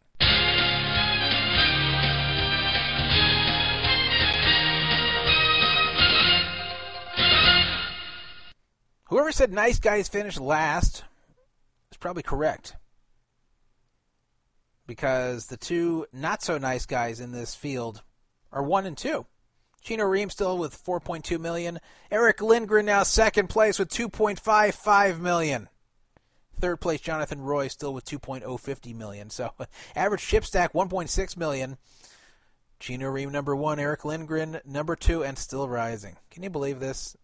[9.05, 11.03] Whoever said nice guys finish last
[11.91, 12.75] is probably correct.
[14.85, 18.03] Because the two not so nice guys in this field
[18.51, 19.25] are one and two.
[19.81, 21.79] Chino Rheem still with 4.2 million.
[22.11, 25.69] Erick Lindgren now second place with 2.55 million.
[26.59, 29.29] Third place Jonathan Roy still with 2.050 million.
[29.29, 29.53] So
[29.95, 31.77] average chip stack 1.6 million.
[32.79, 36.15] Chino Rheem number one, Erick Lindgren number two, and still rising.
[36.31, 37.15] Can you believe this?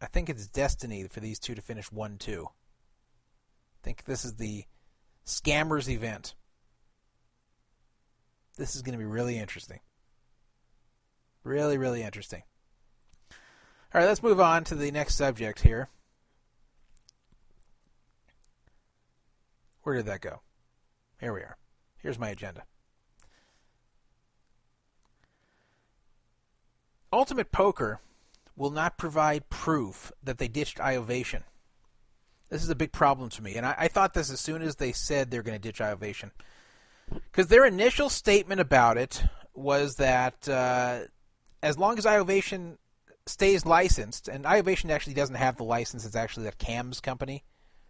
[0.00, 2.48] I think it's destiny for these two to finish one two.
[2.50, 4.64] I think this is the
[5.24, 6.34] scammers event.
[8.56, 9.80] This is going to be really interesting.
[11.44, 12.42] Really, really interesting.
[13.94, 15.88] All right, let's move on to the next subject here.
[19.82, 20.40] Where did that go?
[21.20, 21.58] Here we are.
[21.98, 22.64] Here's my agenda.
[27.12, 28.00] Ultimate Poker
[28.56, 31.42] will not provide proof that they ditched iOvation.
[32.48, 34.76] This is a big problem to me, and I, I thought this as soon as
[34.76, 36.30] they said they're going to ditch iOvation.
[37.12, 39.22] Because their initial statement about it
[39.54, 41.00] was that uh,
[41.64, 42.76] as long as iOvation
[43.26, 47.42] stays licensed, and iOvation actually doesn't have the license, it's actually that CAMS company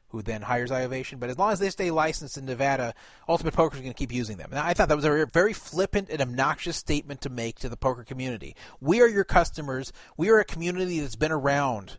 [0.08, 1.18] who then hires iOvation.
[1.18, 2.94] But as long as they stay licensed in Nevada,
[3.28, 4.50] Ultimate Poker is going to keep using them.
[4.52, 7.76] And I thought that was a very flippant and obnoxious statement to make to the
[7.76, 8.54] poker community.
[8.80, 9.92] We are your customers.
[10.16, 11.98] We are a community that's been around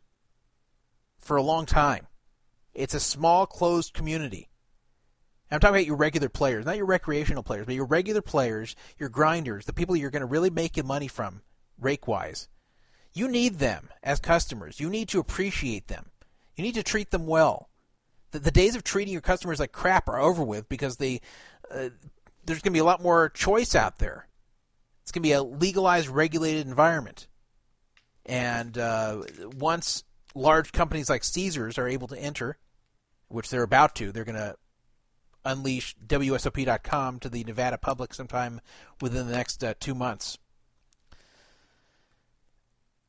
[1.19, 2.07] for a long time.
[2.73, 4.47] It's a small, closed community.
[5.51, 9.09] I'm talking about your regular players, not your recreational players, but your regular players, your
[9.09, 11.41] grinders, the people you're going to really make your money from,
[11.79, 12.47] rake wise.
[13.13, 14.79] You need them as customers.
[14.79, 16.11] You need to appreciate them.
[16.55, 17.69] You need to treat them well.
[18.31, 21.21] The, the days of treating your customers like crap are over with because they
[21.71, 21.89] uh,
[22.45, 24.27] there's going to be a lot more choice out there.
[25.01, 27.27] It's going to be a legalized, regulated environment.
[28.25, 29.23] And uh,
[29.57, 30.03] once
[30.33, 32.57] large companies like Caesars are able to enter,
[33.27, 34.55] which they're about to, they're going to
[35.43, 38.61] unleash WSOP.com to the Nevada public sometime
[39.01, 40.37] within the next uh, two months.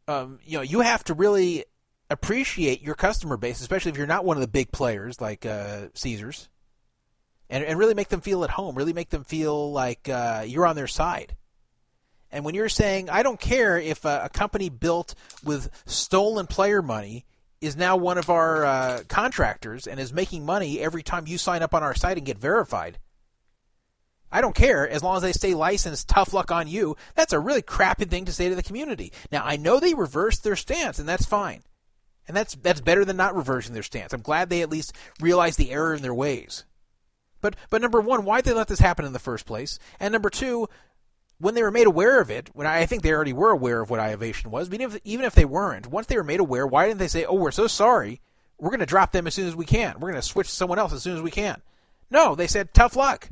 [0.09, 1.65] Um, you know, you have to really
[2.11, 5.89] appreciate your customer base, especially if you're not one of the big players like uh,
[5.95, 6.49] Caesars.
[7.49, 10.67] and, and really make them feel at home, really make them feel like uh, you're
[10.67, 11.37] on their side.
[12.31, 15.15] And when you're saying, I don't care if a, a company built
[15.45, 17.25] with stolen player money
[17.61, 21.63] is now one of our uh, contractors and is making money every time you sign
[21.63, 22.99] up on our site and get verified.
[24.31, 26.09] I don't care as long as they stay licensed.
[26.09, 26.97] Tough luck on you.
[27.15, 29.13] That's a really crappy thing to say to the community.
[29.31, 31.63] Now I know they reversed their stance, and that's fine,
[32.27, 34.13] and that's that's better than not reversing their stance.
[34.13, 36.65] I'm glad they at least realized the error in their ways.
[37.41, 39.79] But but number one, why did they let this happen in the first place?
[40.01, 40.69] And number two,
[41.39, 43.91] when they were made aware of it, when I think they already were aware of
[43.91, 46.87] what Iovation was, even if, even if they weren't, once they were made aware, why
[46.87, 48.21] didn't they say, "Oh, we're so sorry,
[48.59, 49.95] we're going to drop them as soon as we can.
[49.95, 51.63] We're going to switch to someone else as soon as we can."
[52.11, 53.29] No, they said, "Tough luck.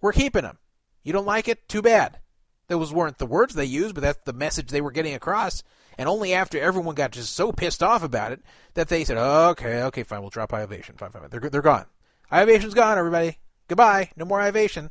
[0.00, 0.58] We're keeping them.
[1.02, 1.68] You don't like it?
[1.68, 2.20] Too bad."
[2.68, 5.62] Those weren't the words they used, but that's the message they were getting across.
[5.98, 8.42] And only after everyone got just so pissed off about it
[8.74, 10.98] that they said, "Okay, okay, fine, we'll drop Iovation.
[10.98, 11.86] Fine, fine, they're they're gone.
[12.30, 12.98] Iovation's gone.
[12.98, 14.10] Everybody, goodbye.
[14.16, 14.90] No more Iovation."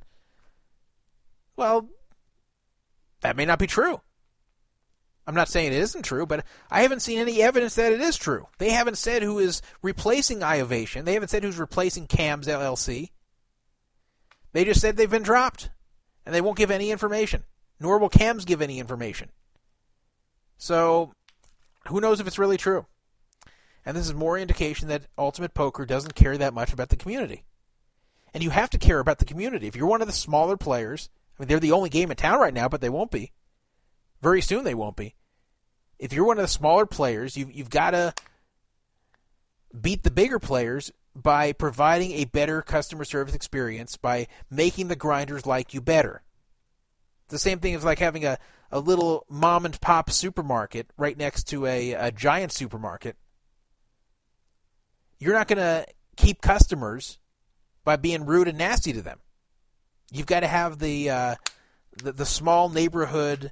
[1.58, 1.90] Well,
[3.22, 4.02] that may not be true.
[5.28, 8.16] I'm not saying it isn't true, but I haven't seen any evidence that it is
[8.16, 8.48] true.
[8.60, 11.04] They haven't said who is replacing Iovation.
[11.06, 13.10] They haven't said who's replacing CAMS LLC.
[14.56, 15.70] They just said they've been dropped,
[16.26, 17.44] and they won't give any information.
[17.78, 19.28] Nor will CAMS give any information.
[20.58, 21.12] So,
[21.90, 22.86] who knows if it's really true?
[23.86, 27.44] And this is more indication that Ultimate Poker doesn't care that much about the community.
[28.34, 29.68] And you have to care about the community.
[29.68, 32.40] If you're one of the smaller players, I mean, they're the only game in town
[32.40, 33.34] right now, but they won't be.
[34.22, 35.16] Very soon they won't be.
[36.00, 38.14] If you're one of the smaller players, you've, you've got to
[39.82, 45.46] beat the bigger players by providing a better customer service experience, by making the grinders
[45.46, 46.24] like you better.
[47.30, 48.38] The same thing as like having a,
[48.72, 53.16] a little mom and pop supermarket right next to a, a giant supermarket.
[55.18, 55.88] You're not going to
[56.18, 57.18] keep customers
[57.84, 59.20] by being rude and nasty to them.
[60.12, 61.36] You've got to have the, uh,
[62.04, 63.52] the the small neighborhood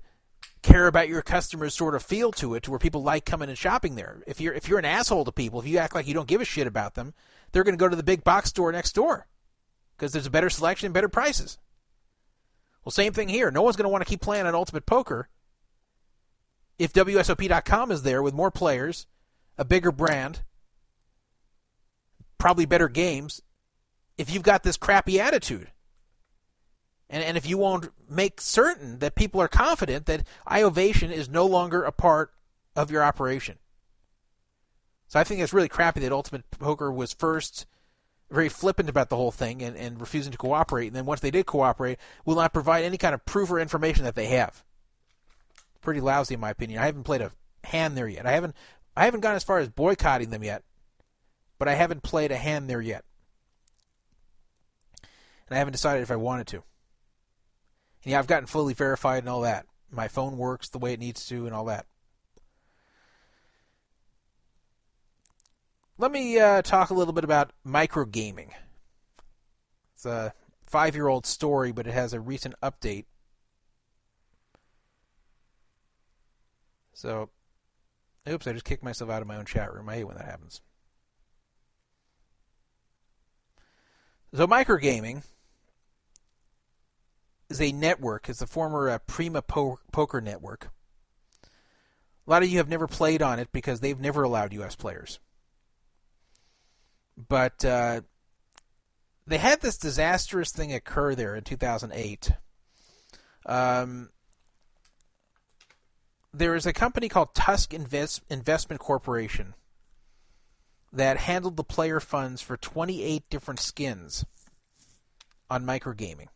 [0.62, 3.58] care about your customers sort of feel to it, to where people like coming and
[3.58, 4.24] shopping there.
[4.28, 6.42] If you're if you're an asshole to people, if you act like you don't give
[6.42, 7.14] a shit about them,
[7.54, 9.28] they're going to go to the big box store next door
[9.96, 11.58] because there's a better selection and better prices.
[12.84, 13.50] Well, same thing here.
[13.50, 15.30] No one's going to want to keep playing on Ultimate Poker
[16.78, 19.08] if WSOP.com is there with more players,
[19.58, 20.42] a bigger brand,
[22.38, 23.42] probably better games.
[24.18, 25.72] If you've got this crappy attitude.
[27.10, 31.46] And, and if you won't make certain that people are confident that iOvation is no
[31.46, 32.32] longer a part
[32.76, 33.60] of your operation.
[35.14, 37.68] So I think it's really crappy that Ultimate Poker was first
[38.32, 40.88] very flippant about the whole thing and, and refusing to cooperate.
[40.88, 44.06] And then once they did cooperate, will not provide any kind of proof or information
[44.06, 44.64] that they have.
[45.82, 46.80] Pretty lousy in my opinion.
[46.80, 47.32] I haven't played a
[47.64, 48.26] hand there yet.
[48.26, 48.56] I haven't
[48.98, 50.64] I haven't gone as far as boycotting them yet,
[51.60, 53.06] but I haven't played a hand there yet.
[55.48, 56.64] And I haven't decided if I wanted to.
[58.04, 59.68] And yeah, I've gotten fully verified and all that.
[59.92, 61.86] My phone works the way it needs to and all that.
[66.04, 68.50] Let me uh, talk a little bit about microgaming.
[69.96, 70.34] It's a
[70.66, 73.06] five year old story, but it has a recent update.
[76.92, 77.30] So,
[78.28, 79.88] oops, I just kicked myself out of my own chat room.
[79.88, 80.60] I hate when that happens.
[84.34, 85.24] So, microgaming
[87.50, 88.28] is a network.
[88.28, 90.68] It's a former uh, Prima po- Poker network.
[92.28, 94.76] A lot of you have never played on it because they've never allowed U.S.
[94.76, 95.22] players.
[97.16, 98.02] But uh,
[99.28, 102.32] they had this disastrous thing occur there in 2008.
[103.46, 104.10] Um,
[106.34, 109.54] there is a company called Tusk Invest- Investment Corporation
[110.92, 114.26] that handled the player funds for 28 different skins
[115.50, 116.28] on microgaming.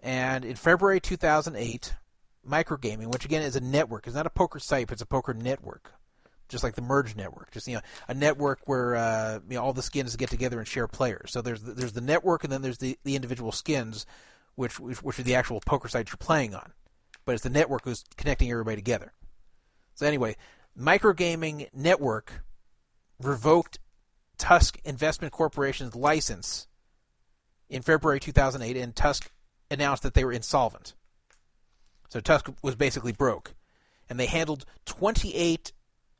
[0.00, 1.94] And in February 2008,
[2.46, 5.32] Microgaming, which again is a network, it's not a poker site, but it's a poker
[5.32, 5.94] network,
[6.48, 9.72] just like the Merge network, just you know, a network where uh, you know all
[9.72, 11.32] the skins get together and share players.
[11.32, 14.06] So there's there's the network, and then there's the, the individual skins,
[14.54, 16.72] which which are the actual poker sites you're playing on.
[17.24, 19.12] But it's the network who's connecting everybody together.
[19.94, 20.36] So anyway,
[20.78, 22.42] Microgaming Network
[23.22, 23.78] revoked
[24.36, 26.66] Tusk Investment Corporation's license
[27.68, 29.30] in February 2008, and Tusk
[29.70, 30.94] announced that they were insolvent.
[32.08, 33.54] So Tusk was basically broke.
[34.08, 35.72] And they handled 28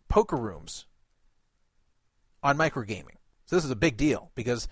[0.08, 0.86] poker rooms
[2.42, 3.16] on microgaming.
[3.46, 4.68] So this is a big deal because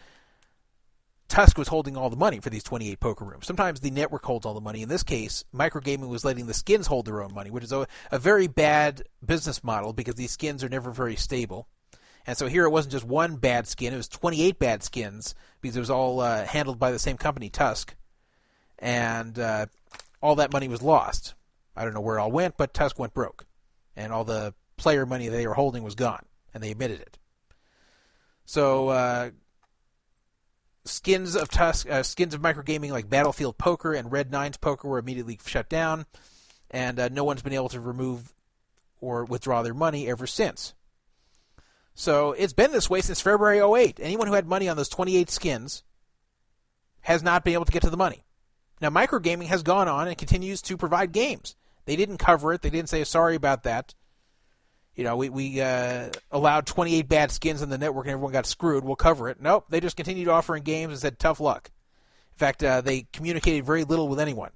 [1.29, 3.47] Tusk was holding all the money for these 28 poker rooms.
[3.47, 4.83] Sometimes the network holds all the money.
[4.83, 7.87] In this case, microgaming was letting the skins hold their own money, which is a,
[8.11, 11.69] a very bad business model because these skins are never very stable.
[12.27, 15.77] And so here it wasn't just one bad skin; it was 28 bad skins because
[15.77, 17.97] it was all uh, handled by the same company, Tusk,
[18.79, 19.67] and uh,
[20.21, 21.35] all that money was lost.
[21.75, 23.47] I don't know where it all went, but Tusk went broke,
[23.97, 27.19] and all the player money they were holding was gone, and they admitted it.
[28.45, 29.31] So uh,
[30.85, 34.99] skins of Tusk, uh, skins of microgaming like Battlefield Poker and Red Nines Poker were
[34.99, 36.07] immediately shut down,
[36.71, 38.35] and uh, no one's been able to remove
[39.01, 40.75] or withdraw their money ever since.
[41.95, 44.01] So it's been this way since February 08.
[44.01, 45.83] Anyone who had money on those 28 skins
[47.03, 48.25] has not been able to get to the money.
[48.81, 51.55] Now, microgaming has gone on and continues to provide games.
[51.85, 52.63] They didn't cover it.
[52.63, 53.95] They didn't say sorry about that.
[54.95, 58.47] You know, we we uh, allowed 28 bad skins on the network and everyone got
[58.47, 58.85] screwed.
[58.85, 59.41] We'll cover it.
[59.41, 61.71] Nope, they just continued offering games and said tough luck.
[62.33, 64.51] In fact, uh, they communicated very little with anyone.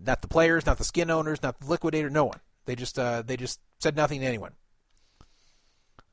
[0.00, 2.40] Not the players, not the skin owners, not the liquidator, no one.
[2.66, 4.52] They just uh, they just said nothing to anyone.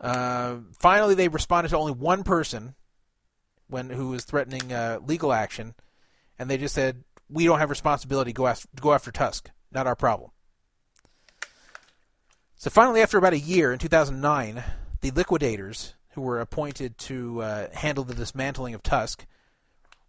[0.01, 2.75] Uh, finally, they responded to only one person
[3.67, 5.75] when who was threatening uh, legal action,
[6.39, 8.33] and they just said, "We don't have responsibility.
[8.33, 9.51] Go after go after Tusk.
[9.71, 10.31] Not our problem."
[12.57, 14.63] So finally, after about a year, in 2009,
[15.01, 19.25] the liquidators who were appointed to uh, handle the dismantling of Tusk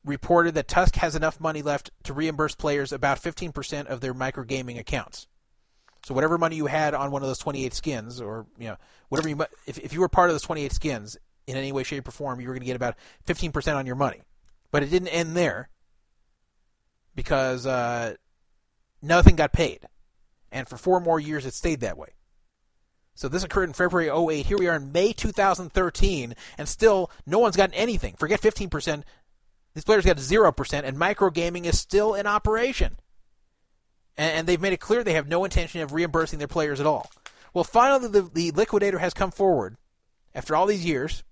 [0.05, 4.79] reported that Tusk has enough money left to reimburse players about 15% of their microgaming
[4.79, 5.27] accounts.
[6.05, 8.77] So whatever money you had on one of those 28 skins, or you know
[9.09, 11.17] whatever you if if you were part of those 28 skins
[11.49, 12.95] in any way, shape, or form, you were going to get about
[13.27, 14.23] 15% on your money.
[14.71, 15.69] But it didn't end there
[17.17, 18.15] because uh,
[19.03, 19.81] nothing got paid,
[20.53, 22.16] and for four more years it stayed that way.
[23.17, 24.45] So this occurred in February 08.
[24.45, 28.15] Here we are in May 2013, and still no one's gotten anything.
[28.15, 29.03] Forget 15%.
[29.75, 32.97] These players got 0%, and microgaming is still in operation.
[34.19, 37.11] And, they've made it clear they have no intention of reimbursing their players at all.
[37.53, 39.77] Well, finally, the, the liquidator has come forward
[40.35, 41.23] after all these years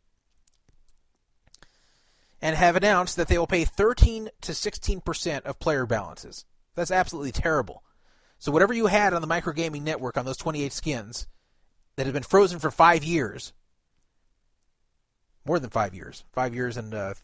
[2.40, 6.44] and have announced that they will pay 13 to 16% of player balances.
[6.74, 7.82] That's absolutely terrible.
[8.38, 11.26] So whatever you had on the microgaming network on those 28 skins,
[11.96, 13.52] that has been frozen for five years,
[15.44, 17.14] more than five years, five years and uh,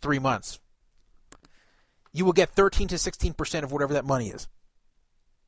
[0.00, 0.58] three months,
[2.12, 4.48] you will get 13 to 16 percent of whatever that money is.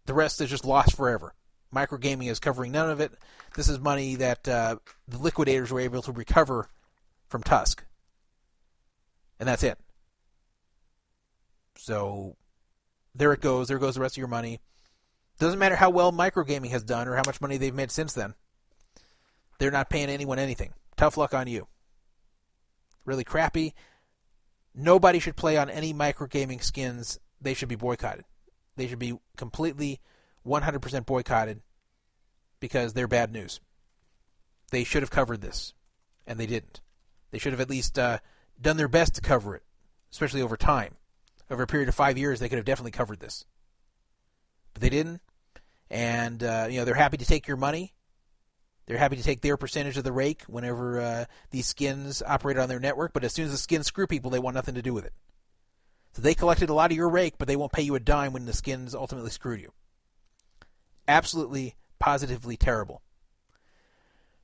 [0.06, 1.34] The rest is just lost forever.
[1.74, 3.12] Microgaming is covering none of it.
[3.54, 4.76] This is money that uh,
[5.08, 6.68] the liquidators were able to recover
[7.28, 7.84] from Tusk,
[9.40, 9.78] and that's it.
[11.76, 12.36] So
[13.14, 13.68] there it goes.
[13.68, 14.60] There goes the rest of your money.
[15.38, 18.34] Doesn't matter how well microgaming has done or how much money they've made since then.
[19.62, 20.72] They're not paying anyone anything.
[20.96, 21.68] Tough luck on you.
[23.04, 23.74] Really crappy.
[24.74, 27.20] Nobody should play on any microgaming skins.
[27.40, 28.24] They should be boycotted.
[28.74, 30.00] They should be completely
[30.44, 31.60] 100% boycotted
[32.58, 33.60] because they're bad news.
[34.72, 35.74] They should have covered this,
[36.26, 36.80] and they didn't.
[37.30, 38.18] They should have at least uh,
[38.60, 39.62] done their best to cover it,
[40.10, 40.96] especially over time.
[41.48, 43.44] Over a period of five years, they could have definitely covered this,
[44.74, 45.20] but they didn't.
[45.88, 47.94] And uh, you know they're happy to take your money
[48.86, 52.68] they're happy to take their percentage of the rake whenever uh, these skins operate on
[52.68, 54.92] their network, but as soon as the skins screw people, they want nothing to do
[54.92, 55.12] with it.
[56.12, 58.32] So they collected a lot of your rake, but they won't pay you a dime
[58.32, 59.72] when the skins ultimately screwed you.
[61.08, 63.02] Absolutely, positively terrible.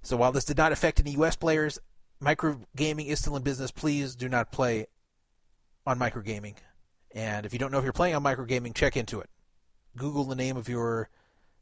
[0.02, 1.36] So while this did not affect any U.S.
[1.36, 1.78] players,
[2.22, 3.70] microgaming is still in business.
[3.70, 4.86] Please do not play
[5.86, 6.54] on microgaming.
[7.14, 9.28] And if you don't know if you're playing on microgaming, check into it.
[9.96, 11.10] Google the name of your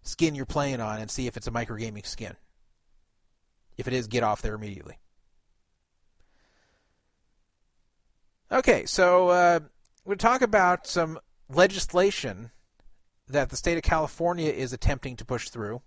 [0.02, 2.36] skin you're playing on and see if it's a microgaming skin.
[3.76, 4.98] If it is, get off there immediately.
[8.50, 9.60] Okay, so uh,
[10.04, 12.52] we'll talk about some legislation
[13.28, 15.82] that the state of California is attempting to push through.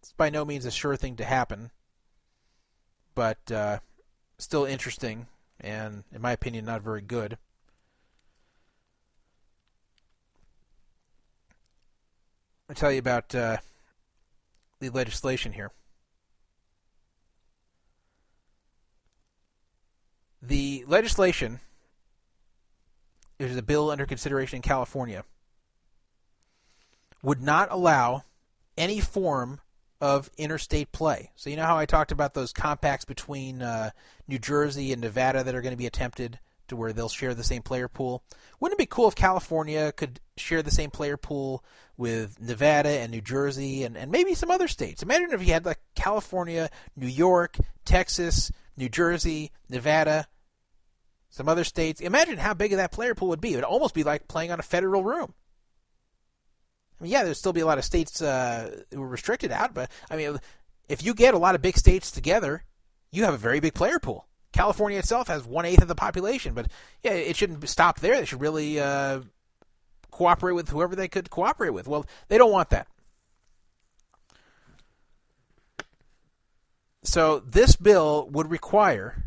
[0.00, 1.70] It's by no means a sure thing to happen,
[3.14, 3.78] but uh,
[4.38, 5.28] still interesting
[5.60, 7.38] and, in my opinion, not very good.
[12.68, 13.58] I'll tell you about uh,
[14.80, 15.70] the legislation here.
[20.42, 21.60] The legislation
[23.38, 25.24] is a bill under consideration in California
[27.22, 28.22] would not allow
[28.76, 29.60] any form
[30.00, 31.30] of interstate play.
[31.36, 33.90] So you know how I talked about those compacts between uh,
[34.28, 36.38] New Jersey and Nevada that are going to be attempted
[36.68, 38.22] to where they'll share the same player pool.
[38.60, 41.64] Wouldn't it be cool if California could share the same player pool
[41.96, 45.02] with Nevada and New Jersey and, and maybe some other states?
[45.02, 50.26] Imagine if you had like California, New York, Texas, New Jersey, Nevada,
[51.30, 52.00] some other states.
[52.00, 53.52] Imagine how big of that player pool would be.
[53.52, 55.34] It would almost be like playing on a federal room.
[56.98, 59.74] I mean, yeah, there'd still be a lot of states uh, who are restricted out,
[59.74, 60.38] but I mean,
[60.88, 62.64] if you get a lot of big states together
[63.16, 64.26] you have a very big player pool.
[64.52, 66.70] California itself has one eighth of the population, but
[67.02, 68.16] yeah, it shouldn't stop there.
[68.16, 69.20] They should really uh,
[70.10, 71.86] cooperate with whoever they could cooperate with.
[71.88, 72.88] Well, they don't want that.
[77.06, 79.24] So this bill would require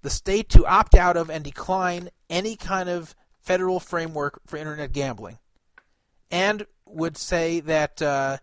[0.00, 4.92] the state to opt out of and decline any kind of federal framework for internet
[4.92, 5.38] gambling,
[6.30, 8.38] and would say that uh,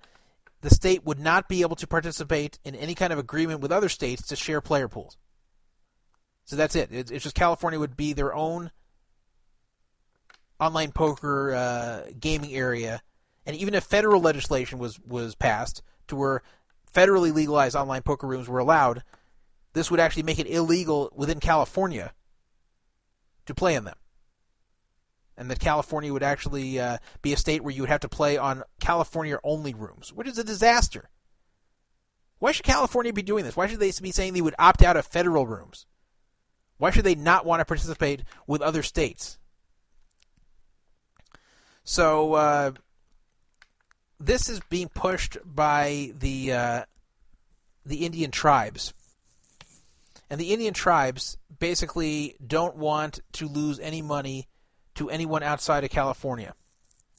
[0.62, 3.90] the state would not be able to participate in any kind of agreement with other
[3.90, 5.18] states to share player pools.
[6.46, 6.90] So that's it.
[6.92, 8.70] It's just California would be their own
[10.60, 13.02] online poker uh, gaming area,
[13.48, 16.44] and even if federal legislation was was passed to where
[16.94, 19.04] federally legalized online poker rooms were allowed,
[19.74, 22.14] this would actually make it illegal within California
[23.46, 23.96] to play in them.
[25.38, 28.38] And that California would actually uh, be a state where you would have to play
[28.38, 31.10] on California only rooms, which is a disaster.
[32.40, 33.56] Why should California be doing this?
[33.56, 35.86] Why should they be saying they would opt out of federal rooms?
[36.78, 39.38] Why should they not want to participate with other states?
[41.84, 42.72] So uh,
[44.22, 46.84] this is being pushed by the uh,
[47.86, 48.94] the Indian tribes,
[50.30, 54.48] and the Indian tribes basically don't want to lose any money
[54.96, 56.54] to anyone outside of California,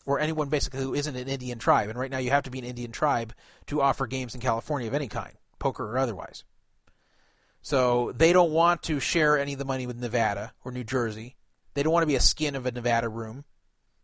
[0.07, 1.89] or anyone basically who isn't an Indian tribe.
[1.89, 3.35] And right now, you have to be an Indian tribe
[3.67, 6.45] to offer games in California of any kind, poker or otherwise.
[7.63, 11.37] So they don't want to share any of the money with Nevada or New Jersey.
[11.75, 13.45] They don't want to be a skin of a Nevada room.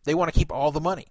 [0.04, 1.08] They want to keep all the money.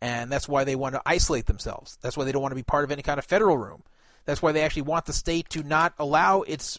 [0.00, 1.98] And that's why they want to isolate themselves.
[2.02, 3.82] That's why they don't want to be part of any kind of federal room.
[4.26, 6.78] That's why they actually want the state to not allow its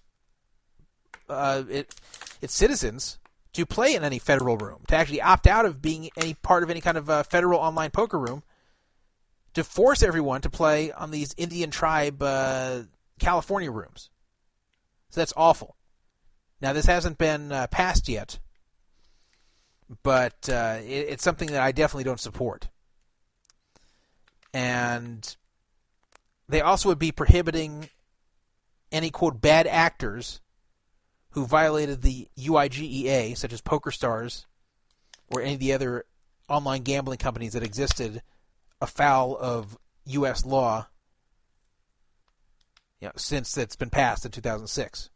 [1.29, 1.95] uh, it,
[2.41, 3.17] its citizens
[3.53, 6.69] to play in any federal room, to actually opt out of being any part of
[6.69, 8.43] any kind of uh, federal online poker room,
[9.53, 12.81] to force everyone to play on these Indian tribe uh,
[13.17, 14.09] California rooms.
[15.09, 15.75] So that's awful.
[16.61, 18.39] Now this hasn't been uh, passed yet,
[20.03, 22.67] but uh, it, it's something that I definitely don't support.
[24.55, 25.35] And
[26.47, 27.89] they also would be prohibiting
[28.89, 30.39] any quote bad actors
[31.31, 34.45] who violated the UIGEA, such as PokerStars
[35.27, 36.05] or any of the other
[36.47, 38.21] online gambling companies that existed
[38.79, 40.45] afoul of U.S.
[40.45, 40.87] law
[43.01, 45.09] you know, since it's been passed in 2006.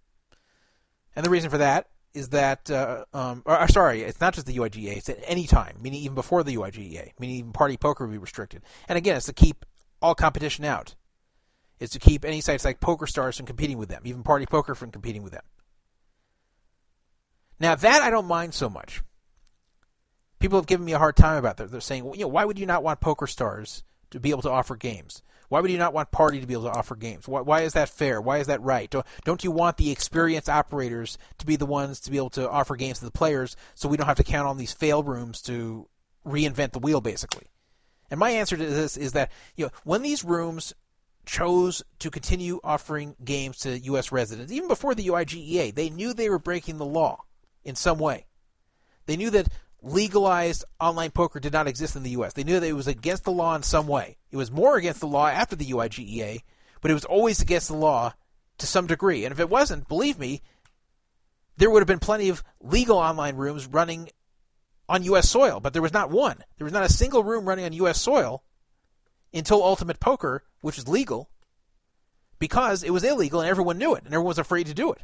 [1.16, 4.58] And the reason for that is that, uh, um, or, sorry, it's not just the
[4.58, 8.12] UIGEA, it's at any time, meaning even before the UIGEA, meaning even party poker would
[8.12, 8.64] be restricted.
[8.88, 9.66] And again, it's to keep
[10.02, 10.96] all competition out.
[11.80, 14.92] It's to keep any sites like PokerStars from competing with them, even party poker from
[14.92, 15.44] competing with them.
[17.60, 19.02] Now that I don't mind so much.
[20.40, 21.70] People have given me a hard time about that.
[21.70, 24.50] They're saying, well, you know, why would you not want PokerStars to be able to
[24.50, 25.22] offer games?
[25.50, 27.28] Why would you not want Party to be able to offer games?
[27.28, 28.22] Why, why is that fair?
[28.22, 28.90] Why is that right?
[28.90, 32.50] Don't, don't you want the experienced operators to be the ones to be able to
[32.50, 35.42] offer games to the players so we don't have to count on these fail rooms
[35.44, 35.88] to
[36.26, 37.48] reinvent the wheel, basically?
[38.12, 40.74] And my answer to this is that you know when these rooms
[41.26, 44.12] chose to continue offering games to U.S.
[44.12, 47.24] residents, even before the UIGEA, they knew they were breaking the law
[47.64, 48.26] in some way.
[49.06, 49.50] They knew that
[49.82, 52.34] legalized online poker did not exist in the U.S.
[52.34, 54.18] They knew that it was against the law in some way.
[54.32, 56.42] It was more against the law after the UIGEA,
[56.82, 58.14] but it was always against the law
[58.58, 59.26] to some degree.
[59.26, 60.42] And if it wasn't, believe me,
[61.58, 64.10] there would have been plenty of legal online rooms running
[64.88, 65.30] on U.S.
[65.30, 66.44] soil, but there was not one.
[66.58, 68.02] There was not a single room running on U.S.
[68.02, 68.44] soil
[69.34, 71.30] until Ultimate Poker, which is legal,
[72.40, 75.02] because it was illegal and everyone knew it, and everyone was afraid to do it.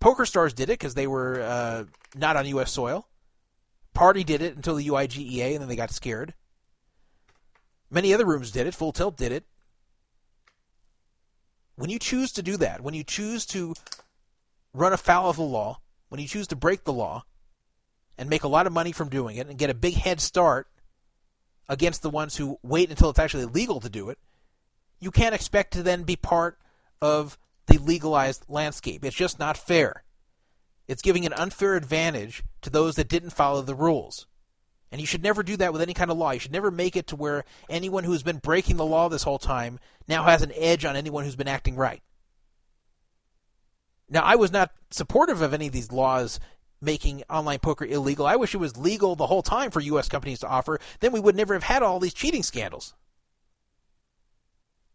[0.00, 1.84] Poker Stars did it because they were uh,
[2.16, 2.72] not on U.S.
[2.72, 3.06] soil.
[3.94, 6.34] Party did it until the UIGEA, and then they got scared.
[7.90, 8.74] Many other rooms did it.
[8.74, 9.44] Full Tilt did it.
[11.74, 13.74] When you choose to do that, when you choose to
[14.72, 17.24] run afoul of the law, when you choose to break the law,
[18.18, 20.68] and make a lot of money from doing it, and get a big head start
[21.68, 24.18] against the ones who wait until it's actually legal to do it,
[24.98, 26.58] you can't expect to then be part
[27.00, 29.04] of the legalized landscape.
[29.04, 30.02] It's just not fair.
[30.90, 34.26] It's giving an unfair advantage to those that didn't follow the rules.
[34.90, 36.32] And you should never do that with any kind of law.
[36.32, 39.38] You should never make it to where anyone who's been breaking the law this whole
[39.38, 42.02] time now has an edge on anyone who's been acting right.
[44.08, 46.40] Now, I was not supportive of any of these laws
[46.80, 48.26] making online poker illegal.
[48.26, 50.08] I wish it was legal the whole time for U.S.
[50.08, 50.80] companies to offer.
[50.98, 52.94] Then we would never have had all these cheating scandals.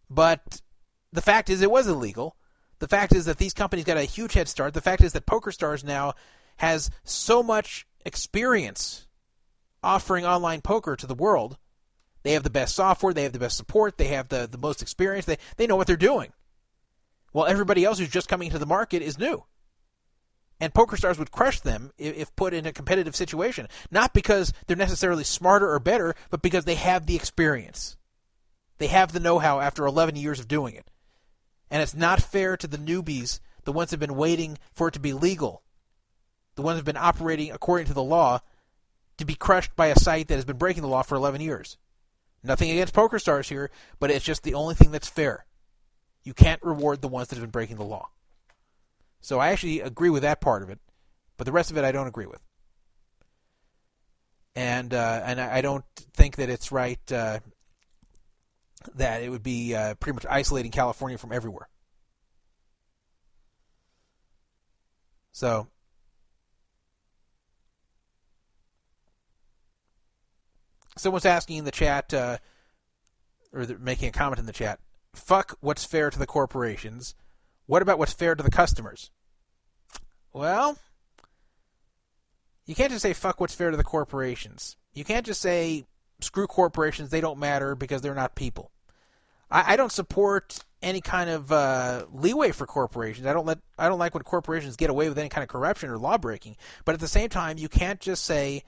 [0.10, 0.62] But
[1.14, 2.36] the fact is, it was illegal.
[2.80, 4.73] The fact is that these companies got a huge head start.
[4.73, 6.14] The fact is that PokerStars now
[6.57, 9.07] has so much experience
[9.84, 11.57] offering online poker to the world.
[12.23, 14.81] They have the best software, they have the best support, they have the, the most
[14.81, 16.34] experience, they, they know what they're doing.
[17.31, 19.43] while everybody else who's just coming into the market is new.
[20.60, 24.77] And PokerStars would crush them if, if put in a competitive situation, not because they're
[24.77, 27.97] necessarily smarter or better, but because they have the experience.
[28.77, 30.89] They have the know-how after 11 years of doing it.
[31.70, 35.00] And it's not fair to the newbies, the ones who've been waiting for it to
[35.00, 35.64] be legal,
[36.56, 38.40] the ones who've been operating according to the law,
[39.18, 41.78] to be crushed by a site that has been breaking the law for 11 years.
[42.44, 45.46] Nothing against PokerStars here, but it's just the only thing that's fair.
[46.24, 48.10] You can't reward the ones that have been breaking the law.
[49.22, 50.80] So I actually agree with that part of it,
[51.38, 52.46] but the rest of it I don't agree with.
[54.56, 55.84] And uh, and I don't
[56.14, 57.40] think that it's right uh,
[58.95, 61.68] that it would be uh, pretty much isolating California from everywhere.
[65.32, 65.68] So
[70.98, 72.38] someone's asking in the chat, uh,
[73.52, 74.80] or making a comment in the chat.
[75.14, 77.16] Fuck what's fair to the corporations.
[77.66, 79.12] What about what's fair to the customers?
[80.34, 80.78] Well,
[82.66, 84.78] you can't just say fuck what's fair to the corporations.
[84.94, 85.86] You can't just say
[86.22, 88.72] screw corporations, they don't matter because they're not people.
[89.50, 93.26] I, I don't support any kind of uh, leeway for corporations.
[93.26, 95.90] I don't let I don't like when corporations get away with any kind of corruption
[95.90, 96.58] or law breaking.
[96.86, 98.64] But at the same time, you can't just say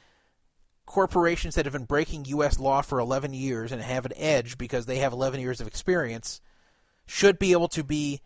[0.85, 2.59] corporations that have been breaking U.S.
[2.59, 6.41] law for 11 years and have an edge because they have 11 years of experience
[7.05, 8.21] should be able to be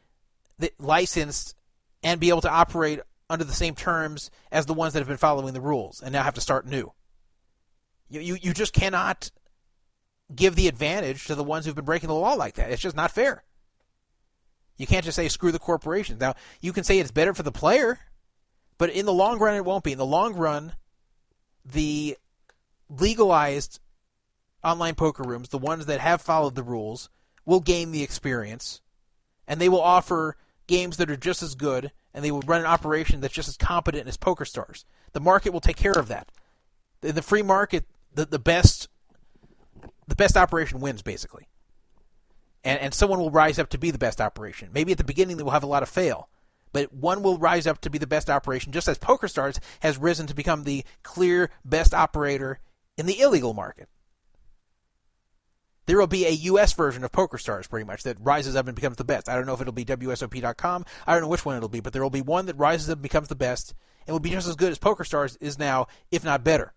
[0.80, 1.56] licensed
[2.04, 3.00] and be able to operate
[3.30, 6.24] under the same terms as the ones that have been following the rules and now
[6.24, 6.92] have to start new.
[8.10, 9.32] You, you, you just cannot
[10.36, 12.72] give the advantage to the ones who've been breaking the law like that.
[12.72, 13.44] It's just not fair.
[14.78, 16.20] You can't just say screw the corporations.
[16.20, 18.00] Now, you can say it's better for the player,
[18.78, 19.92] but in the long run, it won't be.
[19.92, 20.74] In the long run,
[21.64, 22.18] the
[22.90, 23.80] legalized
[24.64, 27.10] online poker rooms, the ones that have followed the rules,
[27.46, 28.82] will gain the experience,
[29.48, 30.38] and they will offer
[30.68, 33.58] games that are just as good, and they will run an operation that's just as
[33.58, 34.86] competent as PokerStars.
[35.14, 36.32] The market will take care of that.
[37.04, 38.88] In the free market, the, the best
[40.12, 41.48] the best operation wins basically.
[42.64, 44.70] And and someone will rise up to be the best operation.
[44.74, 46.30] Maybe at the beginning they will have a lot of fail,
[46.74, 50.28] but one will rise up to be the best operation, just as PokerStars has risen
[50.28, 52.60] to become the clear best operator
[52.98, 53.88] in the illegal market.
[55.86, 56.74] There will be a U.S.
[56.74, 59.28] version of PokerStars, pretty much, that rises up and becomes the best.
[59.28, 60.86] I don't know if it'll be WSOP.com.
[61.08, 62.98] I don't know which one it'll be, but there will be one that rises up
[62.98, 63.74] and becomes the best,
[64.06, 66.74] and will be just as good as PokerStars is now, if not better.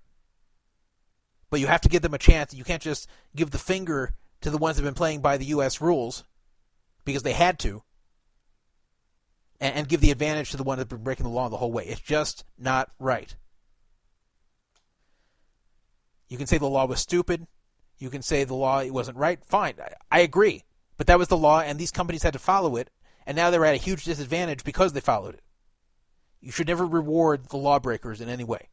[1.55, 2.53] But you have to give them a chance.
[2.53, 5.45] You can't just give the finger to the ones that have been playing by the
[5.45, 5.81] U.S.
[5.81, 6.25] rules
[7.05, 7.85] because they had to,
[9.61, 11.59] and, and give the advantage to the ones that have been breaking the law the
[11.59, 11.85] whole way.
[11.85, 13.37] It's just not right.
[16.29, 17.47] You can say the law was stupid.
[17.99, 19.39] You can say the law wasn't right.
[19.45, 20.65] Fine, I, I agree.
[20.97, 22.91] But that was the law, and these companies had to follow it,
[23.27, 25.45] and now they're at a huge disadvantage because they followed it.
[26.41, 28.71] You should never reward the lawbreakers in any way.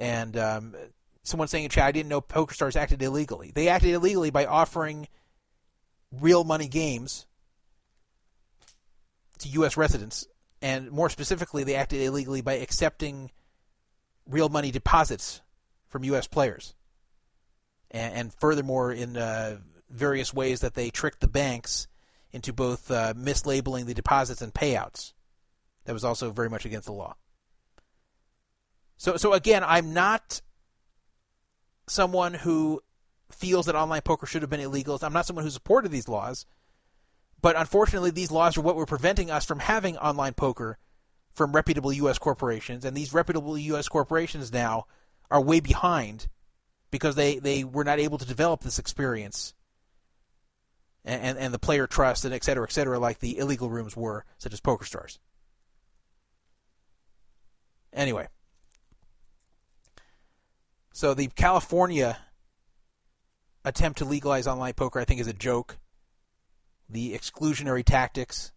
[0.00, 0.74] And um,
[1.22, 3.52] someone saying in chat, I didn't know PokerStars acted illegally.
[3.54, 5.08] They acted illegally by offering
[6.10, 7.26] real money games
[9.40, 9.76] to U.S.
[9.76, 10.26] residents,
[10.62, 13.30] and more specifically, they acted illegally by accepting
[14.26, 15.42] real money deposits
[15.88, 16.26] from U.S.
[16.26, 16.74] players.
[17.90, 19.58] And, and furthermore, in uh,
[19.90, 21.88] various ways that they tricked the banks
[22.32, 25.12] into both uh, mislabeling the deposits and payouts.
[25.84, 27.16] That was also very much against the law.
[29.00, 30.42] So, so again, I'm not
[31.88, 32.82] someone who
[33.30, 34.98] feels that online poker should have been illegal.
[35.00, 36.44] I'm not someone who supported these laws.
[37.40, 40.76] But unfortunately, these laws are what were preventing us from having online poker
[41.32, 42.18] from reputable U.S.
[42.18, 43.88] corporations, and these reputable U.S.
[43.88, 44.84] corporations now
[45.30, 46.28] are way behind
[46.90, 49.54] because they, they were not able to develop this experience
[51.06, 53.96] and, and, and the player trust and et cetera, et cetera, like the illegal rooms
[53.96, 55.18] were, such as Poker PokerStars.
[57.94, 58.28] Anyway,
[60.92, 62.18] so the California
[63.64, 65.78] attempt to legalize online poker, I think, is a joke.
[66.88, 68.52] The exclusionary tactics.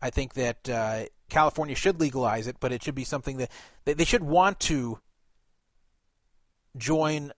[0.00, 3.50] I think that uh, California should legalize it, but it should be something that
[3.84, 5.00] they should want to
[6.76, 7.32] join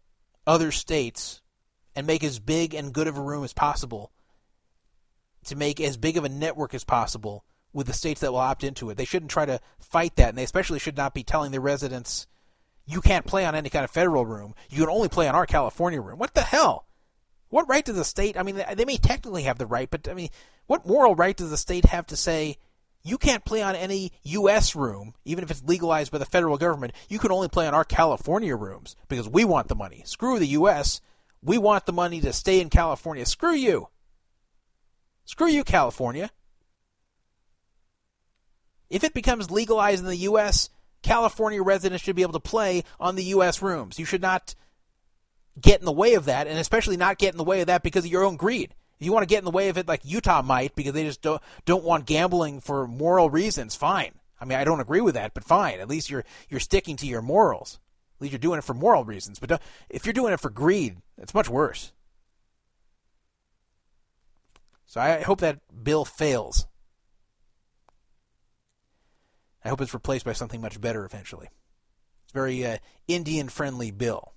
[0.47, 1.41] other states
[1.95, 4.13] and make as big and good of a room as possible
[5.45, 8.65] to make as big of a network as possible with the states that will opt
[8.65, 8.97] into it.
[8.97, 12.27] They shouldn't try to fight that, and they especially should not be telling their residents,
[12.89, 14.55] you can't play on any kind of federal room.
[14.71, 16.19] You can only play on our California room.
[16.19, 16.87] What the hell?
[17.51, 18.39] What right does the state?
[18.39, 20.31] I mean, they may technically have the right, but I mean,
[20.67, 22.57] what moral right does the state have to say
[23.03, 24.75] you can't play on any U.S.
[24.75, 26.95] room, even if it's legalized by the federal government.
[27.09, 30.03] You can only play on our California rooms because we want the money.
[30.05, 31.01] Screw the U.S.
[31.43, 33.25] We want the money to stay in California.
[33.25, 33.89] Screw you.
[35.25, 36.31] Screw you, California.
[38.91, 40.71] If it becomes legalized in the U.S.,
[41.03, 43.63] California residents should be able to play on the U.S.
[43.63, 43.99] rooms.
[43.99, 44.55] You should not
[45.61, 47.83] get in the way of that, and especially not get in the way of that
[47.83, 48.75] because of your own greed.
[48.99, 51.05] If you want to get in the way of it like Utah might because they
[51.05, 54.13] just don't, don't want gambling for moral reasons, fine.
[54.41, 55.81] I mean, I don't agree with that, but fine.
[55.81, 57.79] At least you're you're sticking to your morals.
[58.17, 59.39] At least you're doing it for moral reasons.
[59.39, 61.93] But if you're doing it for greed, it's much worse.
[64.87, 66.67] So I hope that bill fails.
[69.65, 71.49] I hope it's replaced by something much better eventually.
[72.25, 74.35] It's a very uh, Indian friendly bill.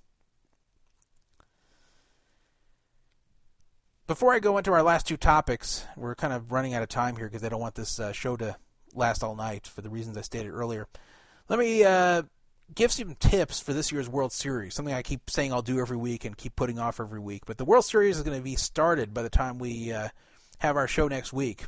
[4.06, 7.16] Before I go into our last two topics, we're kind of running out of time
[7.16, 8.56] here because I don't want this uh, show to
[8.94, 10.86] last all night for the reasons I stated earlier.
[11.48, 12.22] Let me uh,
[12.74, 15.96] give some tips for this year's World Series, something I keep saying I'll do every
[15.96, 17.46] week and keep putting off every week.
[17.46, 20.08] But the World Series is going to be started by the time we uh,
[20.58, 21.66] have our show next week.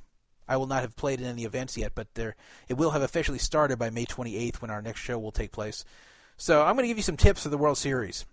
[0.49, 2.37] I will not have played in any events yet, but there
[2.69, 5.85] it will have officially started by May 28th when our next show will take place.
[6.37, 8.27] So I'm going to give you some tips for the World Series.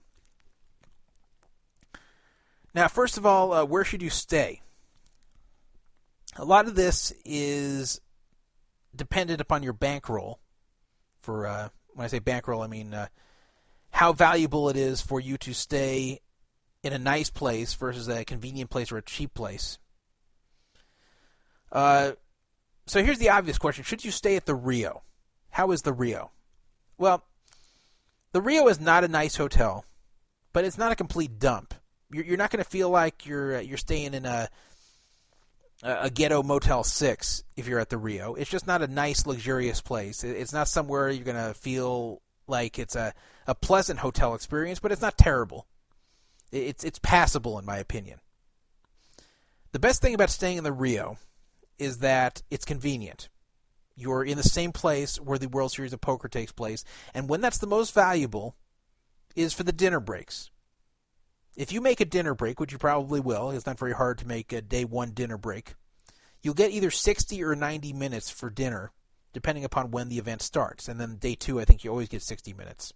[2.74, 4.62] Now, first of all, uh, where should you stay?
[6.38, 8.00] A lot of this is
[8.96, 10.40] dependent upon your bankroll.
[11.22, 13.08] For uh, when I say bankroll, I mean uh,
[13.92, 16.22] how valuable it is for you to stay
[16.84, 19.78] in a nice place versus a convenient place or a cheap place.
[21.72, 22.12] Uh,
[22.86, 25.04] so here's the obvious question: Should you stay at the Rio?
[25.50, 26.32] How is the Rio?
[26.98, 27.24] Well,
[28.32, 29.86] the Rio is not a nice hotel,
[30.54, 31.74] but it's not a complete dump.
[32.12, 34.50] You're, you're not going to feel like you're uh, you're staying in a
[35.84, 38.36] a ghetto Motel Six if you're at the Rio.
[38.36, 40.24] It's just not a nice, luxurious place.
[40.24, 43.14] It's not somewhere you're going to feel like it's a,
[43.48, 45.66] a pleasant hotel experience, but it's not terrible.
[46.52, 48.20] It's it's passable in my opinion.
[49.72, 51.18] The best thing about staying in the Rio
[51.82, 53.28] is that it's convenient.
[53.96, 57.42] You're in the same place where the World Series of Poker takes place, and when
[57.42, 58.56] that's the most valuable
[59.36, 60.52] is for the dinner breaks.
[61.58, 64.28] If you make a dinner break, which you probably will, it's not very hard to
[64.28, 65.74] make a day one dinner break,
[66.44, 68.92] you'll get either 60 or 90 minutes for dinner,
[69.34, 70.88] depending upon when the event starts.
[70.88, 72.94] And then day two, I think you always get 60 minutes.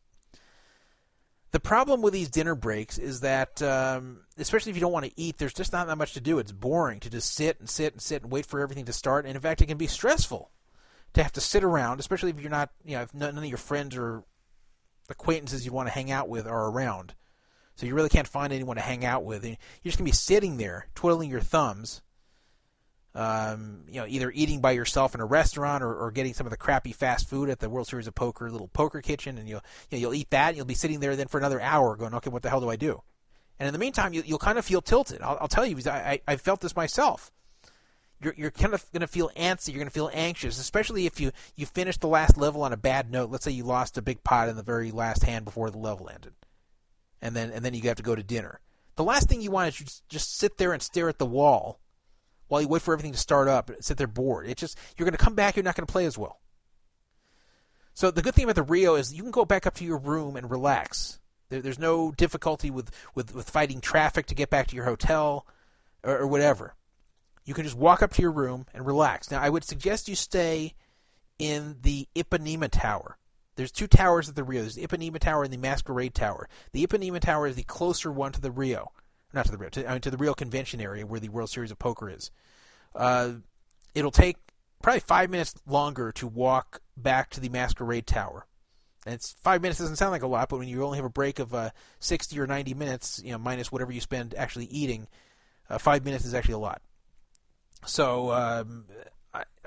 [1.56, 5.14] The problem with these dinner breaks is that, um, especially if you don't want to
[5.15, 6.38] eat, there's just not that much to do.
[6.38, 9.26] It's boring to just sit and sit and sit and wait for everything to start.
[9.26, 10.52] And in fact, it can be stressful
[11.14, 13.57] to have to sit around, especially if you're not, you know, if none of your
[13.57, 14.26] friends or
[15.07, 17.14] acquaintances you want to hang out with are around.
[17.77, 19.45] So you really can't find anyone to hang out with.
[19.45, 22.02] And You're just gonna be sitting there twiddling your thumbs,
[23.15, 26.51] um, you know, either eating by yourself in a restaurant or, or getting some of
[26.51, 29.61] the crappy fast food at the World Series of Poker little poker kitchen, and you'll
[29.89, 30.49] you know, you'll eat that.
[30.49, 32.69] And you'll be sitting there then for another hour, going, okay, what the hell do
[32.69, 33.01] I do?
[33.57, 35.21] And in the meantime, you, will kind of feel tilted.
[35.21, 37.31] I'll, I'll tell you, because I, I, I felt this myself.
[38.21, 39.69] You're, you're kind of going to feel antsy.
[39.69, 42.77] You're going to feel anxious, especially if you, you finish the last level on a
[42.77, 43.29] bad note.
[43.29, 46.09] Let's say you lost a big pot in the very last hand before the level
[46.09, 46.33] ended,
[47.21, 48.61] and then and then you have to go to dinner.
[48.95, 51.79] The last thing you want is just, just sit there and stare at the wall
[52.47, 54.47] while you wait for everything to start up and sit there bored.
[54.47, 56.39] It's just you're going to come back, you're not going to play as well.
[57.93, 59.97] So the good thing about the Rio is you can go back up to your
[59.97, 61.19] room and relax.
[61.49, 65.47] There, there's no difficulty with, with, with fighting traffic to get back to your hotel
[66.03, 66.76] or, or whatever.
[67.45, 69.31] You can just walk up to your room and relax.
[69.31, 70.73] Now, I would suggest you stay
[71.39, 73.17] in the Ipanema Tower.
[73.55, 74.61] There's two towers at the Rio.
[74.61, 76.49] There's the Ipanema Tower and the Masquerade Tower.
[76.73, 78.91] The Ipanema Tower is the closer one to the Rio
[79.36, 81.72] not to the to, I mean, to the Rio Convention area where the World Series
[81.72, 82.32] of Poker is.
[82.95, 83.34] Uh,
[83.94, 84.38] it'll take
[84.82, 88.45] probably five minutes longer to walk back to the Masquerade Tower.
[89.06, 91.10] And it's five minutes doesn't sound like a lot, but when you only have a
[91.10, 95.07] break of uh, 60 or 90 minutes, you know, minus whatever you spend actually eating,
[95.70, 96.82] uh, five minutes is actually a lot.
[97.86, 98.86] So, um,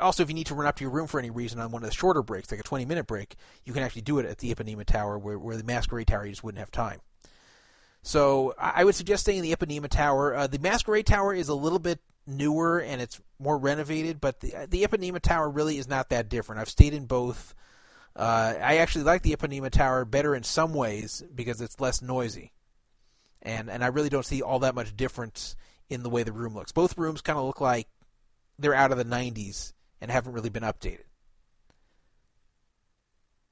[0.00, 1.82] also, if you need to run up to your room for any reason on one
[1.82, 4.38] of the shorter breaks, like a 20 minute break, you can actually do it at
[4.38, 7.00] the Ipanema Tower, where, where the Masquerade Tower you just wouldn't have time.
[8.08, 10.34] So I would suggest staying in the Ipanema Tower.
[10.34, 14.66] Uh, the Masquerade Tower is a little bit newer and it's more renovated, but the
[14.66, 16.58] the Ipanema Tower really is not that different.
[16.58, 17.54] I've stayed in both.
[18.16, 22.54] Uh, I actually like the Ipanema Tower better in some ways because it's less noisy,
[23.42, 25.54] and and I really don't see all that much difference
[25.90, 26.72] in the way the room looks.
[26.72, 27.88] Both rooms kind of look like
[28.58, 31.07] they're out of the '90s and haven't really been updated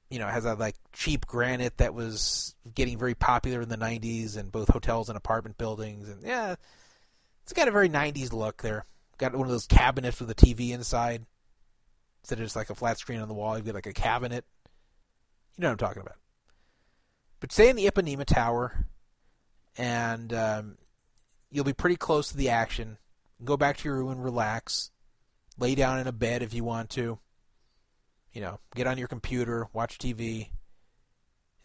[0.09, 4.37] you know, has a like cheap granite that was getting very popular in the 90s
[4.37, 6.09] in both hotels and apartment buildings.
[6.09, 6.55] And yeah,
[7.43, 8.85] it's got a very 90s look there.
[9.17, 11.25] Got one of those cabinets with a TV inside.
[12.21, 14.45] Instead of just like a flat screen on the wall, you've got like a cabinet.
[15.57, 16.17] You know what I'm talking about.
[17.39, 18.85] But stay in the Ipanema Tower
[19.77, 20.77] and um,
[21.51, 22.97] you'll be pretty close to the action.
[23.43, 24.91] Go back to your room and relax.
[25.59, 27.19] Lay down in a bed if you want to.
[28.37, 30.49] You know, get on your computer, watch TV.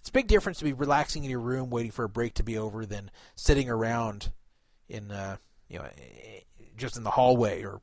[0.01, 2.43] It's a big difference to be relaxing in your room, waiting for a break to
[2.43, 4.32] be over, than sitting around
[4.89, 5.36] in, uh,
[5.69, 5.86] you know,
[6.78, 7.82] just in the hallway or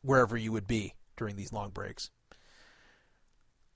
[0.00, 2.10] wherever you would be during these long breaks.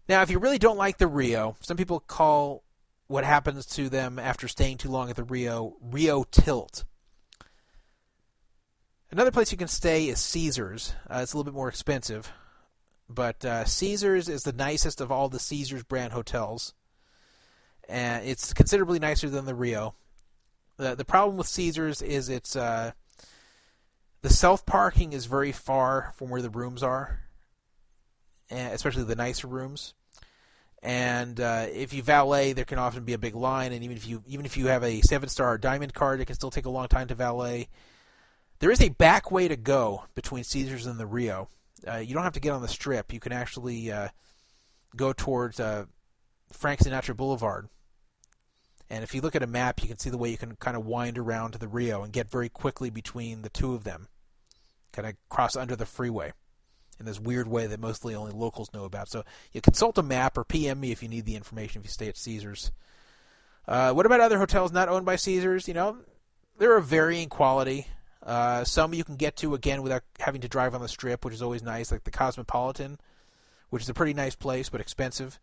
[0.08, 2.64] Now, if you really don't like the Rio, some people call
[3.08, 6.86] what happens to them after staying too long at the Rio Rio tilt.
[9.10, 10.94] Another place you can stay is Caesars.
[11.10, 12.32] Uh, it's a little bit more expensive,
[13.08, 16.74] but uh, Caesars is the nicest of all the Caesars brand hotels,
[17.88, 19.94] and it's considerably nicer than the Rio.
[20.76, 22.92] The the problem with Caesars is it's uh,
[24.22, 27.20] the self parking is very far from where the rooms are,
[28.50, 29.94] especially the nicer rooms.
[30.82, 34.06] And uh, if you valet, there can often be a big line, and even if
[34.06, 36.70] you even if you have a seven star diamond card, it can still take a
[36.70, 37.68] long time to valet.
[38.58, 41.48] There is a back way to go between Caesars and the Rio.
[41.86, 43.12] Uh, you don't have to get on the strip.
[43.12, 44.08] You can actually uh,
[44.96, 45.86] go towards uh,
[46.52, 47.68] Frank Sinatra Boulevard.
[48.90, 50.76] And if you look at a map, you can see the way you can kind
[50.76, 54.08] of wind around to the Rio and get very quickly between the two of them.
[54.92, 56.32] Kind of cross under the freeway
[57.00, 59.08] in this weird way that mostly only locals know about.
[59.08, 61.90] So you consult a map or PM me if you need the information if you
[61.90, 62.70] stay at Caesars.
[63.66, 65.66] Uh, what about other hotels not owned by Caesars?
[65.66, 65.98] You know,
[66.58, 67.88] they're of varying quality.
[68.24, 71.34] Uh, some you can get to again without having to drive on the strip, which
[71.34, 72.98] is always nice, like the Cosmopolitan,
[73.68, 75.38] which is a pretty nice place but expensive.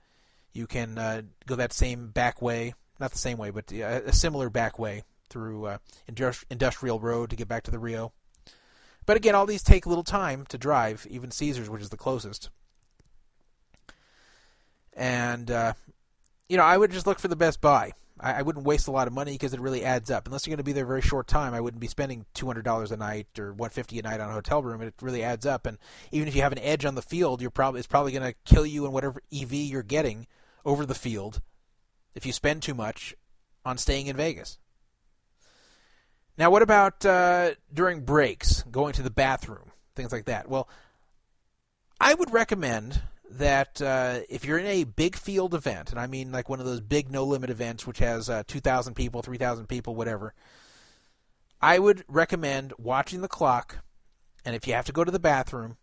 [0.53, 4.49] You can uh, go that same back way, not the same way, but a similar
[4.49, 5.77] back way through uh,
[6.49, 8.11] Industrial Road to get back to the Rio.
[9.05, 11.97] But again, all these take a little time to drive, even Caesars, which is the
[11.97, 12.49] closest.
[14.93, 15.73] And uh,
[16.49, 17.93] you know, I would just look for the best buy.
[18.21, 20.27] I, I wouldn't waste a lot of money because it really adds up.
[20.27, 22.45] Unless you're going to be there a very short time, I wouldn't be spending two
[22.45, 24.81] hundred dollars a night or one fifty a night on a hotel room.
[24.81, 25.65] It really adds up.
[25.65, 25.77] And
[26.11, 28.37] even if you have an edge on the field, you're probably it's probably going to
[28.45, 30.27] kill you in whatever EV you're getting
[30.63, 31.41] over the field
[32.13, 33.15] if you spend too much
[33.65, 34.57] on staying in Vegas.
[36.37, 40.47] Now, what about uh, during breaks, going to the bathroom, things like that?
[40.49, 40.67] Well,
[41.99, 43.01] I would recommend
[43.37, 46.65] that uh, if you're in a big field event, and I mean like one of
[46.65, 50.33] those big no limit events which has uh, 2,000 people, 3,000 people, whatever,
[51.61, 53.79] I would recommend watching the clock,
[54.43, 55.77] and if you have to go to the bathroom,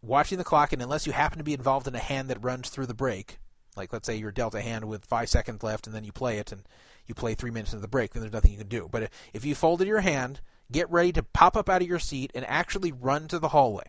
[0.00, 2.68] watching the clock, and unless you happen to be involved in a hand that runs
[2.68, 3.38] through the break,
[3.76, 6.38] like let's say you're dealt a hand with five seconds left, and then you play
[6.38, 6.62] it, and
[7.06, 8.88] you play three minutes into the break, then there's nothing you can do.
[8.90, 10.40] But if you folded your hand,
[10.70, 13.84] get ready to pop up out of your seat and actually run to the hallway.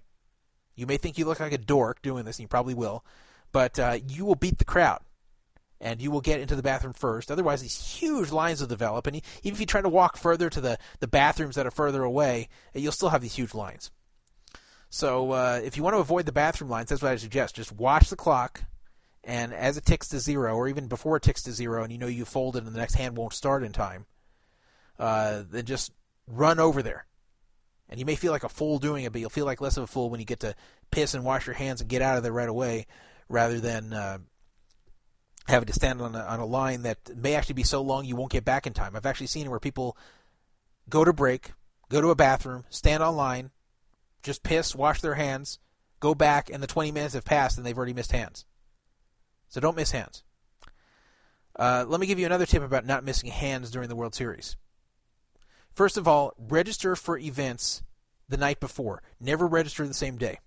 [0.80, 3.04] You may think you look like a dork doing this, and you probably will,
[3.52, 5.02] but uh, you will beat the crowd.
[5.82, 7.32] And you will get into the bathroom first.
[7.32, 9.08] Otherwise, these huge lines will develop.
[9.08, 12.04] And even if you try to walk further to the, the bathrooms that are further
[12.04, 13.90] away, you'll still have these huge lines.
[14.90, 17.56] So uh, if you want to avoid the bathroom lines, that's what I suggest.
[17.56, 18.64] Just watch the clock,
[19.24, 21.98] and as it ticks to zero, or even before it ticks to zero, and you
[21.98, 24.06] know you folded and the next hand won't start in time,
[24.98, 25.92] uh, then just
[26.28, 27.06] run over there
[27.90, 29.84] and you may feel like a fool doing it, but you'll feel like less of
[29.84, 30.56] a fool when you get to
[30.92, 32.86] piss and wash your hands and get out of there right away,
[33.28, 34.20] rather than uh,
[35.48, 38.16] having to stand on a, on a line that may actually be so long you
[38.16, 38.96] won't get back in time.
[38.96, 39.98] I've actually seen where people
[40.88, 41.52] go to break,
[41.90, 43.52] go to a bathroom, stand on line,
[44.24, 45.60] just piss, wash their hands,
[46.00, 48.46] go back, and the 20 minutes have passed and they've already missed hands.
[49.50, 50.24] So don't miss hands.
[51.58, 54.56] Uh, let me give you another tip about not missing hands during the World Series.
[55.80, 57.84] First of all, register for events
[58.28, 59.02] the night before.
[59.18, 60.40] Never register the same day.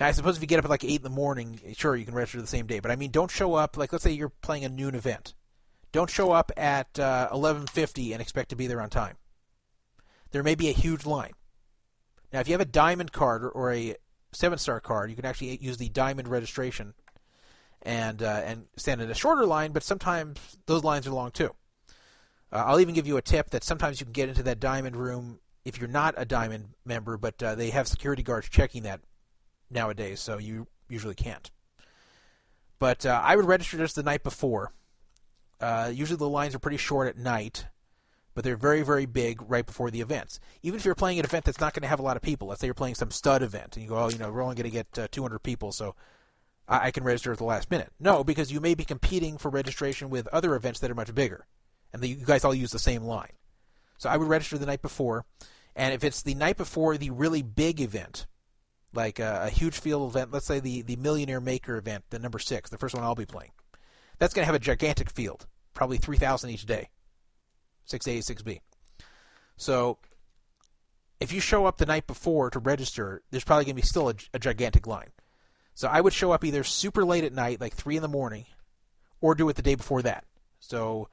[0.00, 2.04] Now, I suppose if you get up at like 8 in the morning, sure, you
[2.04, 2.80] can register the same day.
[2.80, 5.34] But I mean, don't show up, like, let's say you're playing a noon event.
[5.92, 9.14] Don't show up at uh, 11.50 and expect to be there on time.
[10.32, 11.34] There may be a huge line.
[12.32, 13.94] Now, if you have a diamond card or, a
[14.32, 16.94] seven-star card, you can actually use the diamond registration
[17.82, 21.54] and uh, and stand in a shorter line, but sometimes those lines are long too.
[22.52, 24.96] Uh, I'll even give you a tip that sometimes you can get into that diamond
[24.96, 29.00] room if you're not a diamond member, but uh, they have security guards checking that
[29.70, 31.50] nowadays, so you usually can't.
[32.78, 34.72] But uh, I would register just the night before.
[35.60, 37.66] Uh, usually the lines are pretty short at night,
[38.34, 40.40] but they're very, very big right before the events.
[40.62, 42.48] Even if you're playing an event that's not going to have a lot of people,
[42.48, 44.56] let's say you're playing some stud event, and you go, oh, you know, we're only
[44.56, 45.94] going to get uh, 200 people, so
[46.66, 47.92] I-, I can register at the last minute.
[48.00, 51.46] No, because you may be competing for registration with other events that are much bigger
[51.92, 53.32] and the, you guys all use the same line.
[53.98, 55.24] So I would register the night before,
[55.76, 58.26] and if it's the night before the really big event,
[58.92, 62.38] like a, a huge field event, let's say the the Millionaire Maker event, the number
[62.38, 63.52] six, the first one I'll be playing,
[64.18, 65.46] that's going to have a gigantic field.
[65.74, 66.90] probably 3,000 each day.
[67.88, 68.60] 6A, 6B.
[69.56, 69.98] So
[71.20, 74.08] if you show up the night before to register, there's probably going to be still
[74.08, 75.10] a, a, gigantic line.
[75.74, 78.44] So I would show up either super late at night, like 3 in the morning,
[79.20, 80.24] or do it the day before that.
[80.60, 81.08] So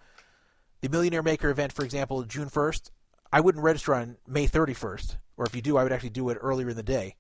[0.82, 2.92] the Millionaire Maker event, for example, June 1st,
[3.32, 6.38] I wouldn't register on May 31st, or if you do, I would actually do it
[6.40, 7.16] earlier in the day.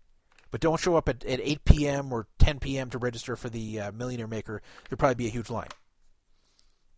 [0.51, 2.13] But don't show up at, at 8 p.m.
[2.13, 2.89] or 10 p.m.
[2.91, 4.61] to register for the uh, Millionaire Maker.
[4.87, 5.67] There'll probably be a huge line.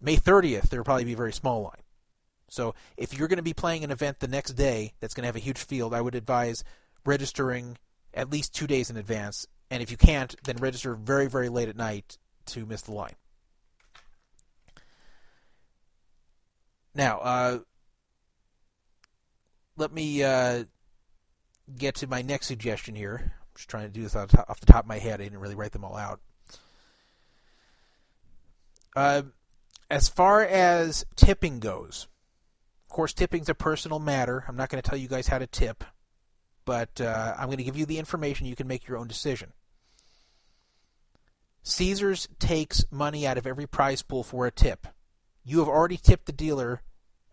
[0.01, 1.81] May 30th, there'll probably be a very small line.
[2.49, 5.27] So if you're going to be playing an event the next day that's going to
[5.27, 6.63] have a huge field, I would advise
[7.05, 7.77] registering
[8.13, 9.47] at least two days in advance.
[9.69, 12.17] And if you can't, then register very, very late at night
[12.47, 13.15] to miss the line.
[16.95, 17.59] Now, uh,
[19.77, 20.65] let me uh,
[21.77, 23.19] get to my next suggestion here.
[23.21, 25.21] I'm just trying to do this off the top of my head.
[25.21, 26.19] I didn't really write them all out.
[28.95, 29.21] Uh,
[29.89, 32.07] as far as tipping goes,
[32.89, 34.43] of course, tipping's a personal matter.
[34.47, 35.83] I'm not going to tell you guys how to tip,
[36.65, 38.47] but uh, I'm going to give you the information.
[38.47, 39.53] You can make your own decision.
[41.63, 44.87] Caesars takes money out of every prize pool for a tip.
[45.49, 46.83] You have already tipped the dealer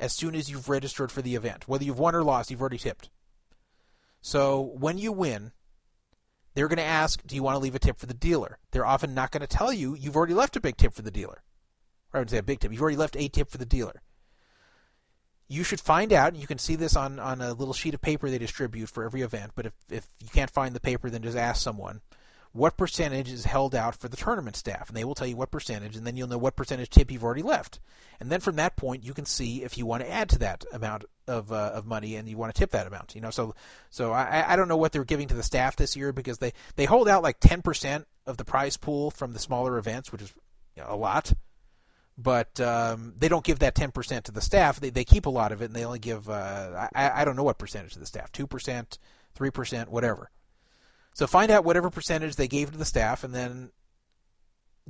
[0.00, 1.68] as soon as you've registered for the event.
[1.68, 3.10] Whether you've won or lost, you've already tipped.
[4.22, 5.52] So when you win,
[6.54, 8.56] they're going to ask, Do you want to leave a tip for the dealer?
[8.70, 11.10] They're often not going to tell you you've already left a big tip for the
[11.10, 11.42] dealer.
[12.14, 12.72] Or I would say a big tip.
[12.72, 14.00] You've already left a tip for the dealer.
[15.46, 18.00] You should find out, and you can see this on, on a little sheet of
[18.00, 21.20] paper they distribute for every event, but if, if you can't find the paper, then
[21.20, 22.00] just ask someone
[22.56, 25.50] what percentage is held out for the tournament staff, and they will tell you what
[25.50, 27.80] percentage, and then you'll know what percentage tip you've already left.
[28.18, 30.64] And then from that point, you can see if you want to add to that
[30.72, 33.14] amount of uh, of money and you want to tip that amount.
[33.14, 33.54] You know, so
[33.90, 36.52] so I, I don't know what they're giving to the staff this year because they
[36.76, 40.22] they hold out like ten percent of the prize pool from the smaller events, which
[40.22, 40.32] is
[40.76, 41.32] you know, a lot.
[42.18, 44.80] But um, they don't give that ten percent to the staff.
[44.80, 47.36] They they keep a lot of it, and they only give uh, I I don't
[47.36, 48.98] know what percentage to the staff, two percent,
[49.34, 50.30] three percent, whatever.
[51.16, 53.70] So find out whatever percentage they gave to the staff, and then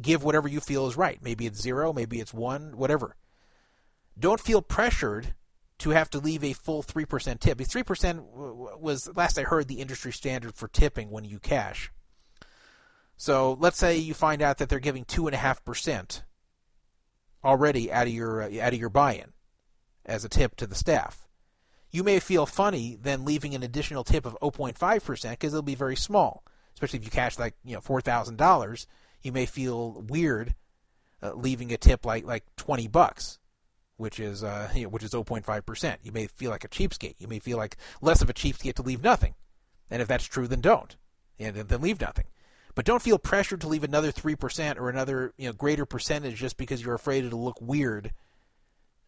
[0.03, 1.21] give whatever you feel is right.
[1.23, 3.15] Maybe it's zero, maybe it's one, whatever.
[4.19, 5.35] Don't feel pressured
[5.79, 7.59] to have to leave a full 3% tip.
[7.59, 11.93] 3% was, last I heard, the industry standard for tipping when you cash.
[13.17, 16.23] So let's say you find out that they're giving 2.5%
[17.45, 19.33] already out of your, out of your buy in
[20.05, 21.26] as a tip to the staff
[21.91, 25.97] you may feel funny then leaving an additional tip of 0.5% because it'll be very
[25.97, 26.45] small.
[26.75, 28.87] Especially if you cash like you know four thousand dollars,
[29.23, 30.55] you may feel weird
[31.23, 33.39] uh, leaving a tip like like 20 bucks,
[33.97, 35.97] which is uh, you know, which is 0.5%.
[36.03, 37.15] You may feel like a cheapskate.
[37.19, 39.35] You may feel like less of a cheapskate to leave nothing.
[39.91, 40.97] And if that's true, then don't.
[41.39, 42.27] And then leave nothing.
[42.75, 46.57] But don't feel pressured to leave another 3% or another you know greater percentage just
[46.57, 48.13] because you're afraid it'll look weird.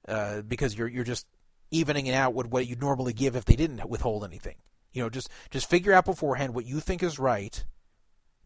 [0.06, 1.26] Uh, because you're you're just
[1.70, 4.56] evening it out with what you'd normally give if they didn't withhold anything.
[4.92, 7.64] You know, just just figure out beforehand what you think is right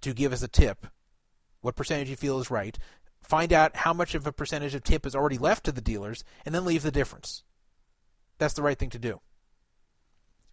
[0.01, 0.87] to give as a tip,
[1.61, 2.79] what percentage you feel is right.
[3.23, 6.25] Find out how much of a percentage of tip is already left to the dealers,
[6.45, 7.45] and then leave the difference.
[8.39, 9.21] That's the right thing to do,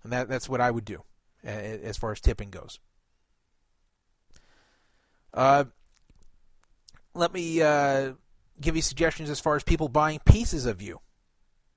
[0.03, 1.03] and that that's what I would do
[1.43, 2.79] as far as tipping goes.
[5.33, 5.65] Uh,
[7.13, 8.13] let me uh,
[8.61, 10.99] give you suggestions as far as people buying pieces of you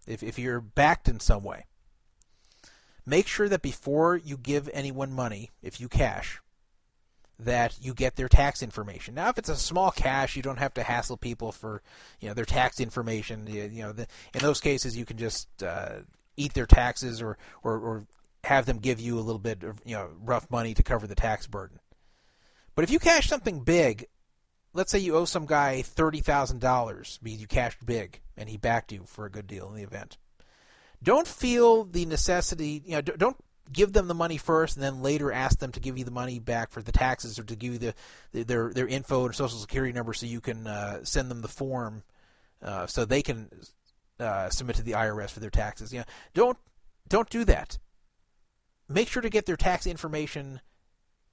[0.06, 1.66] if, if you're backed in some way,
[3.06, 6.40] make sure that before you give anyone money, if you cash,
[7.38, 9.14] that you get their tax information.
[9.14, 11.82] Now, if it's a small cash, you don't have to hassle people for
[12.20, 13.46] you know their tax information.
[13.46, 16.00] You, you know, the, in those cases, you can just uh,
[16.36, 18.06] eat their taxes or, or or
[18.44, 21.14] have them give you a little bit of you know rough money to cover the
[21.14, 21.78] tax burden.
[22.74, 24.06] But if you cash something big,
[24.74, 28.56] let's say you owe some guy thirty thousand dollars because you cashed big and he
[28.56, 30.18] backed you for a good deal in the event.
[31.02, 33.36] Don't feel the necessity, you know, don't
[33.72, 36.38] give them the money first and then later ask them to give you the money
[36.38, 37.94] back for the taxes or to give you the,
[38.32, 41.48] the their their info and social security number so you can uh, send them the
[41.48, 42.02] form
[42.62, 43.48] uh, so they can
[44.20, 45.92] uh, submit to the IRS for their taxes.
[45.92, 46.04] You know,
[46.34, 46.58] don't
[47.08, 47.78] don't do that.
[48.88, 50.60] Make sure to get their tax information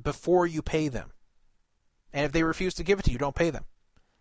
[0.01, 1.11] before you pay them.
[2.13, 3.65] And if they refuse to give it to you, don't pay them.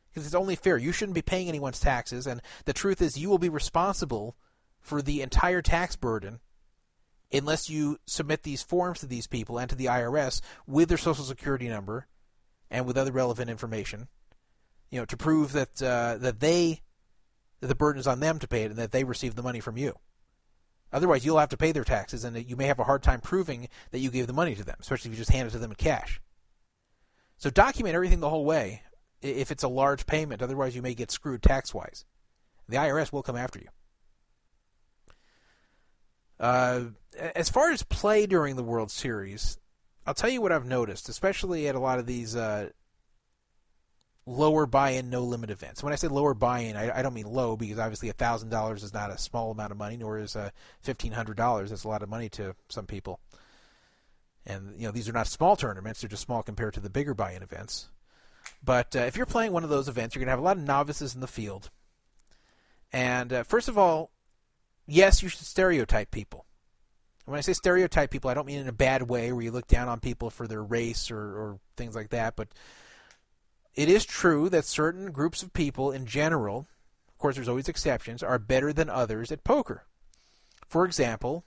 [0.08, 0.76] Because it's only fair.
[0.76, 4.36] You shouldn't be paying anyone's taxes, and the truth is, you will be responsible
[4.80, 6.40] for the entire tax burden
[7.32, 11.24] unless you submit these forms to these people and to the IRS with their social
[11.24, 12.06] security number
[12.70, 14.08] and with other relevant information,
[14.90, 16.80] you know, to prove that uh, that they
[17.60, 19.60] that the burden is on them to pay it and that they receive the money
[19.60, 19.94] from you.
[20.92, 23.68] Otherwise, you'll have to pay their taxes, and you may have a hard time proving
[23.90, 25.70] that you gave the money to them, especially if you just hand it to them
[25.70, 26.20] in cash.
[27.38, 28.82] So document everything the whole way
[29.22, 30.42] if it's a large payment.
[30.42, 32.04] Otherwise, you may get screwed tax wise.
[32.68, 33.68] The IRS will come after you.
[36.38, 36.80] Uh,
[37.34, 39.58] as far as play during the World Series,
[40.06, 42.70] I'll tell you what I've noticed, especially at a lot of these uh,
[44.24, 45.82] lower buy-in, no limit events.
[45.82, 48.94] When I say lower buy-in, I, I don't mean low because obviously thousand dollars is
[48.94, 50.50] not a small amount of money, nor is uh,
[50.80, 51.70] fifteen hundred dollars.
[51.70, 53.20] That's a lot of money to some people.
[54.48, 57.14] And you know these are not small tournaments; they're just small compared to the bigger
[57.14, 57.88] buy-in events.
[58.64, 60.56] But uh, if you're playing one of those events, you're going to have a lot
[60.56, 61.70] of novices in the field.
[62.92, 64.10] And uh, first of all,
[64.86, 66.46] yes, you should stereotype people.
[67.26, 69.68] when I say stereotype people, I don't mean in a bad way where you look
[69.68, 72.34] down on people for their race or, or things like that.
[72.34, 72.48] But
[73.74, 76.66] it is true that certain groups of people in general,
[77.08, 79.84] of course, there's always exceptions, are better than others at poker.
[80.66, 81.44] For example,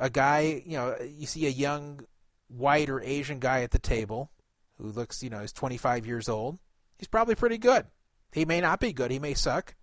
[0.00, 2.00] a guy, you know, you see a young
[2.48, 4.30] white or Asian guy at the table
[4.78, 6.58] who looks, you know, is 25 years old.
[6.98, 7.86] He's probably pretty good.
[8.32, 9.10] He may not be good.
[9.10, 9.74] He may suck.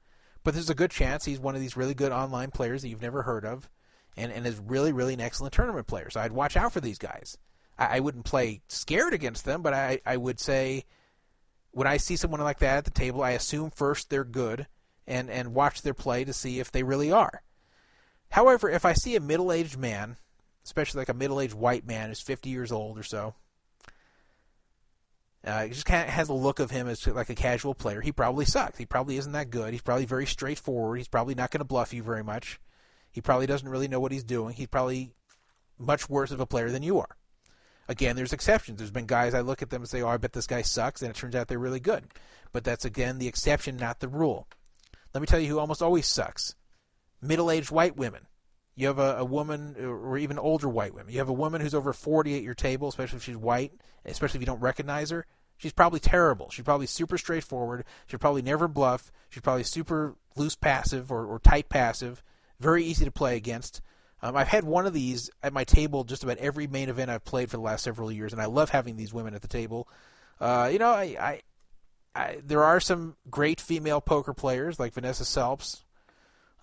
[0.44, 3.02] But there's a good chance he's one of these really good online players that you've
[3.02, 3.68] never heard of
[4.16, 6.10] and, and is really, really an excellent tournament player.
[6.10, 7.38] So I'd watch out for these guys.
[7.78, 10.86] I, I wouldn't play scared against them, but I, I would say
[11.72, 14.68] when I see someone like that at the table, I assume first they're good
[15.08, 17.42] and, and watch their play to see if they really are.
[18.30, 20.18] However, if I see a middle aged man,
[20.66, 23.36] especially like a middle aged white man who's 50 years old or so,
[25.46, 28.02] uh, he just kind of has a look of him as like a casual player.
[28.02, 28.78] He probably sucks.
[28.78, 29.74] He probably isn't that good.
[29.74, 30.98] He's probably very straightforward.
[30.98, 32.60] He's probably not going to bluff you very much.
[33.12, 34.56] He probably doesn't really know what he's doing.
[34.56, 35.14] He's probably
[35.78, 37.16] much worse of a player than you are.
[37.88, 38.80] Again, there's exceptions.
[38.80, 41.04] There's been guys I look at them and say, "Oh, I bet this guy sucks,"
[41.04, 42.06] and it turns out they're really good.
[42.52, 44.48] But that's again the exception, not the rule.
[45.14, 46.56] Let me tell you who almost always sucks:
[47.22, 48.26] middle-aged white women.
[48.76, 51.14] You have a, a woman, or even older white women.
[51.14, 53.72] You have a woman who's over 40 at your table, especially if she's white,
[54.06, 55.26] especially if you don't recognize her.
[55.58, 56.50] She's probably terrible.
[56.50, 57.86] She's probably super straightforward.
[58.08, 59.12] She'll probably never bluff.
[59.30, 62.22] She's probably super loose passive or, or tight passive.
[62.60, 63.82] Very easy to play against.
[64.22, 67.24] Um, I've had one of these at my table just about every main event I've
[67.24, 69.88] played for the last several years, and I love having these women at the table.
[70.40, 71.42] Uh, you know, I, I,
[72.14, 75.85] I, there are some great female poker players like Vanessa Selbst,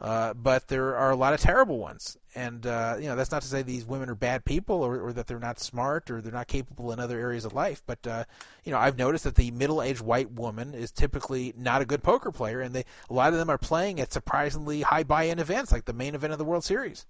[0.02, 3.40] uh, but there are a lot of terrible ones, and uh, you know that's not
[3.42, 6.32] to say these women are bad people or, or, that they're not smart or they're
[6.32, 7.84] not capable in other areas of life.
[7.86, 8.24] But uh,
[8.64, 12.32] you know I've noticed that the middle-aged white woman is typically not a good poker
[12.32, 15.84] player, and they a lot of them are playing at surprisingly high buy-in events like
[15.84, 17.06] the main event of the World Series.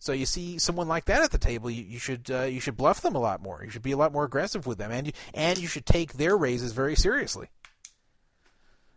[0.00, 2.76] So you see someone like that at the table, you, you should uh, you should
[2.76, 3.62] bluff them a lot more.
[3.62, 6.14] You should be a lot more aggressive with them, and you, and you should take
[6.14, 7.50] their raises very seriously.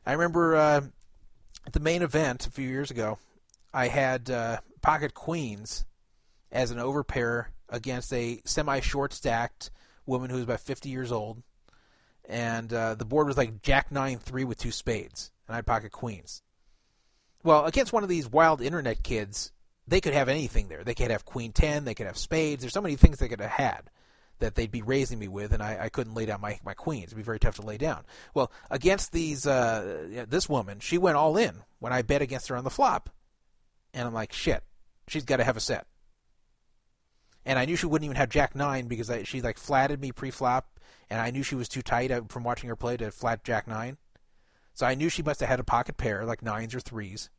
[0.03, 0.81] I remember uh,
[1.71, 3.17] the main event a few years ago,
[3.73, 5.85] I had uh, pocket queens
[6.51, 9.69] as an overpair against a semi-short stacked
[10.05, 11.43] woman who was about 50 years old,
[12.27, 15.65] and uh, the board was like Jack nine three with two spades, and I had
[15.67, 16.41] pocket queens.
[17.43, 19.51] Well, against one of these wild internet kids,
[19.87, 20.83] they could have anything there.
[20.83, 22.61] They could have queen ten, they could have spades.
[22.61, 23.89] There's so many things they could have had
[24.39, 27.05] that they'd be raising me with, and I, I couldn't lay down my, my queens.
[27.05, 28.05] It'd be very tough to lay down.
[28.33, 32.55] Well, against these uh, this woman, she went all in when I bet against her
[32.55, 33.09] on the flop,
[33.93, 34.63] and I'm like, shit,
[35.07, 35.87] she's got to have a set.
[37.45, 40.11] And I knew she wouldn't even have Jack nine because I, she like flatted me
[40.11, 40.79] pre-flop,
[41.09, 43.67] and I knew she was too tight uh, from watching her play to flat Jack
[43.67, 43.97] nine.
[44.73, 47.29] So I knew she must have had a pocket pair like nines or threes,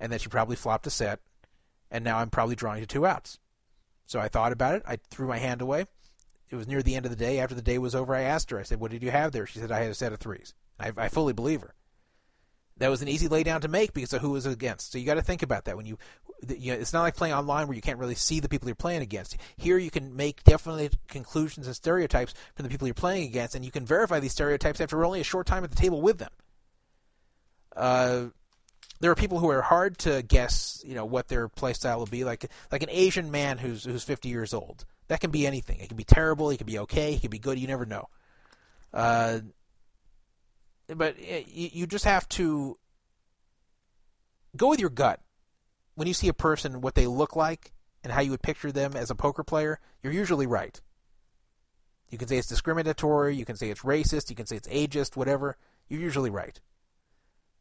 [0.00, 1.20] and that she probably flopped a set,
[1.90, 3.38] and now I'm probably drawing to two outs.
[4.06, 4.82] So I thought about it.
[4.86, 5.86] I threw my hand away.
[6.50, 7.40] It was near the end of the day.
[7.40, 8.58] After the day was over, I asked her.
[8.58, 10.54] I said, "What did you have there?" She said, "I had a set of threes.
[10.78, 11.74] I, I fully believe her.
[12.78, 14.92] That was an easy laydown to make because of who was against.
[14.92, 15.98] So you got to think about that when you,
[16.46, 18.74] you know, it's not like playing online where you can't really see the people you're
[18.74, 19.38] playing against.
[19.56, 23.64] Here you can make definite conclusions and stereotypes from the people you're playing against, and
[23.64, 26.30] you can verify these stereotypes after only a short time at the table with them.
[27.74, 28.26] Uh,
[29.00, 32.06] there are people who are hard to guess, you know, what their play style will
[32.06, 32.24] be.
[32.24, 34.84] Like like an Asian man who's who's 50 years old.
[35.08, 35.78] That can be anything.
[35.80, 36.50] It can be terrible.
[36.50, 37.14] It can be okay.
[37.14, 37.58] It can be good.
[37.58, 38.08] You never know.
[38.92, 39.40] Uh,
[40.88, 42.78] but it, you just have to
[44.56, 45.20] go with your gut.
[45.94, 47.72] When you see a person, what they look like,
[48.04, 50.80] and how you would picture them as a poker player, you're usually right.
[52.10, 53.34] You can say it's discriminatory.
[53.34, 54.30] You can say it's racist.
[54.30, 55.16] You can say it's ageist.
[55.16, 55.56] Whatever.
[55.88, 56.60] You're usually right.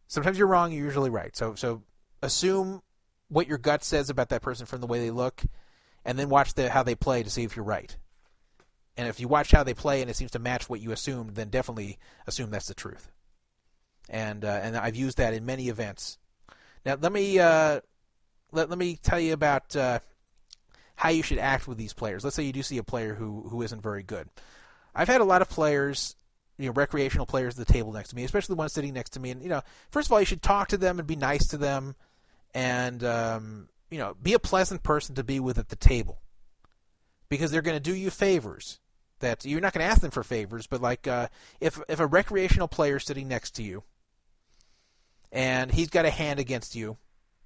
[0.08, 0.72] Sometimes you're wrong.
[0.72, 1.36] You're usually right.
[1.36, 1.84] So so
[2.22, 2.82] assume
[3.28, 5.44] what your gut says about that person from the way they look,
[6.06, 7.96] and then watch the, how they play to see if you're right.
[8.96, 11.36] And if you watch how they play and it seems to match what you assumed,
[11.36, 13.12] then definitely assume that's the truth.
[14.10, 16.18] And uh, and I've used that in many events.
[16.86, 17.82] Now let me uh,
[18.52, 20.00] let let me tell you about uh,
[20.96, 22.24] how you should act with these players.
[22.24, 24.30] Let's say you do see a player who who isn't very good.
[24.94, 26.16] I've had a lot of players
[26.58, 29.12] you know recreational players at the table next to me, especially the ones sitting next
[29.12, 29.32] to me.
[29.32, 31.58] And you know, first of all, you should talk to them and be nice to
[31.58, 31.96] them,
[32.54, 36.20] and um, you know, be a pleasant person to be with at the table,
[37.30, 38.82] because they're going to do you favors.
[39.20, 41.30] That you're not going to ask them for favors, but like uh,
[41.62, 43.84] if if a recreational player is sitting next to you,
[45.32, 46.98] and he's got a hand against you,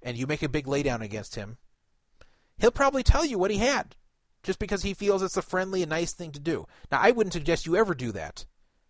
[0.02, 1.58] and you make a big laydown against him,
[2.58, 3.94] he'll probably tell you what he had,
[4.42, 6.66] just because he feels it's a friendly and nice thing to do.
[6.90, 8.44] Now, I wouldn't suggest you ever do that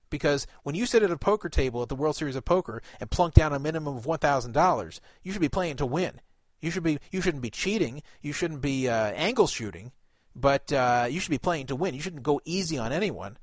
[0.09, 3.11] because when you sit at a poker table at the World Series of Poker and
[3.11, 6.23] plunk down a minimum of one thousand dollars, you should be playing to win.
[6.61, 8.03] You should be you shouldn't be cheating.
[8.21, 9.93] You shouldn't be uh, angle shooting,
[10.35, 11.95] but uh, you should be playing to win.
[11.95, 13.39] You shouldn't go easy on anyone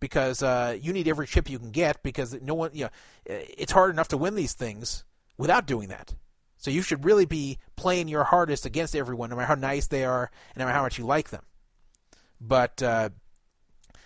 [0.00, 2.90] because uh, you need every chip you can get because no one you know
[3.24, 5.04] it's hard enough to win these things
[5.36, 6.14] without doing that.
[6.58, 10.04] So you should really be playing your hardest against everyone, no matter how nice they
[10.04, 11.44] are and no matter how much you like them.
[12.40, 13.10] But uh,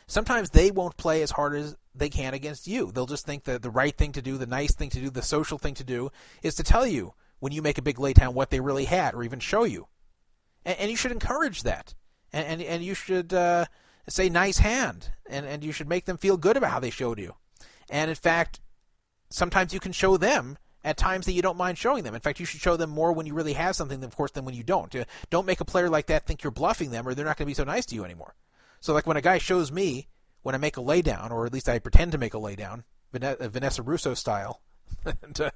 [0.07, 2.93] sometimes they won't play as hard as they can against you.
[2.93, 5.23] They'll just think that the right thing to do, the nice thing to do, the
[5.23, 6.11] social thing to do
[6.43, 9.25] is to tell you when you make a big laydown what they really had, or
[9.25, 9.89] even show you.
[10.65, 11.93] And, and you should encourage that,
[12.33, 13.65] and and, and you should uh,
[14.09, 17.19] say nice hand, and and you should make them feel good about how they showed
[17.19, 17.35] you.
[17.91, 18.61] And in fact,
[19.29, 22.15] sometimes you can show them at times that you don't mind showing them.
[22.15, 24.45] In fact, you should show them more when you really have something, of course, than
[24.45, 24.95] when you don't.
[25.29, 27.51] Don't make a player like that think you're bluffing them, or they're not going to
[27.51, 28.37] be so nice to you anymore.
[28.81, 30.07] So, like when a guy shows me
[30.43, 33.83] when I make a laydown, or at least I pretend to make a laydown, Vanessa
[33.83, 34.63] Russo style,
[35.23, 35.51] and, uh,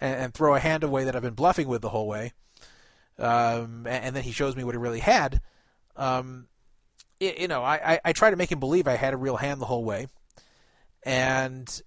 [0.00, 2.32] and, throw a hand away that I've been bluffing with the whole way,
[3.18, 5.40] um, and then he shows me what he really had.
[5.96, 6.48] Um,
[7.18, 9.36] it, you know, I, I, I try to make him believe I had a real
[9.36, 10.08] hand the whole way,
[11.02, 11.82] and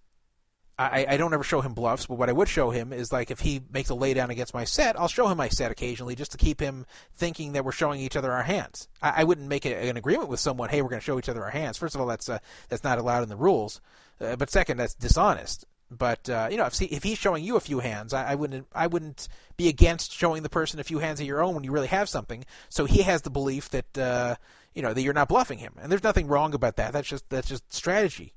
[0.77, 3.29] I, I don't ever show him bluffs, but what I would show him is like
[3.29, 6.31] if he makes a laydown against my set, I'll show him my set occasionally just
[6.31, 8.87] to keep him thinking that we're showing each other our hands.
[8.99, 11.43] I, I wouldn't make an agreement with someone, hey, we're going to show each other
[11.43, 11.77] our hands.
[11.77, 12.39] First of all, that's uh,
[12.69, 13.81] that's not allowed in the rules,
[14.19, 15.65] uh, but second, that's dishonest.
[15.97, 18.67] But uh, you know, if, if he's showing you a few hands, I, I wouldn't
[18.73, 21.71] I wouldn't be against showing the person a few hands of your own when you
[21.71, 22.45] really have something.
[22.69, 24.35] So he has the belief that uh,
[24.73, 26.93] you know that you're not bluffing him, and there's nothing wrong about that.
[26.93, 28.33] That's just that's just strategy.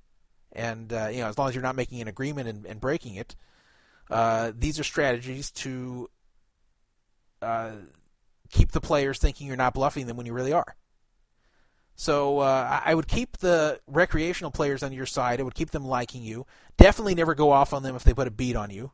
[0.53, 3.17] And uh, you know, as long as you're not making an agreement and, and breaking
[3.17, 3.37] it,
[4.11, 6.09] uh, these are strategies to
[7.43, 7.73] uh,
[8.51, 10.77] keep the players thinking you're not bluffing them when you really are.
[11.97, 15.41] So uh, I would keep the recreational players on your side.
[15.41, 16.47] I would keep them liking you.
[16.77, 18.93] Definitely never go off on them if they put a beat on you.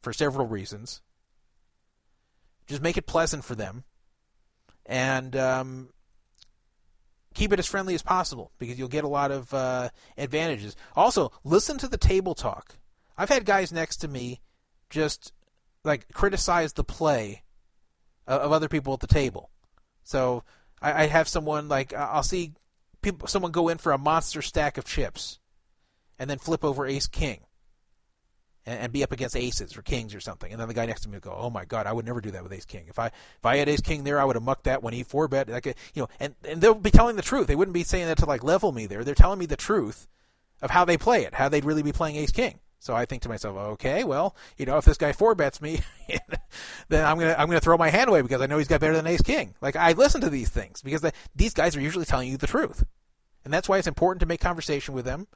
[0.00, 1.02] For several reasons.
[2.66, 3.84] Just make it pleasant for them,
[4.84, 5.88] and um,
[7.34, 10.76] keep it as friendly as possible because you'll get a lot of uh, advantages.
[10.94, 12.76] Also, listen to the table talk.
[13.16, 14.40] I've had guys next to me
[14.90, 15.32] just
[15.82, 17.42] like criticize the play
[18.26, 19.50] of other people at the table.
[20.02, 20.44] So
[20.80, 22.52] I, I have someone like I'll see
[23.02, 25.38] people, someone go in for a monster stack of chips,
[26.18, 27.40] and then flip over ace king,
[28.66, 30.50] and, and, be up against aces or kings or something.
[30.50, 32.20] And then the guy next to me would go, "Oh my god, I would never
[32.20, 32.86] do that with ace king.
[32.88, 35.02] If I if I had ace king there, I would have mucked that when he
[35.02, 35.48] four bet.
[35.48, 37.46] Like uh, you know, and and they'll be telling the truth.
[37.46, 39.04] They wouldn't be saying that to like level me there.
[39.04, 40.06] They're telling me the truth
[40.60, 42.60] of how they play it, how they'd really be playing ace king.
[42.80, 45.80] So I think to myself, okay, well, you know, if this guy four bets me,
[46.88, 48.94] then I'm gonna I'm gonna throw my hand away because I know he's got better
[48.94, 49.54] than ace king.
[49.60, 52.46] Like I listen to these things because they, these guys are usually telling you the
[52.46, 52.84] truth,
[53.44, 55.26] and that's why it's important to make conversation with them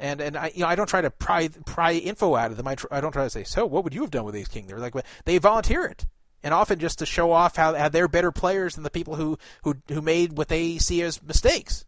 [0.00, 2.66] and and I you know I don't try to pry pry info out of them.
[2.66, 3.66] I, tr- I don't try to say so.
[3.66, 4.66] What would you have done with Ace King?
[4.66, 6.06] They're like they volunteer it,
[6.42, 9.38] and often just to show off how, how they're better players than the people who
[9.62, 11.84] who who made what they see as mistakes.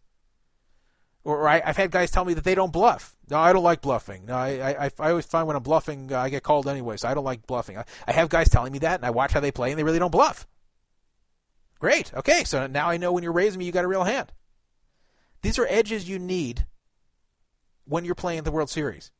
[1.25, 3.15] Or, I, have had guys tell me that they don't bluff.
[3.29, 4.25] No, I don't like bluffing.
[4.25, 7.07] No, I I, I always find when I'm bluffing, uh, I get called anyway, so
[7.07, 7.77] I don't like bluffing.
[7.77, 9.83] I, I have guys telling me that, and I watch how they play, and they
[9.83, 10.45] really don't bluff.
[11.79, 12.13] Great.
[12.13, 14.31] Okay, so now I know when you're raising me, you got a real hand.
[15.41, 16.65] These are edges you need
[17.85, 19.11] when you're playing the World Series.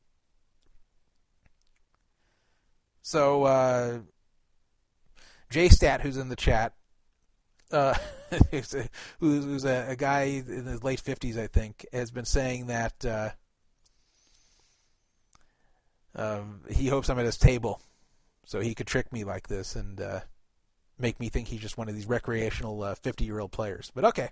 [3.02, 4.00] So, uh,
[5.52, 6.74] JStat, who's in the chat,
[7.74, 7.94] uh,
[8.52, 8.76] who's,
[9.20, 13.30] who's a, a, guy in his late 50s, I think, has been saying that uh,
[16.16, 17.82] um, he hopes I'm at his table
[18.46, 20.20] so he could trick me like this and uh,
[21.00, 23.92] make me think he's just one of these recreational 50 uh, year old players.
[23.94, 24.30] But okay.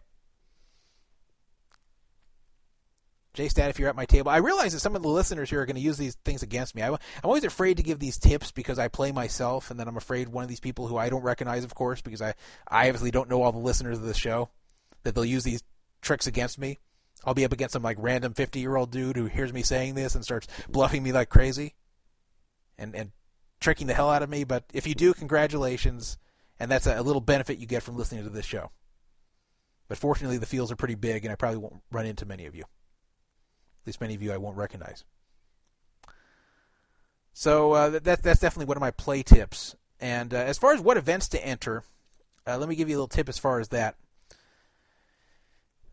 [3.36, 5.66] JStat, if you're at my table, I realize that some of the listeners here are
[5.66, 6.82] going to use these things against me.
[6.82, 9.96] I, am always afraid to give these tips because I play myself, and then I'm
[9.96, 12.34] afraid one of these people who I don't recognize, of course, because I,
[12.68, 14.50] I obviously don't know all the listeners of the show,
[15.04, 15.64] that they'll use these
[16.02, 16.80] tricks against me.
[17.24, 19.96] I'll be up against some like random 50 year old dude who hears me saying
[19.96, 21.76] this and starts bluffing me like crazy,
[22.78, 23.12] and and
[23.60, 24.44] tricking the hell out of me.
[24.44, 26.18] But if you do, congratulations,
[26.60, 28.72] and that's a, a little benefit you get from listening to this show.
[29.88, 32.56] But fortunately, the fields are pretty big, and I probably won't run into many of
[32.56, 32.64] you.
[33.82, 35.04] At least many of you I won't recognize.
[37.34, 39.76] So uh, that that's definitely one of my play tips.
[40.00, 41.84] And uh, as far as what events to enter,
[42.48, 43.96] uh, let me give you a little tip as far as that.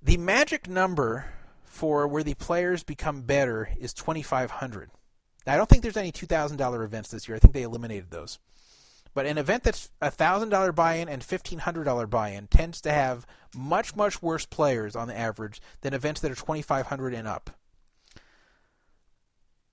[0.03, 1.27] The magic number
[1.65, 4.91] for where the players become better is 2,500.
[5.47, 7.37] Now, I don't think there's any $2,000 events this year.
[7.37, 8.39] I think they eliminated those.
[9.15, 14.23] But an event that's a $1,000 buy-in and $1,500 buy-in tends to have much, much
[14.23, 17.51] worse players on the average than events that are 2,500 and up.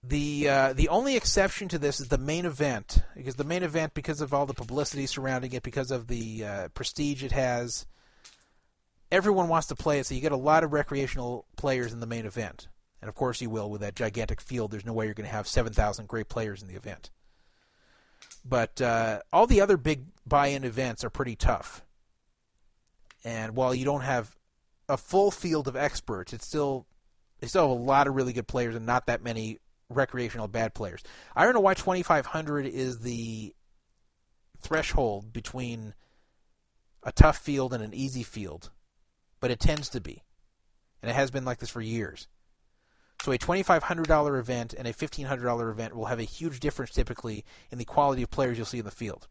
[0.08, 3.95] The uh, the only exception to this is the main event because the main event,
[3.95, 7.88] because of all the publicity surrounding it, because of the uh, prestige it has,
[9.11, 10.06] everyone wants to play it.
[10.06, 12.67] So you get a lot of recreational players in the main event,
[13.01, 14.69] and of course you will with that gigantic field.
[14.69, 17.09] There's no way you're going to have 7,000 great players in the event.
[18.43, 21.84] But uh, all the other big buy-in events are pretty tough,
[23.24, 24.35] and while you don't have
[24.88, 26.85] a full field of experts, it's still
[27.40, 29.58] they still have a lot of really good players and not that many
[29.89, 31.03] recreational bad players.
[31.35, 33.53] I don't know why 2500 is the
[34.59, 35.93] threshold between
[37.03, 38.72] a tough field and an easy field,
[39.39, 40.23] but it tends to be.
[41.01, 42.27] And it has been like this for years.
[43.22, 47.77] So a $2500 event and a $1500 event will have a huge difference typically in
[47.77, 49.27] the quality of players you'll see in the field.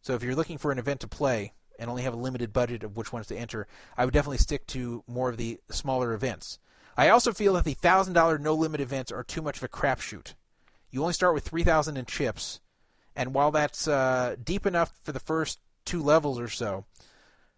[0.00, 2.82] So if you're looking for an event to play and only have a limited budget
[2.82, 6.58] of which ones to enter, I would definitely stick to more of the smaller events.
[6.96, 9.68] I also feel that the thousand dollar no limit events are too much of a
[9.68, 10.34] crapshoot.
[10.90, 12.60] You only start with three thousand in chips,
[13.14, 16.86] and while that's uh, deep enough for the first two levels or so,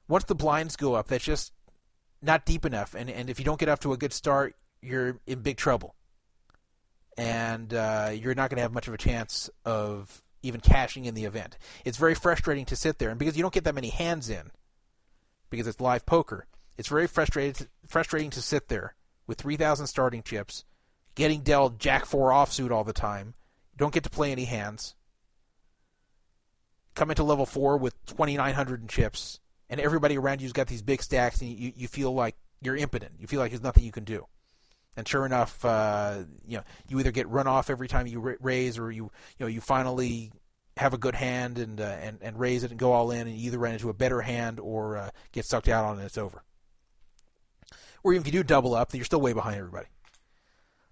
[0.09, 1.53] once the blinds go up, that's just
[2.21, 2.95] not deep enough.
[2.95, 5.95] And and if you don't get off to a good start, you're in big trouble,
[7.17, 11.15] and uh, you're not going to have much of a chance of even cashing in
[11.15, 11.59] the event.
[11.85, 14.51] It's very frustrating to sit there, and because you don't get that many hands in,
[15.49, 18.95] because it's live poker, it's very frustrating frustrating to sit there
[19.29, 20.65] with 3,000 starting chips,
[21.15, 23.35] getting dealt Jack 4 offsuit all the time,
[23.77, 24.97] don't get to play any hands,
[26.97, 29.39] come into level 4 with 2,900 in chips,
[29.71, 33.13] and everybody around you's got these big stacks, and you, you feel like you're impotent.
[33.21, 34.27] You feel like there's nothing you can do.
[34.97, 38.79] And sure enough, uh, you know, you either get run off every time you raise,
[38.79, 39.11] or you, you
[39.45, 40.33] know, you finally
[40.77, 43.37] have a good hand and uh, and and raise it and go all in, and
[43.37, 46.43] either run into a better hand or uh, get sucked out on and it's over
[48.03, 49.89] or even if you do double up, you're still way behind everybody.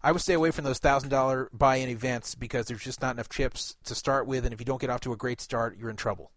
[0.03, 3.29] I would stay away from those thousand dollar buy-in events because there's just not enough
[3.29, 5.91] chips to start with, and if you don't get off to a great start, you're
[5.91, 6.31] in trouble.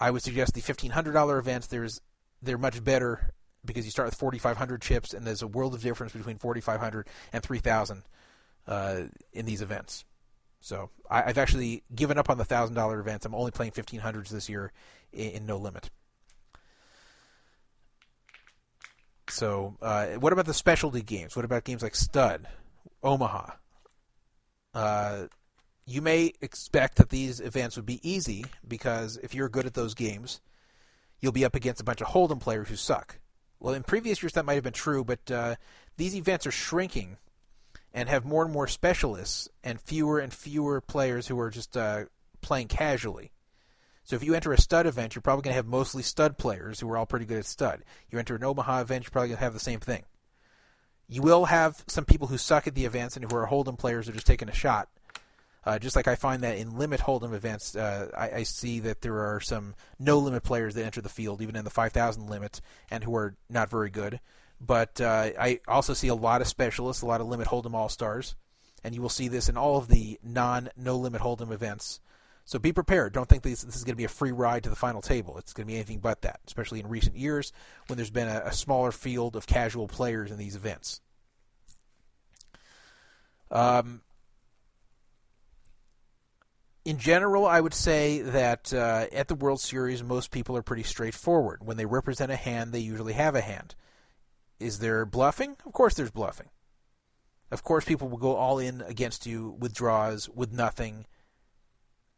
[0.00, 1.68] I would suggest the fifteen hundred dollar events.
[1.68, 2.00] There's
[2.42, 3.32] they're much better
[3.64, 6.38] because you start with forty five hundred chips, and there's a world of difference between
[6.38, 8.02] forty five hundred and three thousand
[8.66, 10.04] uh, in these events.
[10.60, 13.24] So I, have actually given up on the thousand dollar events.
[13.24, 14.72] I'm only playing fifteen hundreds this year
[15.12, 15.90] in, in no limit.
[19.30, 21.36] So, uh, what about the specialty games?
[21.36, 22.46] What about games like Stud,
[23.02, 23.52] Omaha?
[24.74, 25.26] Uh,
[25.86, 29.94] you may expect that these events would be easy because if you're good at those
[29.94, 30.40] games,
[31.20, 33.18] you'll be up against a bunch of Hold'em players who suck.
[33.60, 35.56] Well, in previous years that might have been true, but uh,
[35.96, 37.16] these events are shrinking
[37.92, 42.04] and have more and more specialists and fewer and fewer players who are just uh,
[42.40, 43.32] playing casually.
[44.08, 46.80] So if you enter a stud event, you're probably going to have mostly stud players
[46.80, 47.84] who are all pretty good at stud.
[48.10, 50.04] You enter an Omaha event, you're probably going to have the same thing.
[51.08, 54.06] You will have some people who suck at the events and who are Hold'em players
[54.06, 54.88] who are just taking a shot.
[55.66, 59.02] Uh, just like I find that in limit Hold'em events, uh, I, I, see that
[59.02, 62.62] there are some no limit players that enter the field, even in the 5,000 limit,
[62.90, 64.20] and who are not very good.
[64.58, 67.90] But uh, I also see a lot of specialists, a lot of limit Hold'em all
[67.90, 68.36] stars,
[68.82, 72.00] and you will see this in all of the non no limit Hold'em events.
[72.48, 73.12] So be prepared.
[73.12, 75.36] Don't think this, this is going to be a free ride to the final table.
[75.36, 77.52] It's going to be anything but that, especially in recent years
[77.88, 81.02] when there's been a, a smaller field of casual players in these events.
[83.50, 84.00] Um,
[86.86, 90.84] in general, I would say that uh, at the World Series, most people are pretty
[90.84, 91.66] straightforward.
[91.66, 93.74] When they represent a hand, they usually have a hand.
[94.58, 95.58] Is there bluffing?
[95.66, 96.48] Of course, there's bluffing.
[97.50, 101.04] Of course, people will go all in against you with draws, with nothing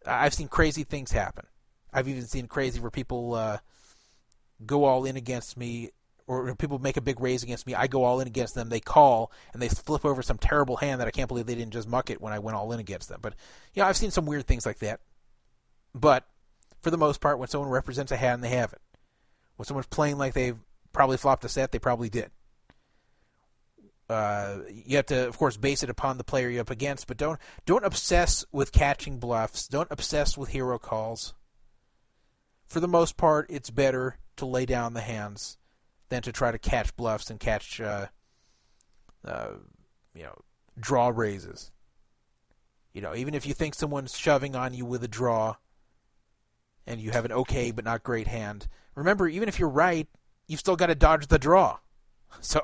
[0.07, 1.47] I've seen crazy things happen.
[1.93, 3.59] I've even seen crazy where people uh,
[4.65, 5.91] go all in against me,
[6.27, 7.75] or people make a big raise against me.
[7.75, 8.69] I go all in against them.
[8.69, 11.73] They call and they flip over some terrible hand that I can't believe they didn't
[11.73, 13.19] just muck it when I went all in against them.
[13.20, 13.35] But
[13.75, 15.01] you know, I've seen some weird things like that.
[15.95, 16.25] But
[16.81, 18.81] for the most part, when someone represents a hand, they have it.
[19.57, 20.59] When someone's playing like they've
[20.93, 22.31] probably flopped a set, they probably did.
[24.11, 27.17] Uh, you have to, of course, base it upon the player you're up against, but
[27.17, 29.69] don't don't obsess with catching bluffs.
[29.69, 31.33] Don't obsess with hero calls.
[32.67, 35.59] For the most part, it's better to lay down the hands
[36.09, 38.07] than to try to catch bluffs and catch uh,
[39.25, 39.51] uh,
[40.15, 40.39] you know,
[40.79, 41.71] draw raises.
[42.93, 45.55] You know, even if you think someone's shoving on you with a draw,
[46.85, 48.67] and you have an okay but not great hand,
[48.97, 50.09] remember, even if you're right,
[50.49, 51.79] you've still got to dodge the draw.
[52.42, 52.60] So,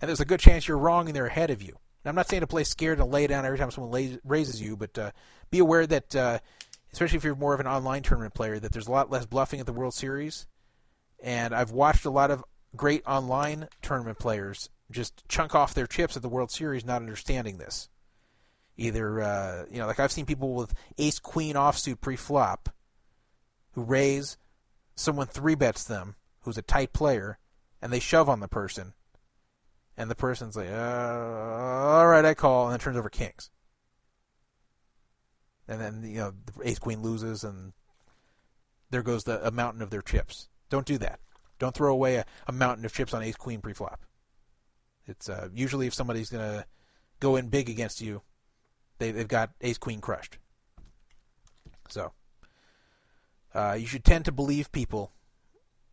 [0.00, 1.78] and there's a good chance you're wrong and they're ahead of you.
[2.04, 4.76] I'm not saying to play scared and lay down every time someone lays, raises you,
[4.76, 5.10] but uh,
[5.50, 6.38] be aware that, uh,
[6.92, 9.60] especially if you're more of an online tournament player, that there's a lot less bluffing
[9.60, 10.46] at the World Series.
[11.22, 16.16] And I've watched a lot of great online tournament players just chunk off their chips
[16.16, 17.88] at the World Series, not understanding this.
[18.76, 22.70] Either, uh, you know, like I've seen people with Ace Queen offsuit pre-flop
[23.72, 24.36] who raise,
[24.96, 27.38] someone three bets them, who's a tight player,
[27.80, 28.92] and they shove on the person
[29.96, 33.50] and the person's like, uh, "All right, I call," and then turns over kings,
[35.68, 37.72] and then you know the ace queen loses, and
[38.90, 40.48] there goes the a mountain of their chips.
[40.70, 41.20] Don't do that.
[41.58, 44.00] Don't throw away a, a mountain of chips on ace queen pre-flop.
[45.06, 46.66] It's uh, usually if somebody's gonna
[47.20, 48.22] go in big against you,
[48.98, 50.38] they they've got ace queen crushed.
[51.88, 52.12] So
[53.54, 55.12] uh, you should tend to believe people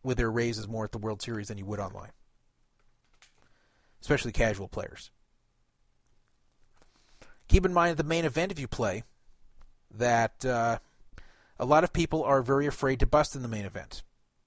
[0.02, 2.12] with their raises more at the World Series than you would online
[4.00, 5.10] especially casual players.
[7.48, 9.02] Keep in mind at the main event, if you play,
[9.96, 10.78] that uh,
[11.58, 14.02] a lot of people are very afraid to bust in the main event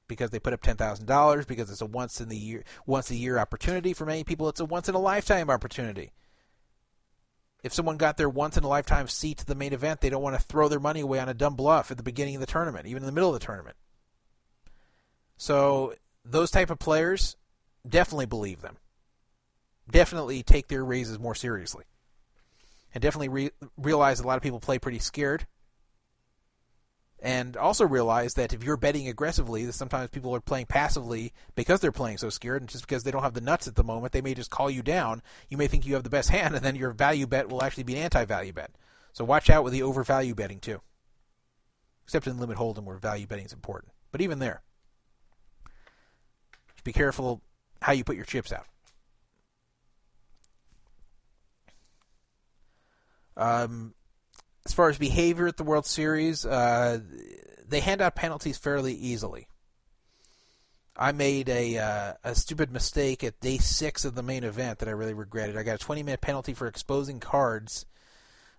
[0.08, 3.12] because they put up ten thousand dollars because it's a once in the year once
[3.12, 3.94] a year opportunity.
[3.94, 6.12] For many people, it's a once in a lifetime opportunity.
[7.64, 10.22] If someone got their once in a lifetime seat to the main event, they don't
[10.22, 12.48] want to throw their money away on a dumb bluff at the beginning of the
[12.48, 13.78] tournament, even in the middle of the tournament.
[15.38, 15.94] So
[16.26, 17.38] those type of players
[17.88, 18.78] definitely believe them
[19.90, 21.86] definitely take their raises more seriously.
[22.94, 25.48] And definitely re- realize a lot of people play pretty scared.
[27.20, 31.80] And also realize that if you're betting aggressively, that sometimes people are playing passively because
[31.80, 34.12] they're playing so scared, and just because they don't have the nuts at the moment,
[34.12, 35.22] they may just call you down.
[35.50, 37.84] You may think you have the best hand, and then your value bet will actually
[37.84, 38.72] be an anti-value bet.
[39.14, 40.82] So watch out with the overvalue betting too.
[42.04, 43.94] Except in limit hold'em, where value betting is important.
[44.12, 44.62] But even there,
[46.84, 47.42] be careful
[47.82, 48.66] how you put your chips out.
[53.36, 53.94] Um,
[54.66, 57.00] as far as behavior at the World Series, uh,
[57.68, 59.48] they hand out penalties fairly easily.
[60.96, 64.88] I made a uh, a stupid mistake at day six of the main event that
[64.88, 65.58] I really regretted.
[65.58, 67.86] I got a 20 minute penalty for exposing cards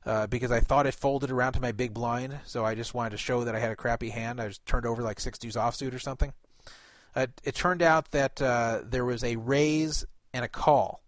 [0.04, 3.10] uh, because I thought it folded around to my big blind, so I just wanted
[3.10, 4.40] to show that I had a crappy hand.
[4.40, 6.32] I just turned over like six deuce offsuit or something.
[7.14, 11.03] Uh, it turned out that uh, there was a raise and a call.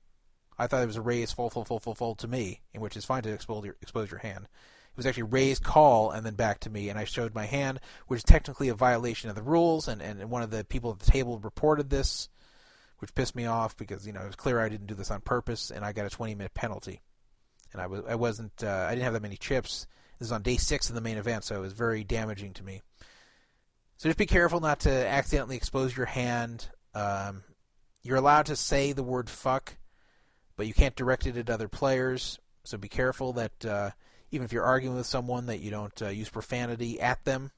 [0.58, 2.96] I thought it was a raise full, full, full, full, full to me, in which
[2.96, 4.44] is fine to expose your, expose your hand.
[4.44, 7.80] It was actually raise, call, and then back to me, and I showed my hand,
[8.06, 11.00] which is technically a violation of the rules, and, and one of the people at
[11.00, 12.30] the table reported this,
[12.98, 15.20] which pissed me off because, you know, it was clear I didn't do this on
[15.20, 17.02] purpose, and I got a 20-minute penalty.
[17.72, 19.86] And I, was, I wasn't, uh, I didn't have that many chips.
[20.18, 22.64] This is on day six of the main event, so it was very damaging to
[22.64, 22.80] me.
[23.98, 26.68] So just be careful not to accidentally expose your hand.
[26.94, 27.42] Um,
[28.02, 29.76] you're allowed to say the word fuck
[30.56, 32.38] but you can't direct it at other players.
[32.64, 33.90] So be careful that uh,
[34.30, 37.52] even if you're arguing with someone, that you don't uh, use profanity at them.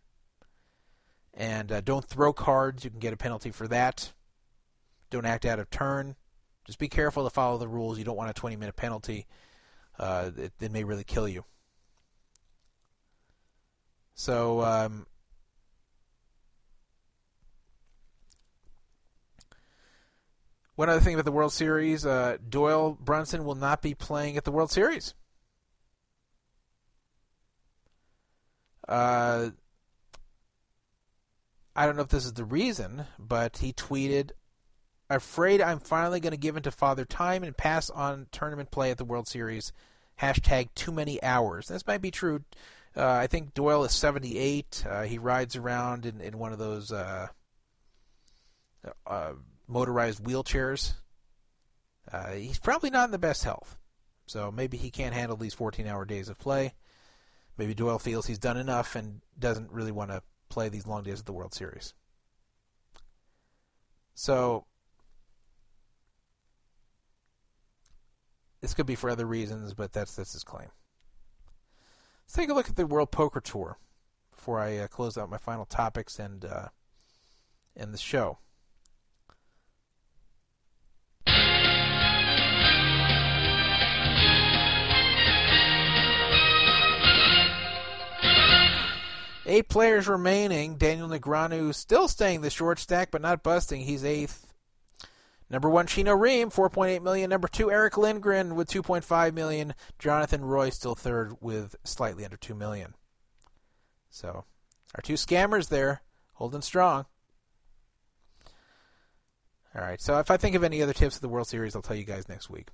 [1.35, 2.85] And uh, don't throw cards.
[2.85, 4.13] You can get a penalty for that.
[5.11, 6.17] Don't act out of turn.
[6.67, 7.99] Just be careful to follow the rules.
[7.99, 9.27] You don't want a 20 minute penalty.
[9.99, 11.45] Uh, it, it, may really kill you.
[14.15, 15.07] So um,
[20.79, 24.45] One other thing about the World Series, uh, Doyle Brunson will not be playing at
[24.45, 25.13] the World Series.
[28.87, 29.51] Uh,
[31.75, 34.31] I don't know if this is the reason, but he tweeted,
[35.11, 38.99] "Afraid I'm finally going to give into Father Time and pass on tournament play at
[38.99, 39.73] the World Series."
[40.21, 41.67] Hashtag too many hours.
[41.67, 42.45] This might be true.
[42.97, 44.85] Uh, I think Doyle is 78.
[44.89, 47.27] Uh, he rides around in, in one of those uh,
[49.05, 49.33] uh
[49.69, 50.95] motorized wheelchairs.
[52.11, 53.77] Uh, he's probably not in the best health.
[54.27, 56.75] So maybe he can't handle these 14 hour days of play.
[57.57, 61.19] Maybe Doyle feels he's done enough and doesn't really want to play these long days
[61.19, 61.95] of the World Series.
[64.15, 64.65] So
[68.61, 70.69] this could be for other reasons, but that's that's his claim.
[72.25, 73.79] Let's take a look at the World Poker Tour
[74.31, 76.69] before I uh, close out my final topics and uh,
[77.77, 78.39] end the show.
[89.49, 90.77] Eight players remaining.
[90.77, 93.81] Daniel Negreanu still staying the short stack, but not busting.
[93.81, 94.53] He's eighth.
[95.49, 97.31] Number one, Chino Rheem, 4.8 million.
[97.31, 99.75] Number two, Erick Lindgren with 2.5 million.
[99.99, 102.93] Jonathan Roy still third with slightly under 2 million.
[104.11, 104.45] So,
[104.95, 106.03] our two scammers there,
[106.35, 107.07] holding strong.
[109.75, 110.01] All right.
[110.01, 112.05] So, if I think of any other tips of the World Series, I'll tell you
[112.05, 112.69] guys next week.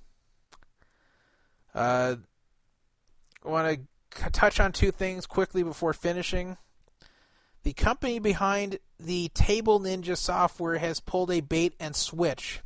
[1.73, 2.17] Uh,
[3.45, 3.79] I want
[4.11, 6.57] to touch on two things quickly before finishing.
[7.65, 12.61] The company behind the Table Ninja software has pulled a bait and switch.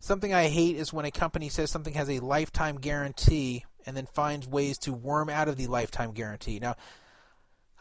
[0.00, 4.06] Something I hate is when a company says something has a lifetime guarantee and then
[4.06, 6.58] finds ways to worm out of the lifetime guarantee.
[6.58, 6.74] Now,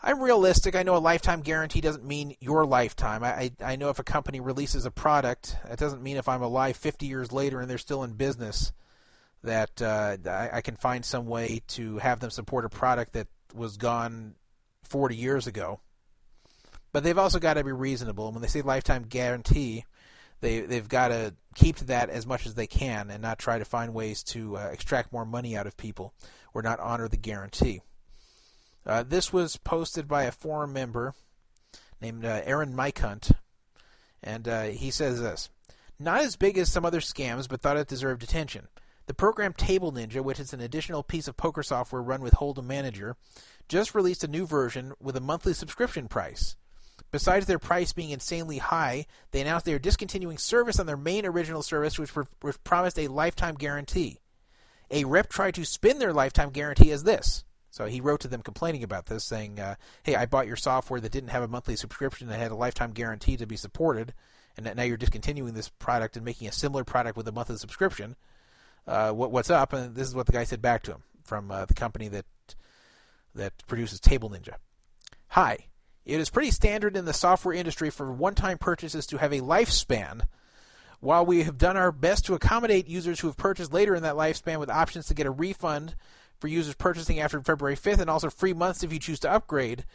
[0.04, 0.76] I'm realistic.
[0.76, 3.24] I know a lifetime guarantee doesn't mean your lifetime.
[3.24, 6.44] I, I, I know if a company releases a product, that doesn't mean if I'm
[6.44, 8.74] alive 50 years later and they're still in business
[9.44, 13.28] that uh, I, I can find some way to have them support a product that
[13.56, 14.36] was gone
[14.84, 15.80] 40 years ago.
[16.92, 18.28] But they've also got to be reasonable.
[18.28, 19.86] And when they say lifetime guarantee,
[20.42, 23.58] they they've got to keep to that as much as they can and not try
[23.58, 26.14] to find ways to uh, extract more money out of people
[26.54, 27.82] or not honor the guarantee.
[28.86, 31.14] Uh, this was posted by a forum member
[32.02, 33.32] named uh, Aaron Mykunt,
[34.24, 35.50] and uh, he says this:
[36.00, 38.68] "Not as big as some other scams, but thought it deserved attention."
[39.08, 42.66] The program Table Ninja, which is an additional piece of poker software run with Hold'em
[42.66, 43.18] Manager,
[43.72, 46.58] just released a new version with a monthly subscription price.
[47.10, 51.26] Besides their price being insanely high, they announced they are discontinuing service on their main
[51.26, 54.20] original service, which, which promised a lifetime guarantee.
[54.92, 57.46] A rep tried to spin their lifetime guarantee as this.
[57.70, 61.00] So he wrote to them complaining about this, saying, uh, "Hey, I bought your software
[61.00, 64.14] that didn't have a monthly subscription that had a lifetime guarantee to be supported,
[64.58, 68.18] and now you're discontinuing this product and making a similar product with a monthly subscription.
[68.86, 71.50] Uh, what, what's up?" And this is what the guy said back to him from
[71.50, 72.26] uh, the company that
[73.36, 74.56] that produces Table Ninja.
[75.30, 75.68] Hi,
[76.06, 80.24] it is pretty standard in the software industry for one-time purchases to have a lifespan.
[81.00, 84.16] While we have done our best to accommodate users who have purchased later in that
[84.16, 85.96] lifespan with options to get a refund
[86.40, 89.86] for users purchasing after February 5th and also free months if you choose to upgrade.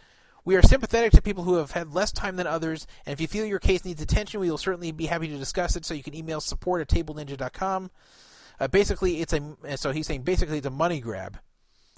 [0.44, 3.26] We are sympathetic to people who have had less time than others, and if you
[3.26, 5.84] feel your case needs attention, we will certainly be happy to discuss it.
[5.84, 7.90] So you can email support at tableninja.com.
[8.60, 11.38] Uh, basically, it's a so he's saying basically it's a money grab.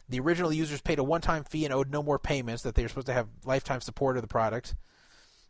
[0.09, 2.63] The original users paid a one-time fee and owed no more payments.
[2.63, 4.75] That they were supposed to have lifetime support of the product,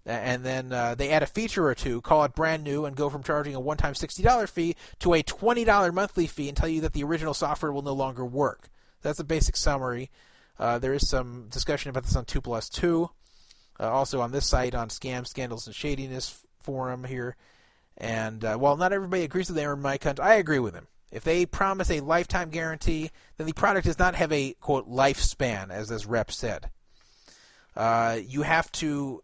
[0.05, 3.11] and then uh, they add a feature or two, call it brand new, and go
[3.11, 6.93] from charging a one-time $60 fee to a $20 monthly fee, and tell you that
[6.93, 8.69] the original software will no longer work.
[9.03, 10.11] That's a basic summary.
[10.59, 13.09] Uh, there is some discussion about this on 2 Plus 2.
[13.81, 17.37] Uh, also on this site on Scam, Scandals, and Shadiness forum here.
[17.97, 20.89] And uh, while not everybody agrees with Aaron Mykunt, I agree with him.
[21.11, 25.71] If they promise a lifetime guarantee, then the product does not have a, quote, lifespan,
[25.71, 26.71] as this rep said.
[27.75, 29.23] Uh, you have to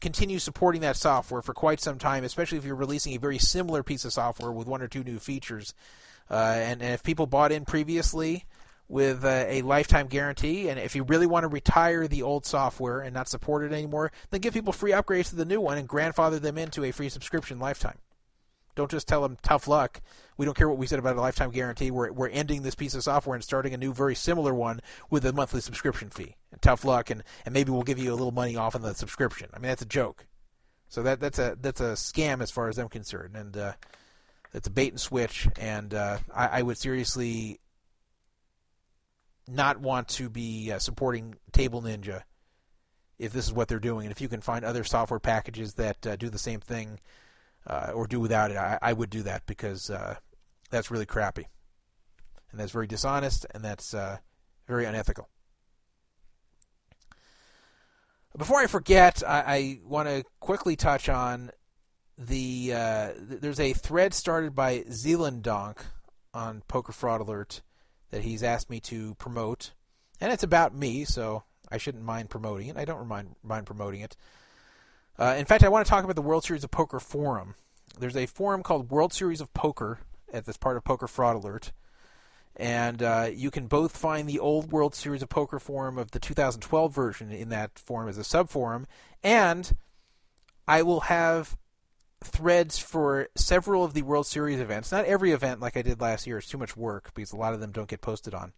[0.00, 3.82] continue supporting that software for quite some time, especially if you're releasing a very similar
[3.82, 5.74] piece of software with one or two new features.
[6.30, 8.46] Uh, and, and, if people bought in previously,
[8.88, 10.68] with uh, a lifetime guarantee.
[10.68, 14.12] And if you really want to retire the old software and not support it anymore,
[14.30, 17.08] then give people free upgrades to the new one and grandfather them into a free
[17.08, 17.98] subscription lifetime.
[18.74, 20.00] Don't just tell them tough luck.
[20.36, 21.90] We don't care what we said about a lifetime guarantee.
[21.90, 24.80] We're, we're ending this piece of software and starting a new, very similar one
[25.10, 26.36] with a monthly subscription fee.
[26.50, 28.94] And tough luck, and, and maybe we'll give you a little money off on the
[28.94, 29.48] subscription.
[29.54, 30.26] I mean, that's a joke.
[30.88, 33.72] So that that's a that's a scam as far as I'm concerned, and uh,
[34.52, 35.48] it's a bait and switch.
[35.58, 37.58] And uh, I, I would seriously
[39.48, 42.22] not want to be uh, supporting Table Ninja
[43.18, 44.06] if this is what they're doing.
[44.06, 47.00] And if you can find other software packages that uh, do the same thing
[47.66, 50.16] uh, or do without it, I, I would do that because uh,
[50.74, 51.46] that's really crappy.
[52.50, 54.18] And that's very dishonest and that's uh,
[54.66, 55.28] very unethical.
[58.36, 61.52] Before I forget, I, I want to quickly touch on
[62.18, 62.72] the.
[62.74, 65.78] Uh, there's a thread started by Zealandonk
[66.32, 67.62] on Poker Fraud Alert
[68.10, 69.72] that he's asked me to promote,
[70.20, 72.76] and it's about me, so I shouldn't mind promoting it.
[72.76, 74.16] I don't mind mind promoting it.
[75.16, 77.54] Uh, in fact, I want to talk about the World Series of Poker forum.
[78.00, 80.00] There's a forum called World Series of Poker
[80.34, 81.72] at this part of Poker Fraud Alert,
[82.56, 86.20] and uh, you can both find the old World Series of Poker forum of the
[86.20, 88.86] 2012 version in that forum as a sub forum,
[89.22, 89.74] and
[90.68, 91.56] I will have
[92.22, 94.92] threads for several of the World Series events.
[94.92, 97.54] Not every event like I did last year; it's too much work because a lot
[97.54, 98.52] of them don't get posted on.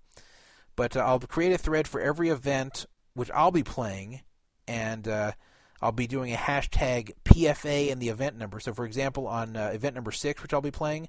[0.77, 4.21] But uh, I'll create a thread for every event which I'll be playing,
[4.69, 5.33] and uh,
[5.81, 8.61] I'll be doing a hashtag PFA and the event number.
[8.61, 11.09] So, for example, on uh, event number six, which I'll be playing,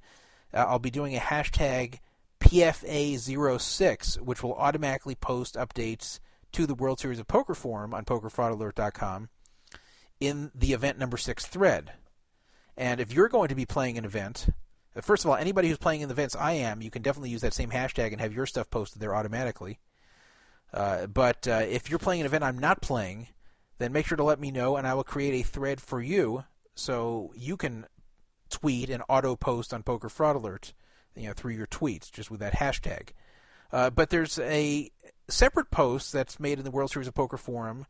[0.54, 2.00] uh, I'll be doing a hashtag
[2.40, 6.20] PFA06, which will automatically post updates
[6.54, 9.30] to the World Series of Poker forum on PokerFraudAlert.com
[10.20, 11.94] in the event number six thread.
[12.76, 14.50] And if you're going to be playing an event,
[14.96, 17.32] uh, first of all, anybody who's playing in the events I am, you can definitely
[17.32, 19.80] use that same hashtag and have your stuff posted there automatically.
[20.74, 23.28] Uh, but uh, if you're playing an event I'm not playing,
[23.78, 26.44] then make sure to let me know, and I will create a thread for you
[26.76, 27.86] so you can
[28.50, 30.74] tweet and auto post on Poker Fraud Alert,
[31.16, 33.10] you know, through your tweets just with that hashtag.
[33.72, 34.90] Uh, but there's a
[35.28, 37.86] separate post that's made in the World Series of Poker forum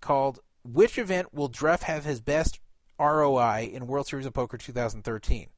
[0.00, 2.60] called "Which event will Druff have his best
[2.98, 5.48] ROI in World Series of Poker 2013?"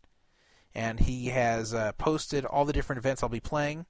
[0.75, 3.87] And he has uh, posted all the different events I'll be playing.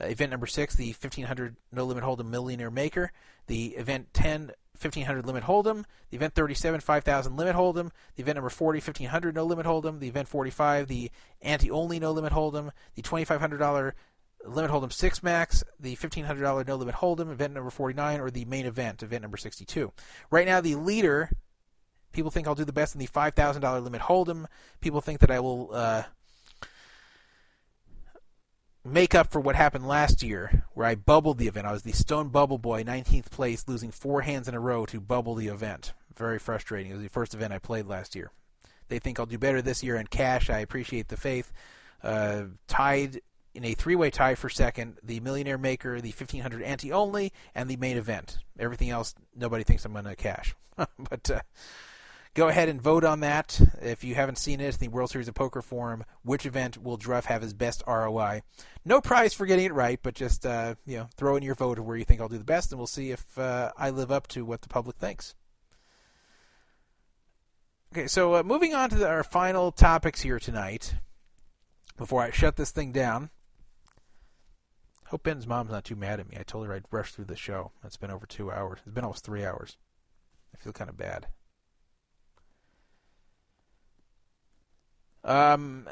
[0.00, 3.12] Uh, event number six, the 1500 No Limit Hold'em Millionaire Maker.
[3.46, 5.84] The event 10, 1500 Limit Hold'em.
[6.10, 7.90] The event 37, 5000 Limit Hold'em.
[8.16, 10.00] The event number 40, 1500 No Limit Hold'em.
[10.00, 11.10] The event 45, the
[11.42, 12.70] ante only No Limit Hold'em.
[12.94, 13.92] The $2,500
[14.44, 15.62] Limit Hold'em 6 Max.
[15.78, 17.30] The $1,500 No Limit Hold'em.
[17.30, 19.92] Event number 49, or the main event, event number 62.
[20.30, 21.30] Right now, the leader.
[22.12, 24.46] People think I'll do the best in the $5,000 Limit Hold'em.
[24.80, 25.70] People think that I will.
[25.72, 26.04] Uh,
[28.84, 31.66] make up for what happened last year, where I bubbled the event.
[31.66, 35.00] I was the Stone Bubble Boy, 19th place, losing four hands in a row to
[35.00, 35.92] bubble the event.
[36.16, 36.90] Very frustrating.
[36.90, 38.30] It was the first event I played last year.
[38.88, 40.50] They think I'll do better this year in cash.
[40.50, 41.52] I appreciate the faith.
[42.02, 43.20] Uh, tied
[43.54, 47.76] in a three-way tie for second, the Millionaire Maker, the 1500 ante only, and the
[47.76, 48.38] main event.
[48.58, 50.54] Everything else, nobody thinks I'm going to cash.
[50.76, 51.40] but uh,
[52.34, 53.60] go ahead and vote on that.
[53.82, 57.26] If you haven't seen it, the World Series of Poker Forum, which event will Druff
[57.26, 58.42] have his best ROI?
[58.84, 61.78] No prize for getting it right, but just uh, you know, throw in your vote
[61.78, 64.10] of where you think I'll do the best, and we'll see if uh, I live
[64.10, 65.34] up to what the public thinks.
[67.92, 70.94] Okay, so uh, moving on to the, our final topics here tonight,
[71.96, 73.30] before I shut this thing down.
[75.08, 76.36] Hope Ben's mom's not too mad at me.
[76.38, 77.72] I told her I'd rush through the show.
[77.84, 78.78] It's been over two hours.
[78.86, 79.76] It's been almost three hours.
[80.54, 81.26] I feel kind of bad.
[85.24, 85.88] Um,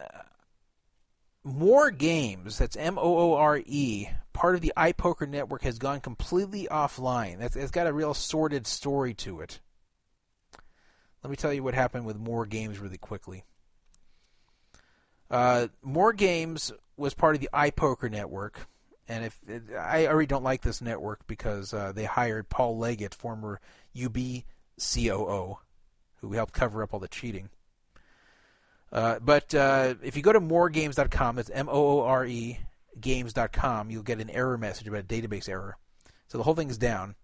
[1.45, 2.59] Moore Games.
[2.59, 4.09] That's M O O R E.
[4.33, 7.39] Part of the iPoker network has gone completely offline.
[7.39, 9.61] That's it's got a real sordid story to it.
[11.23, 13.45] Let me tell you what happened with Moore Games really quickly.
[15.31, 18.67] Uh, Moore Games was part of the iPoker network,
[19.09, 19.37] and if
[19.77, 23.61] I already don't like this network because uh, they hired Paul Leggett, former
[24.01, 24.17] UB
[24.79, 25.59] COO,
[26.21, 27.51] who helped cover up all the cheating.
[28.93, 32.59] Uh, but uh, if you go to mooregames.com, that's M O O R E
[33.01, 35.77] games.com, you'll get an error message about a database error.
[36.27, 37.15] So the whole thing is down.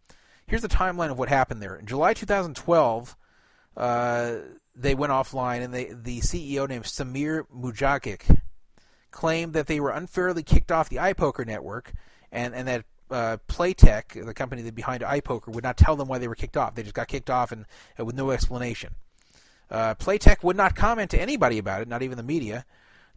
[0.46, 1.74] Here's the timeline of what happened there.
[1.76, 3.16] In July 2012,
[3.76, 4.34] uh,
[4.76, 8.40] they went offline, and they, the CEO named Samir Mujagic
[9.10, 11.92] claimed that they were unfairly kicked off the iPoker network,
[12.30, 16.18] and, and that uh, Playtech, the company that behind iPoker, would not tell them why
[16.18, 16.74] they were kicked off.
[16.74, 17.64] They just got kicked off and
[17.98, 18.94] uh, with no explanation.
[19.70, 22.64] Uh, Playtech would not comment to anybody about it, not even the media.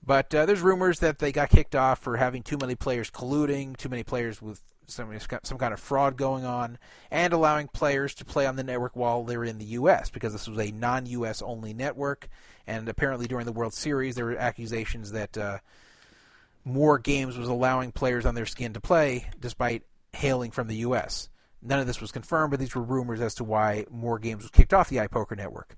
[0.06, 3.76] But uh, there's rumors that they got kicked off for having too many players colluding,
[3.76, 5.12] too many players with some
[5.44, 6.78] some kind of fraud going on,
[7.12, 10.10] and allowing players to play on the network while they're in the U.S.
[10.10, 11.42] because this was a non-U.S.
[11.42, 12.30] only network.
[12.66, 15.58] And apparently, during the World Series, there were accusations that uh,
[16.64, 21.30] Moore Games was allowing players on their skin to play, despite hailing from the U.S.
[21.62, 24.52] None of this was confirmed, but these were rumors as to why Moore Games was
[24.52, 25.76] kicked off the iPoker network.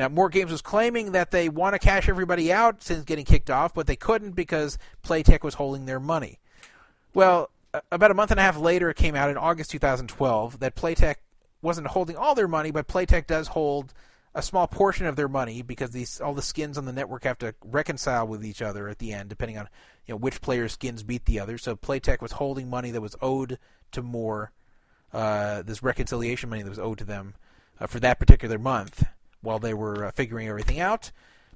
[0.00, 3.50] Now, Moore Games was claiming that they want to cash everybody out since getting kicked
[3.50, 6.38] off, but they couldn't because Playtech was holding their money.
[7.12, 7.50] Well,
[7.92, 11.16] about a month and a half later, it came out in August 2012 that Playtech
[11.60, 13.92] wasn't holding all their money, but Playtech does hold
[14.34, 17.36] a small portion of their money because these all the skins on the network have
[17.40, 19.68] to reconcile with each other at the end, depending on
[20.06, 21.58] you know which player's skins beat the other.
[21.58, 23.58] So Playtech was holding money that was owed
[23.92, 24.50] to More,
[25.12, 27.34] uh, this reconciliation money that was owed to them
[27.78, 29.04] uh, for that particular month
[29.42, 31.12] while they were uh, figuring everything out.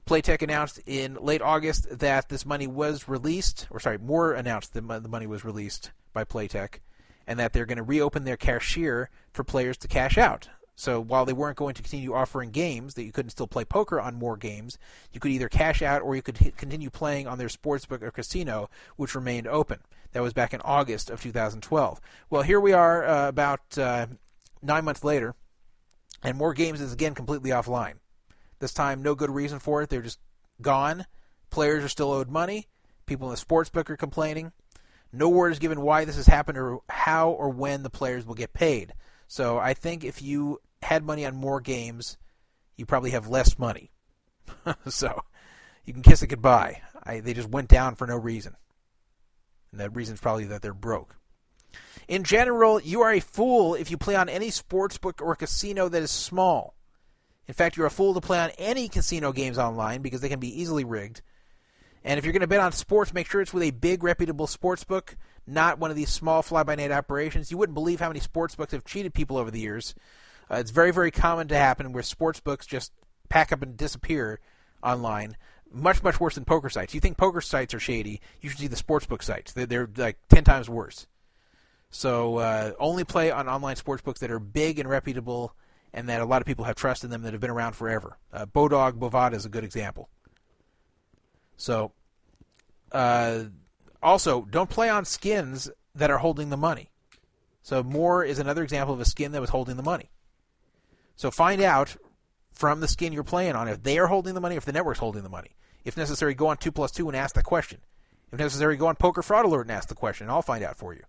[0.06, 4.86] Playtech announced in late August that this money was released, or sorry, Moore announced that
[4.86, 6.80] the money was released by Playtech,
[7.26, 10.48] and that they're going to reopen their cashier for players to cash out.
[10.76, 14.00] So while they weren't going to continue offering games that you couldn't still play poker
[14.00, 14.76] on Moore Games,
[15.12, 18.68] you could either cash out or you could continue playing on their sportsbook or casino,
[18.96, 19.78] which remained open.
[20.12, 22.00] That was back in August of 2012.
[22.28, 24.06] Well, here we are, uh, about uh,
[24.62, 25.34] nine months later,
[26.24, 27.94] and Moore Games is again completely offline.
[28.58, 29.90] This time, no good reason for it.
[29.90, 30.18] They're just
[30.60, 31.06] gone.
[31.50, 32.66] Players are still owed money.
[33.06, 34.52] People in the sports book are complaining.
[35.12, 38.34] No word is given why this has happened or how or when the players will
[38.34, 38.94] get paid.
[39.28, 42.16] So I think if you had money on Moore Games,
[42.76, 43.92] you probably have less money.
[44.88, 45.22] so
[45.84, 46.80] you can kiss it goodbye.
[47.02, 48.56] I, they just went down for no reason.
[49.70, 51.16] And that reason is probably that they're broke.
[52.06, 55.88] In general, you are a fool if you play on any sports book or casino
[55.88, 56.74] that is small.
[57.46, 60.40] In fact, you're a fool to play on any casino games online because they can
[60.40, 61.22] be easily rigged.
[62.02, 64.46] And if you're going to bet on sports, make sure it's with a big, reputable
[64.46, 67.50] sports book, not one of these small fly-by-night operations.
[67.50, 69.94] You wouldn't believe how many sports books have cheated people over the years.
[70.50, 72.92] Uh, it's very, very common to happen where sports books just
[73.30, 74.40] pack up and disappear
[74.82, 75.36] online.
[75.72, 76.94] Much, much worse than poker sites.
[76.94, 78.20] You think poker sites are shady?
[78.40, 79.52] You should see the sportsbook sites.
[79.52, 81.06] They're, they're like ten times worse.
[81.94, 85.54] So uh, only play on online sports books that are big and reputable,
[85.92, 88.18] and that a lot of people have trust in them that have been around forever.
[88.32, 90.08] Uh, Bodog Bovada is a good example.
[91.56, 91.92] So,
[92.90, 93.44] uh,
[94.02, 96.90] also don't play on skins that are holding the money.
[97.62, 100.10] So Moore is another example of a skin that was holding the money.
[101.14, 101.94] So find out
[102.50, 104.98] from the skin you're playing on if they are holding the money, if the network's
[104.98, 105.54] holding the money.
[105.84, 107.78] If necessary, go on two plus two and ask the question.
[108.32, 110.76] If necessary, go on Poker Fraud Alert and ask the question, and I'll find out
[110.76, 111.04] for you.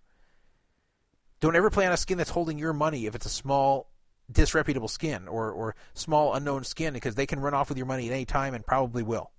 [1.46, 3.88] Don't ever play on a skin that's holding your money if it's a small,
[4.32, 8.08] disreputable skin or, or small unknown skin because they can run off with your money
[8.08, 9.30] at any time and probably will.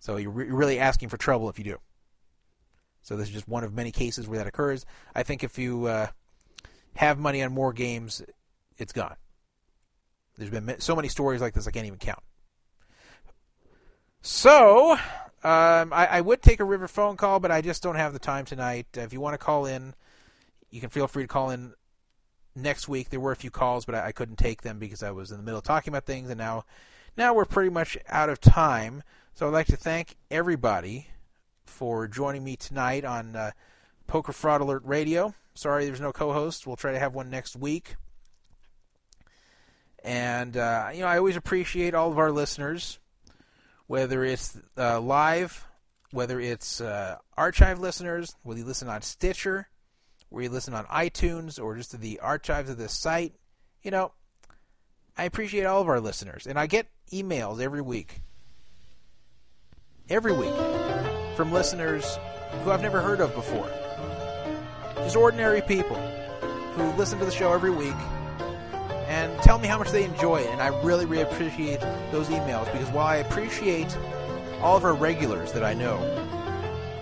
[0.00, 1.78] So you're, re- you're really asking for trouble if you do.
[3.02, 4.84] So this is just one of many cases where that occurs.
[5.14, 6.08] I think if you uh,
[6.96, 8.20] have money on Moore Games,
[8.76, 9.14] it's gone.
[10.36, 12.24] There's been so many stories like this I can't even count.
[14.22, 14.94] So
[15.44, 18.18] um, I, I, would take a river phone call, but I just don't have the
[18.18, 18.86] time tonight.
[18.94, 19.94] if you want to call in,
[20.74, 21.72] you can feel free to call in
[22.56, 23.08] next week.
[23.08, 25.36] There were a few calls, but I, I couldn't take them because I was in
[25.36, 26.64] the middle of talking about things, and now
[27.16, 29.04] now we're pretty much out of time.
[29.34, 31.06] So I'd like to thank everybody
[31.64, 33.52] for joining me tonight on uh,
[34.08, 35.32] Poker Fraud Alert Radio.
[35.54, 36.66] Sorry there's no co-host.
[36.66, 37.94] We'll try to have one next week.
[40.02, 42.98] And uh, you know, I always appreciate all of our listeners,
[43.86, 45.68] whether it's uh, live,
[46.10, 49.68] whether it's uh, archive listeners, whether you listen on Stitcher,
[50.34, 53.34] whether you listen on iTunes, or just to the archives of this site.
[53.82, 54.12] You know,
[55.16, 58.20] I appreciate all of our listeners, and I get emails every week,
[60.08, 60.54] every week,
[61.36, 62.18] from listeners
[62.62, 63.70] who I've never heard of before.
[64.96, 65.96] Just ordinary people
[66.74, 67.94] who listen to the show every week
[69.06, 70.48] and tell me how much they enjoy it.
[70.48, 71.80] And I really, really appreciate
[72.10, 73.96] those emails because while I appreciate
[74.60, 75.98] all of our regulars that I know,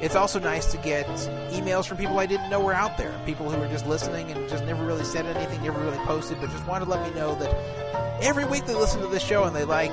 [0.02, 1.06] it's also nice to get
[1.52, 3.14] emails from people I didn't know were out there.
[3.24, 6.50] People who were just listening and just never really said anything, never really posted, but
[6.50, 9.56] just wanted to let me know that every week they listen to this show and
[9.56, 9.92] they like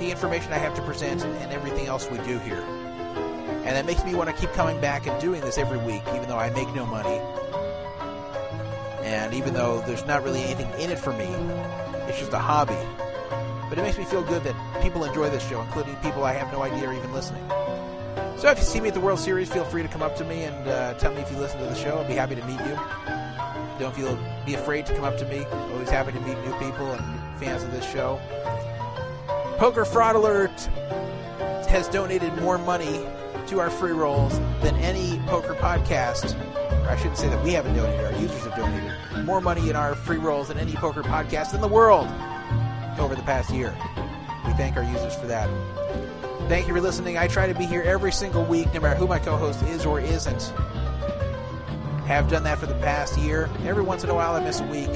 [0.00, 2.62] the information I have to present and everything else we do here.
[3.64, 6.28] And that makes me want to keep coming back and doing this every week, even
[6.28, 7.20] though I make no money
[9.06, 11.26] and even though there's not really anything in it for me,
[12.08, 12.76] it's just a hobby.
[13.68, 16.52] But it makes me feel good that people enjoy this show, including people I have
[16.52, 17.48] no idea are even listening.
[18.36, 20.24] So if you see me at the World Series, feel free to come up to
[20.24, 21.98] me and uh, tell me if you listen to the show.
[21.98, 22.78] I'd be happy to meet you.
[23.78, 25.44] Don't feel be afraid to come up to me.
[25.72, 28.20] Always happy to meet new people and fans of this show.
[29.58, 30.60] Poker Fraud Alert
[31.68, 33.04] has donated more money
[33.48, 36.36] to our free rolls than any poker podcast
[36.88, 39.96] I shouldn't say that we haven't donated, our users have donated more money in our
[39.96, 42.06] free rolls than any poker podcast in the world
[43.00, 43.76] over the past year.
[44.46, 45.50] We thank our users for that.
[46.48, 47.18] Thank you for listening.
[47.18, 49.84] I try to be here every single week, no matter who my co host is
[49.84, 50.52] or isn't.
[52.06, 53.50] Have done that for the past year.
[53.64, 54.90] Every once in a while, I miss a week.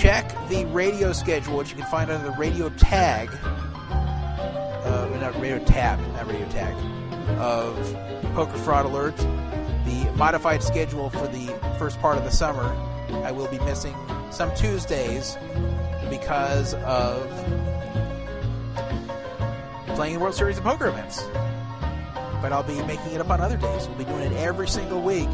[0.00, 5.58] Check the radio schedule, which you can find under the radio tag, uh, not radio
[5.64, 6.74] tab, not radio tag,
[7.38, 7.74] of
[8.34, 9.16] Poker Fraud Alert
[9.84, 11.46] the modified schedule for the
[11.78, 12.64] first part of the summer,
[13.24, 13.94] I will be missing
[14.30, 15.36] some Tuesdays
[16.08, 17.26] because of
[19.94, 21.22] playing World Series of Poker events.
[22.40, 23.86] But I'll be making it up on other days.
[23.86, 25.28] We'll be doing it every single week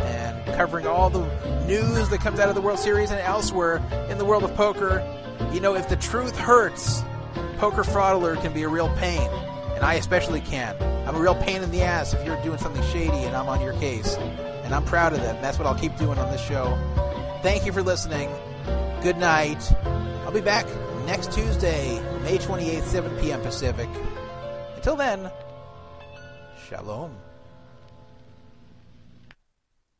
[0.00, 1.26] and covering all the
[1.66, 3.76] news that comes out of the World Series and elsewhere
[4.10, 5.04] in the world of poker.
[5.52, 7.02] You know, if the truth hurts,
[7.58, 9.28] Poker Fraud Alert can be a real pain,
[9.74, 10.76] and I especially can.
[11.06, 13.60] I'm a real pain in the ass if you're doing something shady and I'm on
[13.60, 14.16] your case.
[14.16, 15.42] And I'm proud of that.
[15.42, 16.78] That's what I'll keep doing on this show.
[17.42, 18.30] Thank you for listening.
[19.02, 19.72] Good night.
[20.24, 20.66] I'll be back
[21.06, 23.40] next Tuesday, May 28th, 7 p.m.
[23.40, 23.88] Pacific.
[24.76, 25.30] Until then,
[26.68, 27.16] shalom.